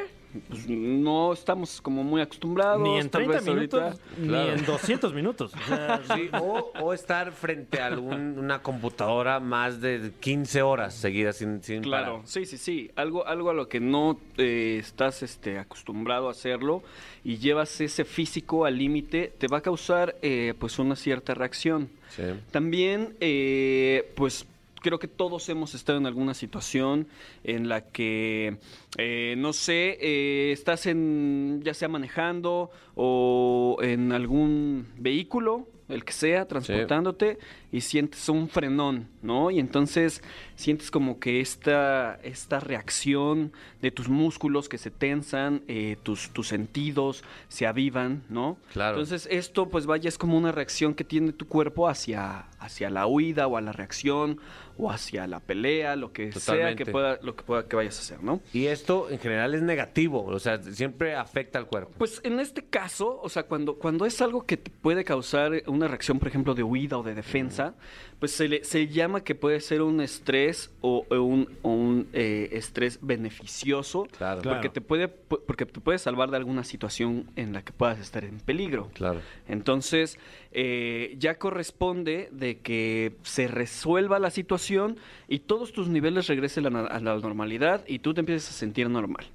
Pues 0.49 0.69
no 0.69 1.33
estamos 1.33 1.81
como 1.81 2.03
muy 2.03 2.21
acostumbrados. 2.21 2.81
Ni 2.83 2.99
en 2.99 3.09
tal 3.09 3.25
30 3.27 3.39
vez 3.39 3.49
ahorita- 3.49 3.77
minutos, 3.81 4.01
Claro. 4.25 4.53
ni 4.53 4.59
en 4.59 4.67
200 4.67 5.15
minutos. 5.15 5.53
O 5.55 5.69
sea, 5.69 6.03
Sí, 6.15 6.29
o, 6.33 6.73
o 6.81 6.93
estar 6.93 7.33
frente 7.33 7.81
a 7.81 7.87
algún- 7.87 8.39
una 8.39 8.61
computadora 8.63 9.39
más 9.41 9.81
de 9.81 10.13
15 10.21 10.63
horas 10.63 10.95
seguidas 10.95 11.37
sin, 11.37 11.63
sin 11.63 11.83
Claro, 11.83 12.15
parar. 12.17 12.29
sí, 12.29 12.47
sí, 12.47 12.59
sí. 12.59 12.91
Algo, 12.97 13.27
algo 13.27 13.51
a 13.51 13.55
lo 13.55 13.69
que 13.69 13.81
no 13.81 14.19
eh, 14.37 14.79
estás 14.81 15.23
este, 15.23 15.59
acostumbrado 15.59 16.29
a 16.29 16.33
hacerlo 16.33 16.83
y 17.23 17.39
llevas 17.39 17.81
ese 17.81 18.05
físico 18.05 18.65
al 18.65 18.77
límite, 18.79 19.33
te 19.39 19.47
va 19.47 19.59
a 19.59 19.61
causar 19.63 20.17
eh, 20.23 20.55
pues 20.59 20.79
una 20.79 20.97
cierta 20.97 21.35
reacción. 21.35 21.89
Sí. 22.11 22.23
También, 22.51 23.15
eh, 23.21 24.13
pues 24.15 24.47
creo 24.85 24.99
que 24.99 25.09
todos 25.09 25.49
hemos 25.49 25.75
estado 25.75 25.99
en 25.99 26.05
alguna 26.05 26.35
situación 26.35 27.09
en 27.43 27.71
la 27.71 27.87
que, 27.89 28.59
eh, 28.99 29.35
no 29.39 29.55
sé, 29.55 29.97
eh, 29.99 30.53
estás 30.53 30.85
en, 30.85 31.63
ya 31.65 31.73
sea 31.73 31.89
manejando 31.89 32.71
o 32.95 33.79
en 33.81 34.13
algún 34.13 34.89
vehículo, 34.99 35.67
el 35.89 36.05
que 36.05 36.13
sea, 36.13 36.47
transportándote 36.47 37.39
y 37.73 37.81
sientes 37.81 38.29
un 38.29 38.49
frenón, 38.49 39.09
¿no? 39.23 39.51
Y 39.51 39.59
entonces 39.59 40.23
sientes 40.57 40.91
como 40.91 41.19
que 41.19 41.41
esta, 41.41 42.19
esta 42.23 42.61
reacción 42.61 43.53
de 43.83 43.91
tus 43.91 44.09
músculos 44.09 44.69
que 44.69 44.79
se 44.79 44.91
tensan, 44.91 45.63
eh, 45.69 45.97
tus, 46.03 46.31
tus 46.31 46.49
sentidos 46.49 47.25
se 47.49 47.67
avivan, 47.67 48.23
¿no? 48.29 48.57
Claro. 48.73 48.99
Entonces 48.99 49.29
esto 49.31 49.69
pues 49.69 49.87
vaya 49.87 50.09
es 50.09 50.19
como 50.19 50.39
una 50.39 50.53
reacción 50.53 50.95
que 50.95 51.05
tiene 51.05 51.33
tu 51.33 51.47
cuerpo 51.47 51.89
hacia, 51.89 52.47
hacia 52.59 52.91
la 52.91 53.07
huida 53.07 53.47
o 53.47 53.57
a 53.57 53.61
la 53.61 53.73
reacción 53.73 54.41
o 54.77 54.91
hacia 54.91 55.27
la 55.27 55.41
pelea, 55.41 55.95
lo 55.97 56.13
que 56.13 56.33
sea 56.33 56.75
que 56.75 56.87
pueda, 56.87 57.19
lo 57.23 57.37
que 57.37 57.45
pueda 57.45 57.69
que 57.69 57.77
vayas 57.77 57.97
a 57.99 58.01
hacer, 58.01 58.23
¿no? 58.23 58.41
Y 58.53 58.67
esto 58.67 59.09
en 59.09 59.19
general 59.19 59.55
es 59.55 59.63
negativo, 59.63 60.25
o 60.25 60.39
sea, 60.39 60.61
siempre 60.63 61.15
afecta 61.15 61.59
al 61.59 61.67
cuerpo. 61.67 61.93
Pues 61.97 62.21
en 62.25 62.41
este 62.41 62.65
caso, 62.65 63.21
o 63.23 63.29
sea, 63.29 63.45
cuando, 63.45 63.77
cuando 63.77 64.05
es 64.05 64.21
algo 64.21 64.47
que 64.47 64.57
te 64.57 64.71
puede 64.71 65.05
causar 65.05 65.63
una 65.67 65.87
reacción, 65.87 66.19
por 66.19 66.29
ejemplo, 66.29 66.55
de 66.55 66.65
huida 66.65 66.99
o 66.99 67.03
de 67.03 67.15
defensa, 67.15 67.75
pues 68.19 68.33
se, 68.33 68.49
le, 68.49 68.65
se 68.65 68.89
llama 68.89 69.23
que 69.23 69.35
puede 69.35 69.61
ser 69.61 69.83
un 69.83 70.01
estrés 70.01 70.44
o, 70.81 71.05
o 71.11 71.21
un, 71.23 71.49
o 71.63 71.71
un, 71.71 72.09
eh, 72.13 72.49
estrés 72.53 72.99
beneficioso, 73.03 74.07
Claro. 74.17 74.43
porque, 74.43 74.69
te 74.69 74.81
puede, 74.81 75.09
pu- 75.09 75.41
porque 75.47 75.67
te 75.67 75.81
puede 75.81 75.99
salvar 75.99 76.31
de 76.31 76.37
alguna 76.37 76.65
situación 76.65 77.31
en 77.37 77.53
la 77.53 77.63
que 77.63 77.73
puedas 77.73 77.99
estar 77.99 78.25
en 78.25 78.39
peligro. 78.39 78.91
Claro. 78.95 79.21
Entonces, 79.49 80.19
eh, 80.53 81.17
ya 81.19 81.37
corresponde 81.39 82.29
de 82.33 82.59
que 82.59 83.17
se 83.23 83.49
resuelva 83.49 84.19
la 84.19 84.31
situación 84.31 84.97
y 85.29 85.41
todos 85.41 85.73
tus 85.73 85.89
niveles 85.89 86.27
regresen 86.27 86.67
a 86.67 86.71
la, 86.71 86.81
a 86.87 87.01
la 87.01 87.17
normalidad 87.19 87.85
y 87.87 87.99
tú 88.01 88.15
te 88.15 88.21
empieces 88.21 88.49
a 88.51 88.53
sentir 88.53 88.89
normal. 88.91 89.27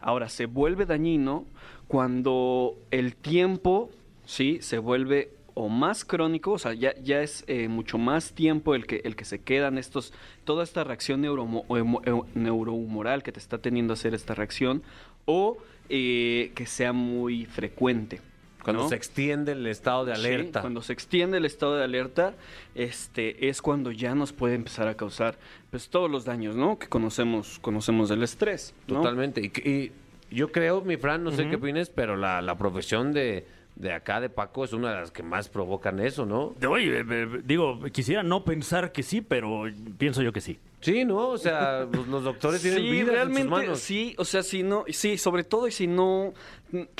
Ahora, 0.00 0.28
se 0.28 0.46
vuelve 0.46 0.86
dañino 0.86 1.44
cuando 1.88 2.76
el 2.90 3.14
tiempo, 3.16 3.90
¿sí? 4.24 4.58
Se 4.60 4.78
vuelve 4.78 5.30
o 5.54 5.68
más 5.68 6.04
crónico, 6.04 6.52
o 6.52 6.58
sea, 6.58 6.72
ya, 6.74 6.94
ya 7.02 7.22
es 7.22 7.44
eh, 7.46 7.68
mucho 7.68 7.98
más 7.98 8.32
tiempo 8.32 8.74
el 8.74 8.86
que, 8.86 9.00
el 9.04 9.16
que 9.16 9.24
se 9.24 9.40
quedan 9.40 9.78
estos, 9.78 10.12
toda 10.44 10.64
esta 10.64 10.84
reacción 10.84 11.22
neuromo- 11.22 11.66
emo- 11.68 12.26
neurohumoral 12.34 13.22
que 13.22 13.32
te 13.32 13.38
está 13.38 13.58
teniendo 13.58 13.92
hacer 13.94 14.14
esta 14.14 14.34
reacción, 14.34 14.82
o 15.24 15.58
eh, 15.88 16.52
que 16.54 16.66
sea 16.66 16.92
muy 16.92 17.46
frecuente. 17.46 18.20
Cuando 18.62 18.82
¿no? 18.82 18.88
se 18.90 18.94
extiende 18.94 19.52
el 19.52 19.66
estado 19.66 20.04
de 20.04 20.14
Sí, 20.14 20.20
alerta. 20.20 20.60
cuando 20.60 20.82
se 20.82 20.92
extiende 20.92 21.38
el 21.38 21.46
estado 21.46 21.76
de 21.78 21.84
alerta, 21.84 22.34
este 22.74 23.48
es 23.48 23.62
cuando 23.62 23.90
ya 23.90 24.14
nos 24.14 24.32
puede 24.34 24.54
empezar 24.54 24.86
a 24.86 24.94
causar 24.96 25.38
pues 25.70 25.88
todos 25.88 26.10
los 26.10 26.26
daños, 26.26 26.56
¿no? 26.56 26.78
Que 26.78 26.86
conocemos 26.86 27.58
conocemos 27.60 28.10
del 28.10 28.22
estrés, 28.22 28.74
¿no? 28.86 28.96
Totalmente. 28.96 29.40
Y, 29.40 29.68
y 29.68 29.92
yo 30.30 30.52
creo, 30.52 30.82
mi 30.82 30.98
Fran, 30.98 31.24
no 31.24 31.30
sé 31.32 31.48
qué 31.48 31.56
opines, 31.56 31.88
pero 31.88 32.16
la, 32.16 32.42
la 32.42 32.56
profesión 32.58 33.12
de, 33.14 33.46
de 33.76 33.92
acá, 33.92 34.20
de 34.20 34.28
Paco, 34.28 34.64
es 34.64 34.72
una 34.72 34.90
de 34.92 35.00
las 35.00 35.10
que 35.10 35.22
más 35.22 35.48
provocan 35.48 36.00
eso, 36.00 36.26
¿no? 36.26 36.54
Oye, 36.68 37.00
eh, 37.00 37.04
eh, 37.08 37.40
digo, 37.44 37.80
quisiera 37.92 38.22
no 38.22 38.44
pensar 38.44 38.92
que 38.92 39.02
sí, 39.02 39.20
pero 39.22 39.64
pienso 39.96 40.22
yo 40.22 40.32
que 40.32 40.40
sí. 40.40 40.58
Sí, 40.82 41.04
¿no? 41.04 41.28
O 41.28 41.38
sea, 41.38 41.80
los, 41.90 42.06
los 42.08 42.24
doctores 42.24 42.62
tienen 42.62 42.80
Sí, 42.80 42.90
vida 42.90 43.00
en 43.00 43.06
sus 43.06 43.14
realmente 43.14 43.50
manos. 43.50 43.78
sí, 43.80 44.14
o 44.18 44.24
sea, 44.24 44.42
si 44.42 44.62
no, 44.62 44.84
sí, 44.88 45.18
sobre 45.18 45.44
todo 45.44 45.68
y 45.68 45.72
si 45.72 45.86
no 45.86 46.32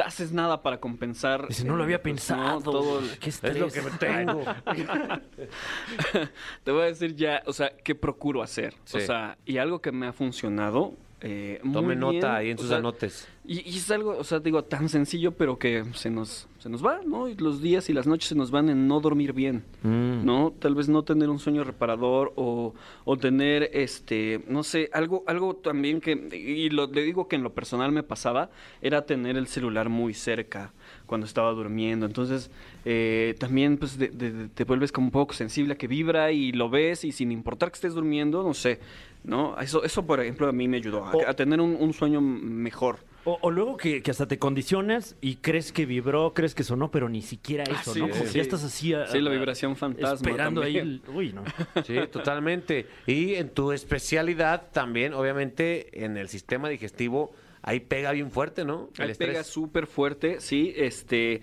haces 0.05 0.33
nada 0.33 0.63
para 0.63 0.81
compensar. 0.81 1.47
Y 1.49 1.55
si 1.55 1.65
no 1.65 1.77
lo 1.77 1.83
eh, 1.83 1.85
había 1.85 2.03
pues, 2.03 2.13
no, 2.31 2.37
pensado. 2.37 2.61
todo 2.73 3.01
el- 3.01 3.19
qué 3.19 3.31
Es 3.31 3.43
lo 3.59 3.69
que 3.71 3.81
tengo. 3.99 4.45
Te 6.65 6.73
voy 6.73 6.83
a 6.83 6.87
decir 6.87 7.15
ya, 7.17 7.43
o 7.47 7.53
sea, 7.53 7.71
qué 7.85 7.95
procuro 7.95 8.43
hacer. 8.43 8.75
O 8.93 9.01
sea, 9.01 9.39
y 9.45 9.59
algo 9.59 9.81
que 9.81 9.93
me 9.93 10.07
ha 10.07 10.13
funcionado. 10.13 10.95
Eh, 11.23 11.61
Tome 11.73 11.97
nota 11.97 12.13
bien, 12.13 12.25
ahí 12.27 12.51
en 12.51 12.57
o 12.57 12.61
sus 12.61 12.69
sea, 12.69 12.79
anotes. 12.79 13.29
Y, 13.47 13.69
y 13.69 13.77
es 13.79 13.91
algo, 13.91 14.17
o 14.17 14.25
sea, 14.25 14.39
digo, 14.39 14.65
tan 14.65 14.89
sencillo, 14.89 15.33
pero 15.33 15.59
que 15.59 15.85
se 15.95 16.09
nos, 16.11 16.47
se 16.59 16.69
nos 16.71 16.85
va, 16.85 17.01
¿no? 17.05 17.29
Y 17.29 17.35
los 17.35 17.61
días 17.61 17.91
y 17.91 17.93
las 17.93 18.07
noches 18.07 18.29
se 18.29 18.35
nos 18.35 18.51
van 18.51 18.69
en 18.71 18.87
no 18.89 19.01
dormir 19.01 19.33
bien, 19.35 19.65
Mm. 19.83 20.25
¿no? 20.25 20.53
Tal 20.59 20.75
vez 20.75 20.89
no 20.89 21.03
tener 21.03 21.29
un 21.29 21.39
sueño 21.39 21.63
reparador 21.65 22.33
o, 22.37 22.75
o 23.05 23.17
tener, 23.19 23.71
este, 23.75 24.43
no 24.49 24.63
sé, 24.63 24.89
algo, 24.93 25.25
algo 25.27 25.57
también 25.57 26.01
que, 26.01 26.13
y 26.37 26.71
lo, 26.71 26.87
le 26.87 27.03
digo 27.03 27.29
que 27.29 27.37
en 27.37 27.43
lo 27.43 27.53
personal 27.53 27.93
me 27.93 28.03
pasaba, 28.03 28.51
era 28.81 29.05
tener 29.05 29.37
el 29.37 29.47
celular 29.47 29.89
muy 29.91 30.15
cerca 30.15 30.73
cuando 31.07 31.27
estaba 31.27 31.51
durmiendo. 31.53 32.07
Entonces, 32.07 32.51
eh, 32.85 33.35
también, 33.39 33.77
pues, 33.79 33.99
de- 33.99 34.09
de- 34.09 34.31
de- 34.33 34.49
te 34.49 34.65
vuelves 34.65 34.93
como 34.93 35.09
un 35.09 35.11
poco 35.13 35.35
sensible 35.35 35.75
a 35.75 35.77
que 35.77 35.87
vibra 35.89 36.31
y 36.33 36.53
lo 36.53 36.71
ves 36.71 37.05
y 37.05 37.13
sin 37.13 37.33
importar 37.33 37.71
que 37.71 37.75
estés 37.77 37.95
durmiendo, 37.95 38.43
no 38.43 38.55
sé, 38.55 38.81
¿no? 39.25 39.59
Eso, 39.61 39.85
eso 39.85 40.07
por 40.07 40.21
ejemplo, 40.21 40.49
a 40.49 40.53
mí 40.53 40.69
me 40.69 40.79
ayudó 40.79 41.05
a, 41.05 41.13
O- 41.13 41.27
a 41.29 41.35
tener 41.35 41.61
un, 41.61 41.77
un 41.79 41.93
sueño 41.93 42.21
mejor. 42.21 42.99
O, 43.25 43.39
o 43.43 43.51
luego 43.51 43.77
que, 43.77 44.03
que 44.03 44.11
hasta 44.11 44.27
te 44.27 44.39
condicionas 44.39 45.15
y 45.21 45.37
crees 45.37 45.73
que 45.73 45.85
vibró, 45.85 46.33
crees 46.33 46.55
que 46.55 46.65
sonó, 46.65 46.91
pero 46.91 47.09
ni 47.11 47.21
siquiera 47.21 47.65
Ah, 47.69 47.79
eso, 47.81 47.93
sí, 47.93 48.01
¿no? 48.01 48.09
Como 48.09 48.25
sí. 48.25 48.33
ya 48.37 48.43
estás 48.43 48.65
así. 48.65 48.95
a- 48.95 49.07
Sí, 49.09 49.21
la 49.21 49.31
vibración 49.31 49.77
fantasma 49.77 50.15
Esperando 50.31 50.63
ahí. 50.63 50.79
el- 50.79 51.03
uy, 51.13 51.33
no. 51.35 51.45
Sí, 51.87 51.97
totalmente. 52.11 52.87
Y 53.07 53.35
en 53.35 53.51
tu 53.51 53.73
especialidad 53.73 54.71
también, 54.73 55.13
obviamente, 55.13 56.03
en 56.05 56.17
el 56.17 56.29
sistema 56.29 56.71
digestivo, 56.71 57.33
ahí 57.61 57.81
pega 57.81 58.13
bien 58.13 58.31
fuerte, 58.31 58.65
¿no? 58.65 58.89
El 58.97 59.05
Ahí 59.05 59.11
estrés. 59.11 59.29
pega 59.29 59.45
súper 59.45 59.87
fuerte, 59.87 60.41
sí, 60.41 60.73
este... 60.75 61.43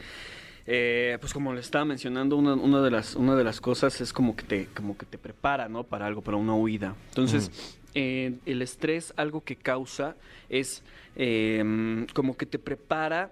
eh, 0.68 1.18
pues 1.22 1.34
como 1.34 1.54
le 1.54 1.62
estaba 1.62 1.86
mencionando, 1.86 2.36
una, 2.36 2.54
una 2.54 2.82
de 2.82 2.92
las, 2.92 3.16
una 3.16 3.36
de 3.36 3.44
las 3.44 3.62
cosas 3.62 4.00
es 4.02 4.12
como 4.14 4.36
que 4.36 4.44
te, 4.44 4.66
como 4.76 4.98
que 4.98 5.06
te 5.06 5.18
prepara, 5.18 5.68
¿no? 5.70 5.84
Para 5.84 6.06
algo, 6.06 6.22
para 6.22 6.38
una 6.38 6.54
huida. 6.56 6.94
Entonces, 7.10 7.50
eh, 7.96 8.34
el 8.46 8.62
estrés, 8.62 9.14
algo 9.16 9.42
que 9.44 9.56
causa 9.56 10.16
es 10.50 10.84
eh, 11.16 12.06
como 12.14 12.36
que 12.38 12.46
te 12.46 12.60
prepara 12.60 13.32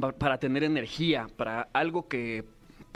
pa- 0.00 0.12
para 0.12 0.38
tener 0.38 0.64
energía, 0.64 1.28
para 1.36 1.68
algo 1.72 2.08
que 2.08 2.44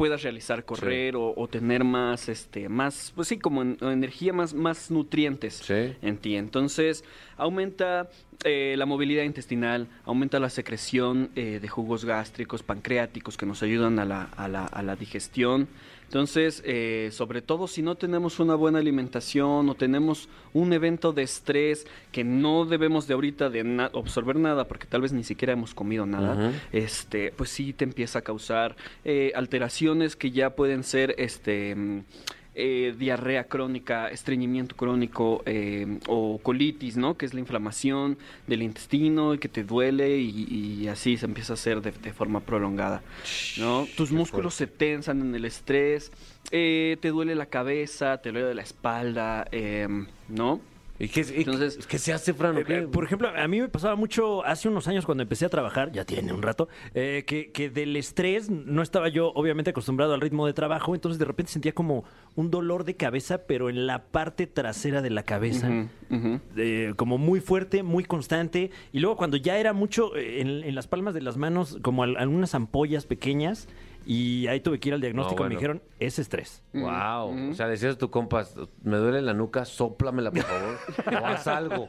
puedas 0.00 0.22
realizar, 0.22 0.64
correr 0.64 1.14
o, 1.14 1.34
o 1.36 1.46
tener 1.46 1.84
más, 1.84 2.30
este, 2.30 2.70
más, 2.70 3.12
pues 3.14 3.28
sí, 3.28 3.38
como 3.38 3.60
en- 3.60 3.76
energía, 3.82 4.32
más, 4.32 4.54
más 4.54 4.90
nutrientes 4.90 5.56
Sí. 5.56 5.94
en 6.00 6.16
ti. 6.16 6.36
Entonces, 6.36 7.04
aumenta 7.36 8.08
eh, 8.44 8.76
la 8.78 8.86
movilidad 8.86 9.24
intestinal, 9.24 9.88
aumenta 10.06 10.40
la 10.40 10.48
secreción 10.48 11.28
eh, 11.36 11.58
de 11.60 11.68
jugos 11.68 12.06
gástricos, 12.06 12.62
pancreáticos, 12.62 13.36
que 13.36 13.44
nos 13.44 13.62
ayudan 13.62 13.98
a 13.98 14.06
la, 14.06 14.22
a 14.38 14.48
la, 14.48 14.64
a 14.64 14.82
la 14.82 14.96
digestión. 14.96 15.68
Entonces, 16.10 16.60
eh, 16.66 17.10
sobre 17.12 17.40
todo 17.40 17.68
si 17.68 17.82
no 17.82 17.94
tenemos 17.94 18.40
una 18.40 18.56
buena 18.56 18.80
alimentación 18.80 19.68
o 19.68 19.76
tenemos 19.76 20.28
un 20.52 20.72
evento 20.72 21.12
de 21.12 21.22
estrés 21.22 21.86
que 22.10 22.24
no 22.24 22.64
debemos 22.64 23.06
de 23.06 23.14
ahorita 23.14 23.48
de 23.48 23.62
na- 23.62 23.92
absorber 23.94 24.34
nada 24.34 24.66
porque 24.66 24.88
tal 24.88 25.02
vez 25.02 25.12
ni 25.12 25.22
siquiera 25.22 25.52
hemos 25.52 25.72
comido 25.72 26.06
nada, 26.06 26.52
este, 26.72 27.30
pues 27.36 27.50
sí 27.50 27.72
te 27.72 27.84
empieza 27.84 28.18
a 28.18 28.22
causar 28.22 28.74
eh, 29.04 29.30
alteraciones 29.36 30.16
que 30.16 30.32
ya 30.32 30.50
pueden 30.56 30.82
ser 30.82 31.14
este 31.16 31.76
mm, 31.76 32.00
eh, 32.54 32.94
diarrea 32.98 33.44
crónica, 33.44 34.08
estreñimiento 34.08 34.76
crónico 34.76 35.42
eh, 35.46 35.98
o 36.08 36.38
colitis, 36.42 36.96
¿no? 36.96 37.16
Que 37.16 37.26
es 37.26 37.34
la 37.34 37.40
inflamación 37.40 38.18
del 38.46 38.62
intestino 38.62 39.34
y 39.34 39.38
que 39.38 39.48
te 39.48 39.64
duele 39.64 40.18
y, 40.18 40.80
y 40.82 40.88
así 40.88 41.16
se 41.16 41.26
empieza 41.26 41.52
a 41.52 41.54
hacer 41.54 41.80
de, 41.80 41.92
de 41.92 42.12
forma 42.12 42.40
prolongada, 42.40 43.02
¿no? 43.58 43.86
Tus 43.96 44.10
músculos 44.10 44.54
se 44.54 44.66
tensan 44.66 45.20
en 45.20 45.34
el 45.34 45.44
estrés, 45.44 46.10
eh, 46.50 46.96
te 47.00 47.08
duele 47.08 47.34
la 47.34 47.46
cabeza, 47.46 48.18
te 48.18 48.32
duele 48.32 48.54
la 48.54 48.62
espalda, 48.62 49.46
em, 49.52 50.06
¿no? 50.28 50.60
¿Y 51.02 51.08
qué, 51.08 51.22
y- 51.22 51.38
Entonces- 51.40 51.86
¿qué 51.86 51.98
se 51.98 52.12
hace, 52.12 52.34
Fran? 52.34 52.56
o 52.56 52.60
Eh, 52.60 52.64
qué? 52.64 52.78
eh, 52.80 52.82
Por 52.86 53.04
ejemplo, 53.04 53.30
a 53.34 53.48
mí 53.48 53.58
me 53.60 53.68
pasaba 53.70 53.96
mucho 53.96 54.44
hace 54.44 54.68
unos 54.68 54.86
años 54.86 55.06
cuando 55.06 55.22
empecé 55.22 55.46
a 55.46 55.48
trabajar, 55.48 55.90
ya 55.92 56.04
tiene 56.04 56.32
un 56.32 56.42
rato, 56.42 56.68
eh, 56.94 57.24
que, 57.26 57.50
que 57.52 57.70
del 57.70 57.96
estrés 57.96 58.50
no 58.50 58.82
estaba 58.82 59.08
yo 59.08 59.32
obviamente 59.34 59.70
acostumbrado 59.70 60.12
al 60.12 60.20
ritmo 60.20 60.46
de 60.46 60.52
trabajo, 60.52 60.94
entonces 60.94 61.18
de 61.18 61.24
repente 61.24 61.50
sentía 61.52 61.72
como 61.72 62.04
un 62.36 62.50
dolor 62.50 62.84
de 62.84 62.96
cabeza, 62.96 63.46
pero 63.46 63.70
en 63.70 63.86
la 63.86 64.04
parte 64.04 64.46
trasera 64.46 65.00
de 65.00 65.08
la 65.10 65.22
cabeza. 65.22 65.70
Eh, 66.56 66.92
como 66.96 67.16
muy 67.18 67.40
fuerte, 67.40 67.82
muy 67.82 68.04
constante. 68.04 68.70
Y 68.92 69.00
luego 69.00 69.16
cuando 69.16 69.36
ya 69.38 69.56
era 69.58 69.72
mucho 69.72 70.14
eh, 70.16 70.40
en, 70.42 70.64
en 70.64 70.74
las 70.74 70.86
palmas 70.86 71.14
de 71.14 71.22
las 71.22 71.36
manos, 71.38 71.78
como 71.82 72.02
al- 72.02 72.16
algunas 72.18 72.54
ampollas 72.54 73.06
pequeñas, 73.06 73.68
y 74.06 74.46
ahí 74.48 74.60
tuve 74.60 74.78
que 74.80 74.88
ir 74.88 74.94
al 74.94 75.00
diagnóstico. 75.00 75.42
No, 75.44 75.48
Me 75.50 75.54
bueno. 75.56 75.58
dijeron, 75.76 75.82
es 75.98 76.18
estrés. 76.18 76.62
Wow. 76.72 77.50
O 77.50 77.54
sea, 77.54 77.66
decías 77.68 77.94
a 77.94 77.98
tu 77.98 78.10
compas, 78.10 78.54
me 78.82 78.96
duele 78.96 79.20
la 79.22 79.34
nuca, 79.34 79.64
sóplamela, 79.64 80.30
por 80.30 80.42
favor. 80.42 80.78
o 81.22 81.26
haz 81.26 81.46
algo. 81.46 81.88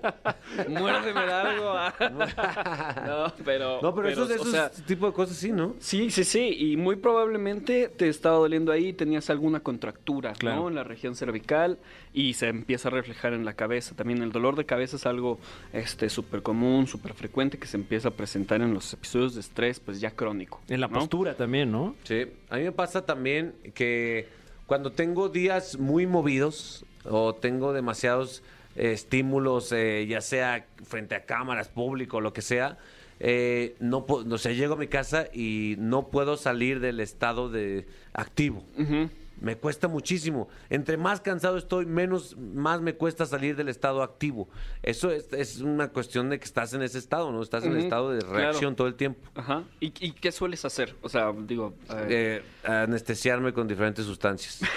Muérdeme 0.67 1.19
algo. 1.19 1.69
ah. 1.73 1.93
no, 3.07 3.43
pero. 3.45 3.79
No, 3.81 3.93
pero, 3.95 4.09
esos, 4.09 4.29
o 4.29 4.33
esos 4.33 4.51
sea, 4.51 4.69
tipo 4.69 5.07
de 5.07 5.13
cosas 5.13 5.37
sí, 5.37 5.51
¿no? 5.51 5.75
Sí, 5.79 6.09
sí, 6.11 6.23
sí, 6.23 6.55
y 6.57 6.77
muy 6.77 6.95
probablemente 6.95 7.89
te 7.89 8.07
estaba 8.09 8.37
doliendo 8.37 8.71
ahí, 8.71 8.93
tenías 8.93 9.29
alguna 9.29 9.59
contractura, 9.61 10.33
Claro. 10.33 10.61
¿no? 10.63 10.67
En 10.69 10.75
la 10.75 10.83
región 10.83 11.15
cervical 11.15 11.77
y 12.13 12.33
se 12.33 12.47
empieza 12.49 12.89
a 12.89 12.91
reflejar 12.91 13.33
en 13.33 13.45
la 13.45 13.53
cabeza. 13.53 13.95
También 13.95 14.21
el 14.21 14.31
dolor 14.31 14.55
de 14.55 14.65
cabeza 14.65 14.95
es 14.97 15.05
algo 15.05 15.39
este 15.73 16.09
súper 16.09 16.41
común, 16.41 16.87
súper 16.87 17.13
frecuente 17.13 17.57
que 17.57 17.67
se 17.67 17.77
empieza 17.77 18.09
a 18.09 18.11
presentar 18.11 18.61
en 18.61 18.73
los 18.73 18.91
episodios 18.93 19.35
de 19.35 19.41
estrés, 19.41 19.79
pues 19.79 20.01
ya 20.01 20.11
crónico. 20.11 20.59
En 20.67 20.81
la 20.81 20.87
¿no? 20.87 20.99
postura 20.99 21.35
también, 21.35 21.71
¿no? 21.71 21.95
Sí, 22.03 22.27
a 22.49 22.57
mí 22.57 22.63
me 22.63 22.71
pasa 22.71 23.05
también 23.05 23.53
que 23.73 24.27
cuando 24.65 24.91
tengo 24.91 25.29
días 25.29 25.77
muy 25.77 26.07
movidos 26.07 26.85
o 27.03 27.35
tengo 27.35 27.73
demasiados 27.73 28.43
eh, 28.75 28.93
estímulos, 28.93 29.71
eh, 29.71 30.05
ya 30.07 30.21
sea 30.21 30.65
frente 30.83 31.15
a 31.15 31.25
cámaras, 31.25 31.67
público, 31.67 32.21
lo 32.21 32.33
que 32.33 32.41
sea, 32.41 32.77
eh, 33.19 33.75
no, 33.79 34.05
o 34.07 34.37
sea, 34.37 34.51
llego 34.51 34.73
a 34.73 34.77
mi 34.77 34.87
casa 34.87 35.27
y 35.33 35.75
no 35.77 36.07
puedo 36.07 36.37
salir 36.37 36.79
del 36.79 36.99
estado 36.99 37.49
de 37.49 37.85
activo. 38.13 38.63
Ujú. 38.77 39.09
Me 39.41 39.57
cuesta 39.57 39.87
muchísimo. 39.87 40.47
Entre 40.69 40.97
más 40.97 41.19
cansado 41.19 41.57
estoy, 41.57 41.85
menos 41.87 42.37
más 42.37 42.79
me 42.79 42.93
cuesta 42.93 43.25
salir 43.25 43.55
del 43.55 43.69
estado 43.69 44.03
activo. 44.03 44.47
Eso 44.83 45.11
es, 45.11 45.33
es 45.33 45.59
una 45.61 45.89
cuestión 45.89 46.29
de 46.29 46.37
que 46.39 46.45
estás 46.45 46.73
en 46.75 46.83
ese 46.83 46.99
estado, 46.99 47.31
¿no? 47.31 47.41
Estás 47.41 47.63
en 47.63 47.71
el 47.71 47.77
Ujú, 47.77 47.83
estado 47.85 48.11
de 48.11 48.19
claro. 48.19 48.35
reacción 48.35 48.75
todo 48.75 48.87
el 48.87 48.93
tiempo. 48.93 49.27
Ajá. 49.35 49.63
¿Y, 49.79 49.87
y 49.99 50.11
qué 50.11 50.31
sueles 50.31 50.63
hacer? 50.63 50.95
O 51.01 51.09
sea, 51.09 51.33
digo... 51.35 51.73
eh, 51.89 52.41
Eh, 52.63 52.69
anestesiarme 52.69 53.51
con 53.51 53.67
diferentes 53.67 54.05
sustancias. 54.05 54.61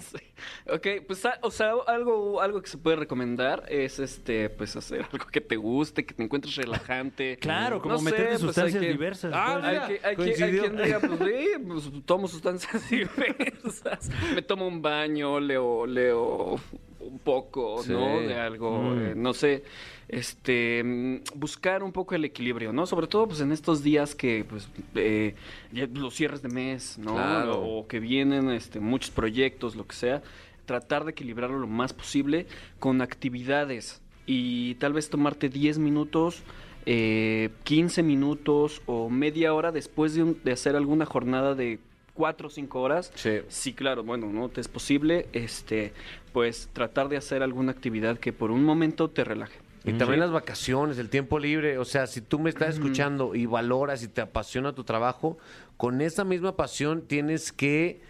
Sí. 0.00 0.16
Ok, 0.72 0.86
pues 1.06 1.24
a- 1.24 1.38
o 1.42 1.50
sea, 1.50 1.72
algo, 1.86 2.40
algo 2.40 2.60
que 2.60 2.68
se 2.68 2.78
puede 2.78 2.96
recomendar 2.96 3.64
es 3.68 3.98
este, 3.98 4.50
pues 4.50 4.76
hacer 4.76 5.06
algo 5.12 5.26
que 5.26 5.40
te 5.40 5.56
guste, 5.56 6.04
que 6.04 6.14
te 6.14 6.22
encuentres 6.22 6.54
relajante. 6.56 7.36
Claro, 7.38 7.80
como 7.80 7.94
No 7.96 8.00
meterte 8.02 8.28
pues, 8.30 8.40
sustancias 8.40 8.82
diversas. 8.82 9.32
Ah, 9.34 9.58
pues. 9.60 9.64
Hay, 9.64 9.78
que, 9.98 10.06
hay, 10.06 10.16
que- 10.16 10.44
hay 10.44 10.58
quien 10.58 10.76
diga, 10.76 11.00
pues 11.00 11.18
sí, 11.18 11.48
pues 11.66 12.04
tomo 12.04 12.28
sustancias 12.28 12.90
diversas. 12.90 14.10
Me 14.34 14.42
tomo 14.42 14.66
un 14.66 14.82
baño, 14.82 15.40
leo, 15.40 15.86
leo 15.86 16.60
un 17.06 17.18
poco, 17.18 17.82
Sí. 17.82 17.92
¿no? 17.92 18.20
De 18.20 18.34
algo, 18.34 18.78
Mm. 18.82 18.98
eh, 18.98 19.14
no 19.16 19.32
sé, 19.34 19.64
este, 20.08 20.82
mm, 20.84 21.16
buscar 21.38 21.82
un 21.82 21.92
poco 21.92 22.14
el 22.14 22.24
equilibrio, 22.24 22.72
¿no? 22.72 22.86
Sobre 22.86 23.06
todo, 23.06 23.26
pues 23.28 23.40
en 23.40 23.52
estos 23.52 23.82
días 23.82 24.14
que, 24.14 24.44
pues, 24.48 24.68
eh, 24.94 25.34
ya 25.72 25.86
los 25.86 26.14
cierres 26.14 26.42
de 26.42 26.48
mes, 26.48 26.98
¿no? 26.98 27.14
Claro. 27.14 27.60
O 27.62 27.86
que 27.88 28.00
vienen, 28.00 28.50
este, 28.50 28.80
muchos 28.80 29.10
proyectos, 29.10 29.76
lo 29.76 29.86
que 29.86 29.94
sea, 29.96 30.22
tratar 30.64 31.04
de 31.04 31.12
equilibrarlo 31.12 31.58
lo 31.58 31.66
más 31.68 31.92
posible 31.92 32.46
con 32.78 33.00
actividades 33.00 34.02
y 34.26 34.74
tal 34.76 34.92
vez 34.92 35.08
tomarte 35.10 35.48
10 35.48 35.78
minutos 35.78 36.42
eh, 36.88 37.50
15 37.64 38.04
minutos 38.04 38.80
o 38.86 39.10
media 39.10 39.52
hora 39.54 39.72
después 39.72 40.14
de, 40.14 40.22
un- 40.22 40.38
de 40.44 40.52
hacer 40.52 40.76
alguna 40.76 41.04
jornada 41.04 41.56
de 41.56 41.80
4 42.16 42.48
o 42.48 42.50
5 42.50 42.80
horas. 42.80 43.12
Sí. 43.48 43.72
claro, 43.74 44.02
bueno, 44.02 44.26
no 44.26 44.48
te 44.48 44.60
es 44.60 44.68
posible, 44.68 45.28
este, 45.32 45.92
pues 46.32 46.68
tratar 46.72 47.08
de 47.08 47.16
hacer 47.16 47.42
alguna 47.42 47.72
actividad 47.72 48.18
que 48.18 48.32
por 48.32 48.50
un 48.50 48.64
momento 48.64 49.08
te 49.10 49.22
relaje. 49.22 49.58
Y 49.84 49.92
también 49.92 50.18
las 50.18 50.32
vacaciones, 50.32 50.98
el 50.98 51.08
tiempo 51.10 51.38
libre. 51.38 51.78
O 51.78 51.84
sea, 51.84 52.08
si 52.08 52.20
tú 52.20 52.40
me 52.40 52.50
estás 52.50 52.74
escuchando 52.74 53.36
y 53.36 53.46
valoras 53.46 54.02
y 54.02 54.08
te 54.08 54.20
apasiona 54.20 54.72
tu 54.74 54.82
trabajo, 54.82 55.38
con 55.76 56.00
esa 56.00 56.24
misma 56.24 56.56
pasión 56.56 57.02
tienes 57.02 57.52
que 57.52 58.00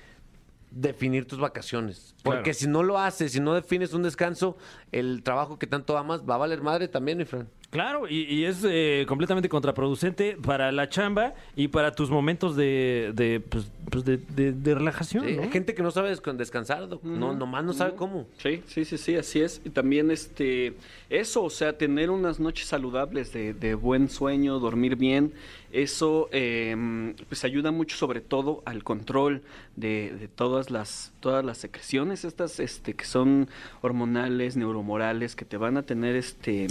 definir 0.70 1.26
tus 1.26 1.38
vacaciones. 1.38 2.14
Porque 2.22 2.42
Claro. 2.42 2.58
si 2.58 2.66
no 2.66 2.82
lo 2.82 2.98
haces, 2.98 3.32
si 3.32 3.40
no 3.40 3.54
defines 3.54 3.92
un 3.92 4.02
descanso, 4.02 4.56
el 4.90 5.22
trabajo 5.22 5.58
que 5.58 5.66
tanto 5.66 5.98
amas 5.98 6.22
va 6.22 6.36
a 6.36 6.38
valer 6.38 6.62
madre 6.62 6.88
también, 6.88 7.18
mi 7.18 7.24
Fran. 7.26 7.48
Claro, 7.76 8.08
y, 8.08 8.22
y 8.22 8.44
es 8.46 8.64
eh, 8.66 9.04
completamente 9.06 9.50
contraproducente 9.50 10.38
para 10.42 10.72
la 10.72 10.88
chamba 10.88 11.34
y 11.54 11.68
para 11.68 11.92
tus 11.94 12.08
momentos 12.08 12.56
de, 12.56 13.12
de, 13.14 13.40
pues, 13.40 13.70
pues 13.90 14.02
de, 14.06 14.16
de- 14.16 14.52
de 14.52 14.74
relajación. 14.74 15.26
Sí, 15.26 15.36
¿no? 15.36 15.42
Hay 15.42 15.50
gente 15.50 15.74
que 15.74 15.82
no 15.82 15.90
sabe 15.90 16.10
descan- 16.10 16.36
descansar, 16.36 16.88
doc. 16.88 17.04
no, 17.04 17.34
nomás 17.34 17.64
no 17.64 17.74
sabe 17.74 17.94
cómo. 17.94 18.26
Sí, 18.38 18.62
sí, 18.66 18.86
sí, 18.86 18.96
sí, 18.96 19.16
así 19.16 19.42
es. 19.42 19.60
Y 19.62 19.68
también 19.68 20.10
este, 20.10 20.72
eso, 21.10 21.44
o 21.44 21.50
sea, 21.50 21.76
tener 21.76 22.08
unas 22.08 22.40
noches 22.40 22.66
saludables 22.66 23.34
de, 23.34 23.52
de 23.52 23.74
buen 23.74 24.08
sueño, 24.08 24.58
dormir 24.58 24.96
bien, 24.96 25.34
eso 25.70 26.30
eh, 26.32 27.14
pues 27.28 27.44
ayuda 27.44 27.72
mucho 27.72 27.98
sobre 27.98 28.22
todo 28.22 28.62
al 28.64 28.82
control 28.84 29.42
de, 29.74 30.14
de 30.18 30.28
todas 30.28 30.70
las 30.70 31.12
todas 31.20 31.44
las 31.44 31.58
secreciones 31.58 32.24
estas 32.24 32.58
este 32.60 32.94
que 32.94 33.04
son 33.04 33.48
hormonales, 33.82 34.56
neuromorales 34.56 35.36
que 35.36 35.44
te 35.44 35.58
van 35.58 35.76
a 35.76 35.82
tener 35.82 36.16
este 36.16 36.68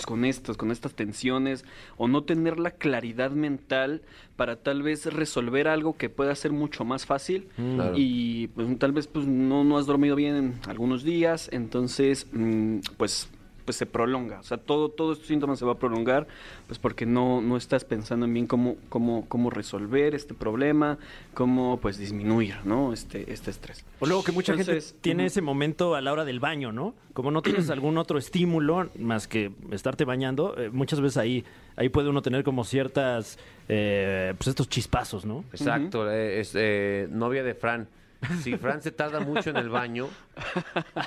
pues 0.00 0.06
con 0.06 0.24
estas 0.24 0.56
con 0.56 0.70
estas 0.70 0.94
tensiones 0.94 1.64
o 1.98 2.08
no 2.08 2.22
tener 2.24 2.58
la 2.58 2.70
claridad 2.70 3.30
mental 3.32 4.00
para 4.36 4.56
tal 4.56 4.82
vez 4.82 5.04
resolver 5.12 5.68
algo 5.68 5.96
que 5.96 6.08
pueda 6.08 6.34
ser 6.34 6.52
mucho 6.52 6.84
más 6.84 7.04
fácil 7.06 7.48
Claro. 7.56 7.92
y 7.96 8.48
pues 8.48 8.78
tal 8.78 8.92
vez 8.92 9.06
pues 9.06 9.26
no, 9.26 9.62
no 9.64 9.76
has 9.76 9.84
dormido 9.86 10.16
bien 10.16 10.34
en 10.36 10.54
algunos 10.66 11.02
días, 11.04 11.48
entonces 11.52 12.26
mm, 12.32 12.78
pues 12.96 13.28
pues 13.70 13.76
se 13.76 13.86
prolonga, 13.86 14.40
o 14.40 14.42
sea, 14.42 14.56
todo 14.56 14.88
todo 14.88 15.12
este 15.12 15.26
síntoma 15.26 15.54
se 15.54 15.64
va 15.64 15.74
a 15.74 15.78
prolongar 15.78 16.26
pues 16.66 16.80
porque 16.80 17.06
no 17.06 17.40
no 17.40 17.56
estás 17.56 17.84
pensando 17.84 18.26
en 18.26 18.34
bien 18.34 18.48
cómo 18.48 18.74
cómo 18.88 19.28
cómo 19.28 19.48
resolver 19.48 20.16
este 20.16 20.34
problema, 20.34 20.98
cómo 21.34 21.78
pues 21.80 21.96
disminuir, 21.96 22.56
¿no? 22.64 22.92
Este 22.92 23.32
este 23.32 23.52
estrés. 23.52 23.84
O 24.00 24.06
luego 24.06 24.24
que 24.24 24.32
mucha 24.32 24.54
Entonces, 24.54 24.86
gente 24.86 25.02
tiene 25.02 25.26
ese 25.26 25.40
momento 25.40 25.94
a 25.94 26.00
la 26.00 26.12
hora 26.12 26.24
del 26.24 26.40
baño, 26.40 26.72
¿no? 26.72 26.94
Como 27.12 27.30
no 27.30 27.42
tienes 27.42 27.70
algún 27.70 27.96
otro 27.96 28.18
estímulo 28.18 28.90
más 28.98 29.28
que 29.28 29.52
estarte 29.70 30.04
bañando, 30.04 30.56
eh, 30.58 30.70
muchas 30.70 31.00
veces 31.00 31.18
ahí, 31.18 31.44
ahí 31.76 31.90
puede 31.90 32.08
uno 32.08 32.22
tener 32.22 32.42
como 32.42 32.64
ciertas, 32.64 33.38
eh, 33.68 34.34
pues 34.36 34.48
estos 34.48 34.68
chispazos, 34.68 35.24
¿no? 35.24 35.44
Exacto, 35.52 36.10
eh, 36.10 36.40
es 36.40 36.56
eh, 36.56 37.06
novia 37.08 37.44
de 37.44 37.54
Fran. 37.54 37.86
Si 38.42 38.56
Fran 38.58 38.82
se 38.82 38.90
tarda 38.92 39.20
mucho 39.20 39.50
en 39.50 39.56
el 39.56 39.68
baño, 39.70 40.08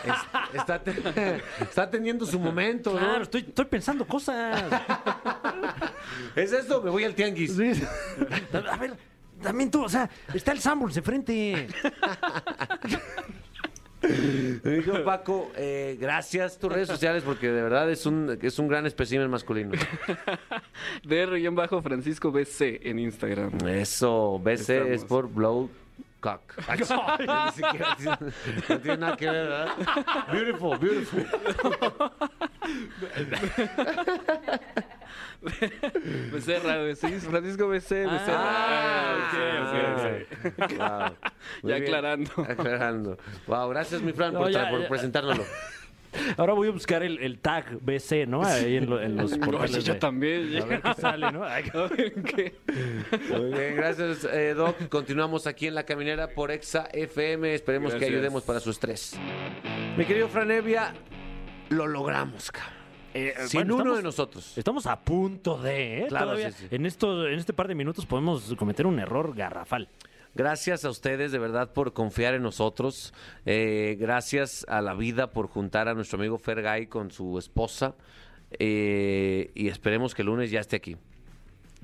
es- 0.04 0.56
está, 0.60 0.84
te- 0.84 0.94
está 1.62 1.90
teniendo 1.90 2.26
su 2.26 2.40
momento, 2.40 2.92
¿no? 2.94 3.00
Claro, 3.00 3.24
estoy, 3.24 3.42
estoy 3.42 3.66
pensando 3.66 4.06
cosas. 4.08 4.64
¿Es 6.36 6.52
eso? 6.52 6.82
Me 6.82 6.90
voy 6.90 7.04
al 7.04 7.14
tianguis. 7.14 7.56
A 8.72 8.78
ver, 8.78 8.94
también 9.42 9.70
tú, 9.70 9.84
o 9.84 9.90
sea, 9.90 10.10
está 10.34 10.52
el 10.54 10.60
Sanborns 10.60 10.96
de 10.96 11.02
frente. 11.02 11.68
Me 14.64 14.72
dijo 14.72 15.02
Paco, 15.06 15.52
eh, 15.56 15.98
gracias 16.00 16.58
tus 16.60 16.72
redes 16.72 16.90
sociales 16.90 17.24
porque 17.24 17.50
de 17.50 17.62
verdad 17.62 17.90
es 17.90 18.06
un, 18.06 18.38
es 18.42 18.60
un 18.60 18.68
gran 18.68 18.86
espécimen 18.86 19.30
masculino. 19.30 19.72
DR 21.04 21.82
Francisco 21.82 22.32
BC 22.32 22.82
en 22.84 23.00
Instagram. 23.00 23.66
Eso, 23.68 24.40
BC 24.44 24.60
Estamos. 24.60 24.90
es 24.92 25.06
por 25.06 25.30
blow 25.30 25.70
cock. 26.24 26.42
Ni 26.70 27.52
siquiera 27.52 27.96
tiene- 27.98 28.18
no 28.70 28.80
tiene 28.80 28.98
nada 28.98 29.18
que 29.18 29.30
ver, 29.30 29.48
¿verdad? 29.48 29.68
Beautiful, 30.32 30.78
beautiful. 30.80 31.26
Becerra, 36.32 36.96
sí, 36.96 37.20
Francisco 37.20 37.68
BC, 37.68 38.06
Ah, 38.08 38.14
Becerra. 38.14 39.66
ok, 39.68 40.70
ok, 40.70 40.78
Wow. 40.78 41.18
Muy 41.64 41.72
Ya 41.72 41.76
bien. 41.80 41.84
aclarando. 41.84 42.32
Aclarando. 42.50 43.18
Wow, 43.48 43.70
gracias 43.70 44.02
mi 44.02 44.14
Fran 44.14 44.34
No, 44.34 44.40
por, 44.40 44.52
ya, 44.52 44.70
por 44.70 44.82
ya. 44.82 44.88
presentárnoslo. 44.90 45.44
Ahora 46.38 46.54
voy 46.54 46.68
a 46.68 46.72
buscar 46.72 47.04
el, 47.04 47.18
el 47.20 47.40
tag 47.40 47.80
BC, 47.82 48.28
¿no? 48.28 48.44
Ahí 48.44 48.78
en, 48.78 48.90
lo- 48.90 49.02
en 49.02 49.16
los 49.16 49.38
portales. 49.38 49.76
Oye, 49.76 49.82
yo 49.84 49.94
de- 49.94 50.00
también. 50.00 50.58
A 50.62 50.66
ver 50.66 50.82
qué 50.82 50.94
sale, 50.96 51.32
¿no? 51.32 51.44
Ay, 51.44 51.64
A 51.74 51.88
ver, 51.88 52.14
¿qué? 52.24 52.56
Muy 53.32 53.52
bien, 53.52 53.76
gracias 53.76 54.26
eh, 54.32 54.54
Doc. 54.56 54.88
Continuamos 54.90 55.48
aquí 55.48 55.68
en 55.68 55.76
La 55.76 55.84
Caminera 55.84 56.30
por 56.30 56.52
Exa 56.52 56.88
FM. 56.94 57.54
Esperemos 57.54 57.92
que 57.94 58.00
Gracias. 58.00 58.16
ayudemos 58.18 58.44
para 58.44 58.60
su 58.60 58.70
estrés. 58.72 59.18
Mi 59.98 60.06
querido 60.06 60.28
Fran 60.28 60.52
Evia, 60.52 60.94
lo 61.70 61.88
logramos, 61.88 62.52
cabrón. 62.52 62.74
eh, 63.14 63.34
Sin 63.48 63.60
bueno, 63.62 63.74
uno 63.76 63.84
estamos- 63.84 63.98
de 63.98 64.04
nosotros. 64.04 64.58
Estamos 64.58 64.86
a 64.88 65.00
punto 65.00 65.58
de, 65.58 66.04
¿eh? 66.04 66.06
Claro, 66.10 66.26
Todavía 66.28 66.52
sí, 66.52 66.68
sí. 66.70 66.76
En, 66.76 66.86
esto, 66.86 67.28
en 67.28 67.40
este 67.40 67.54
par 67.54 67.68
de 67.68 67.76
minutos 67.76 68.06
podemos 68.06 68.54
cometer 68.58 68.86
un 68.88 69.00
error 69.00 69.36
garrafal. 69.36 69.88
Gracias 70.36 70.84
a 70.84 70.90
ustedes 70.90 71.32
de 71.32 71.40
verdad 71.40 71.74
por 71.74 71.94
confiar 71.94 72.34
en 72.34 72.42
nosotros. 72.42 73.14
Eh, 73.46 73.98
gracias 74.00 74.66
a 74.68 74.82
la 74.82 74.96
vida 74.96 75.32
por 75.32 75.48
juntar 75.48 75.88
a 75.88 75.94
nuestro 75.94 76.18
amigo 76.18 76.38
Fergay 76.38 76.88
con 76.88 77.12
su 77.12 77.38
esposa. 77.38 77.96
Eh, 78.60 79.52
y 79.54 79.68
esperemos 79.68 80.16
que 80.16 80.24
el 80.24 80.28
lunes 80.28 80.52
ya 80.52 80.60
esté 80.60 80.76
aquí. 80.76 80.98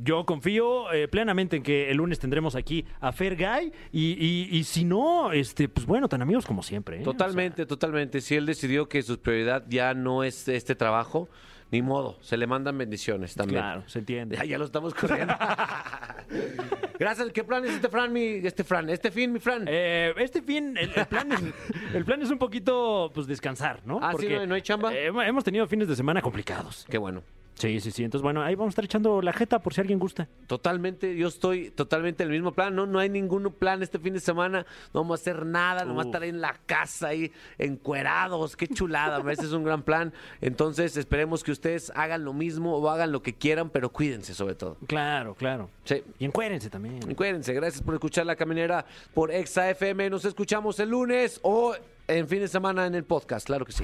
Yo 0.01 0.25
confío 0.25 0.91
eh, 0.93 1.09
plenamente 1.09 1.57
en 1.57 1.63
que 1.63 1.91
el 1.91 1.97
lunes 1.97 2.19
tendremos 2.19 2.55
aquí 2.55 2.85
a 3.01 3.11
Fergay 3.11 3.71
y, 3.91 4.11
y, 4.13 4.47
y 4.57 4.63
si 4.63 4.85
no, 4.85 5.33
este, 5.33 5.67
pues 5.67 5.85
bueno, 5.85 6.07
tan 6.07 6.21
amigos 6.21 6.45
como 6.45 6.63
siempre. 6.63 7.01
¿eh? 7.01 7.03
Totalmente, 7.03 7.65
totalmente. 7.65 8.21
Si 8.21 8.35
él 8.35 8.45
decidió 8.45 8.87
que 8.87 9.01
su 9.01 9.19
prioridad 9.19 9.65
ya 9.67 9.93
no 9.93 10.23
es 10.23 10.47
este 10.47 10.73
trabajo, 10.73 11.27
ni 11.71 11.81
modo, 11.81 12.17
se 12.21 12.35
le 12.37 12.47
mandan 12.47 12.77
bendiciones 12.77 13.35
también. 13.35 13.61
Claro, 13.61 13.83
se 13.87 13.99
entiende. 13.99 14.35
Ya, 14.37 14.45
ya 14.45 14.57
lo 14.57 14.65
estamos 14.65 14.93
corriendo. 14.93 15.33
Gracias. 16.99 17.31
¿Qué 17.31 17.43
plan 17.43 17.63
es 17.65 17.71
este 17.71 17.89
Fran, 17.89 18.11
mi, 18.11 18.23
este 18.45 18.63
Fran? 18.63 18.89
Este 18.89 19.11
fin, 19.11 19.31
mi 19.31 19.39
Fran. 19.39 19.65
Eh, 19.67 20.13
este 20.17 20.41
fin, 20.41 20.75
el, 20.77 20.91
el 20.95 21.05
plan 21.05 21.31
es, 21.31 21.41
el 21.93 22.05
plan 22.05 22.21
es 22.21 22.29
un 22.29 22.37
poquito, 22.37 23.11
pues, 23.13 23.27
descansar, 23.27 23.81
¿no? 23.85 23.99
Ah, 24.01 24.13
¿sí? 24.19 24.27
¿No 24.27 24.39
hay- 24.41 24.47
no 24.47 24.55
hay 24.55 24.61
chamba? 24.61 24.93
eh, 24.93 25.07
hemos 25.07 25.43
tenido 25.43 25.65
fines 25.67 25.87
de 25.87 25.95
semana 25.95 26.21
complicados. 26.21 26.85
Qué 26.89 26.97
bueno. 26.97 27.23
Sí, 27.59 27.79
sí, 27.81 27.91
sí. 27.91 28.03
Entonces, 28.05 28.23
bueno, 28.23 28.41
ahí 28.41 28.55
vamos 28.55 28.69
a 28.69 28.73
estar 28.73 28.85
echando 28.85 29.21
la 29.21 29.33
jeta 29.33 29.59
por 29.59 29.73
si 29.73 29.81
alguien 29.81 29.99
gusta. 29.99 30.29
Totalmente, 30.47 31.15
yo 31.17 31.27
estoy 31.27 31.71
totalmente 31.71 32.23
en 32.23 32.29
el 32.29 32.35
mismo 32.35 32.53
plan. 32.53 32.73
No, 32.73 32.85
no 32.85 32.99
hay 32.99 33.09
ningún 33.09 33.51
plan 33.51 33.83
este 33.83 33.99
fin 33.99 34.13
de 34.13 34.21
semana. 34.21 34.65
No 34.93 35.01
vamos 35.01 35.19
a 35.19 35.21
hacer 35.21 35.45
nada, 35.45 35.83
nomás 35.83 36.05
estar 36.05 36.23
en 36.23 36.39
la 36.39 36.57
casa 36.65 37.09
ahí 37.09 37.31
encuerados. 37.57 38.55
Qué 38.55 38.67
chulada, 38.67 39.19
ese 39.31 39.45
es 39.45 39.51
un 39.51 39.65
gran 39.65 39.83
plan. 39.83 40.13
Entonces, 40.39 40.95
esperemos 40.95 41.43
que 41.43 41.51
ustedes 41.51 41.91
hagan 41.95 42.23
lo 42.23 42.31
mismo 42.31 42.77
o 42.77 42.89
hagan 42.89 43.11
lo 43.11 43.21
que 43.21 43.33
quieran, 43.33 43.69
pero 43.69 43.89
cuídense 43.89 44.33
sobre 44.33 44.55
todo. 44.55 44.77
Claro, 44.87 45.35
claro. 45.35 45.69
Sí. 45.83 46.01
Y 46.17 46.25
encuérense 46.25 46.69
también. 46.69 46.99
Y 47.09 47.15
Cuídense, 47.15 47.53
gracias 47.53 47.83
por 47.83 47.93
escuchar 47.93 48.25
La 48.25 48.37
Caminera 48.37 48.85
por 49.13 49.31
Exa 49.31 49.69
FM. 49.69 50.09
Nos 50.09 50.23
escuchamos 50.23 50.79
el 50.79 50.89
lunes 50.89 51.39
o 51.43 51.75
en 52.09 52.27
fin 52.27 52.39
de 52.39 52.47
semana 52.47 52.85
en 52.85 52.95
el 52.95 53.03
podcast, 53.05 53.45
claro 53.45 53.65
que 53.65 53.71
sí. 53.71 53.83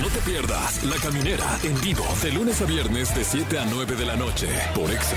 No 0.00 0.08
te 0.08 0.20
pierdas 0.30 0.84
La 0.84 0.96
Caminera 0.96 1.58
en 1.62 1.80
vivo 1.80 2.04
de 2.22 2.32
lunes 2.32 2.60
a 2.60 2.66
viernes 2.66 3.14
de 3.14 3.24
7 3.24 3.58
a 3.58 3.64
9 3.66 3.96
de 3.96 4.06
la 4.06 4.16
noche 4.16 4.48
por 4.74 4.90
Exa 4.90 5.16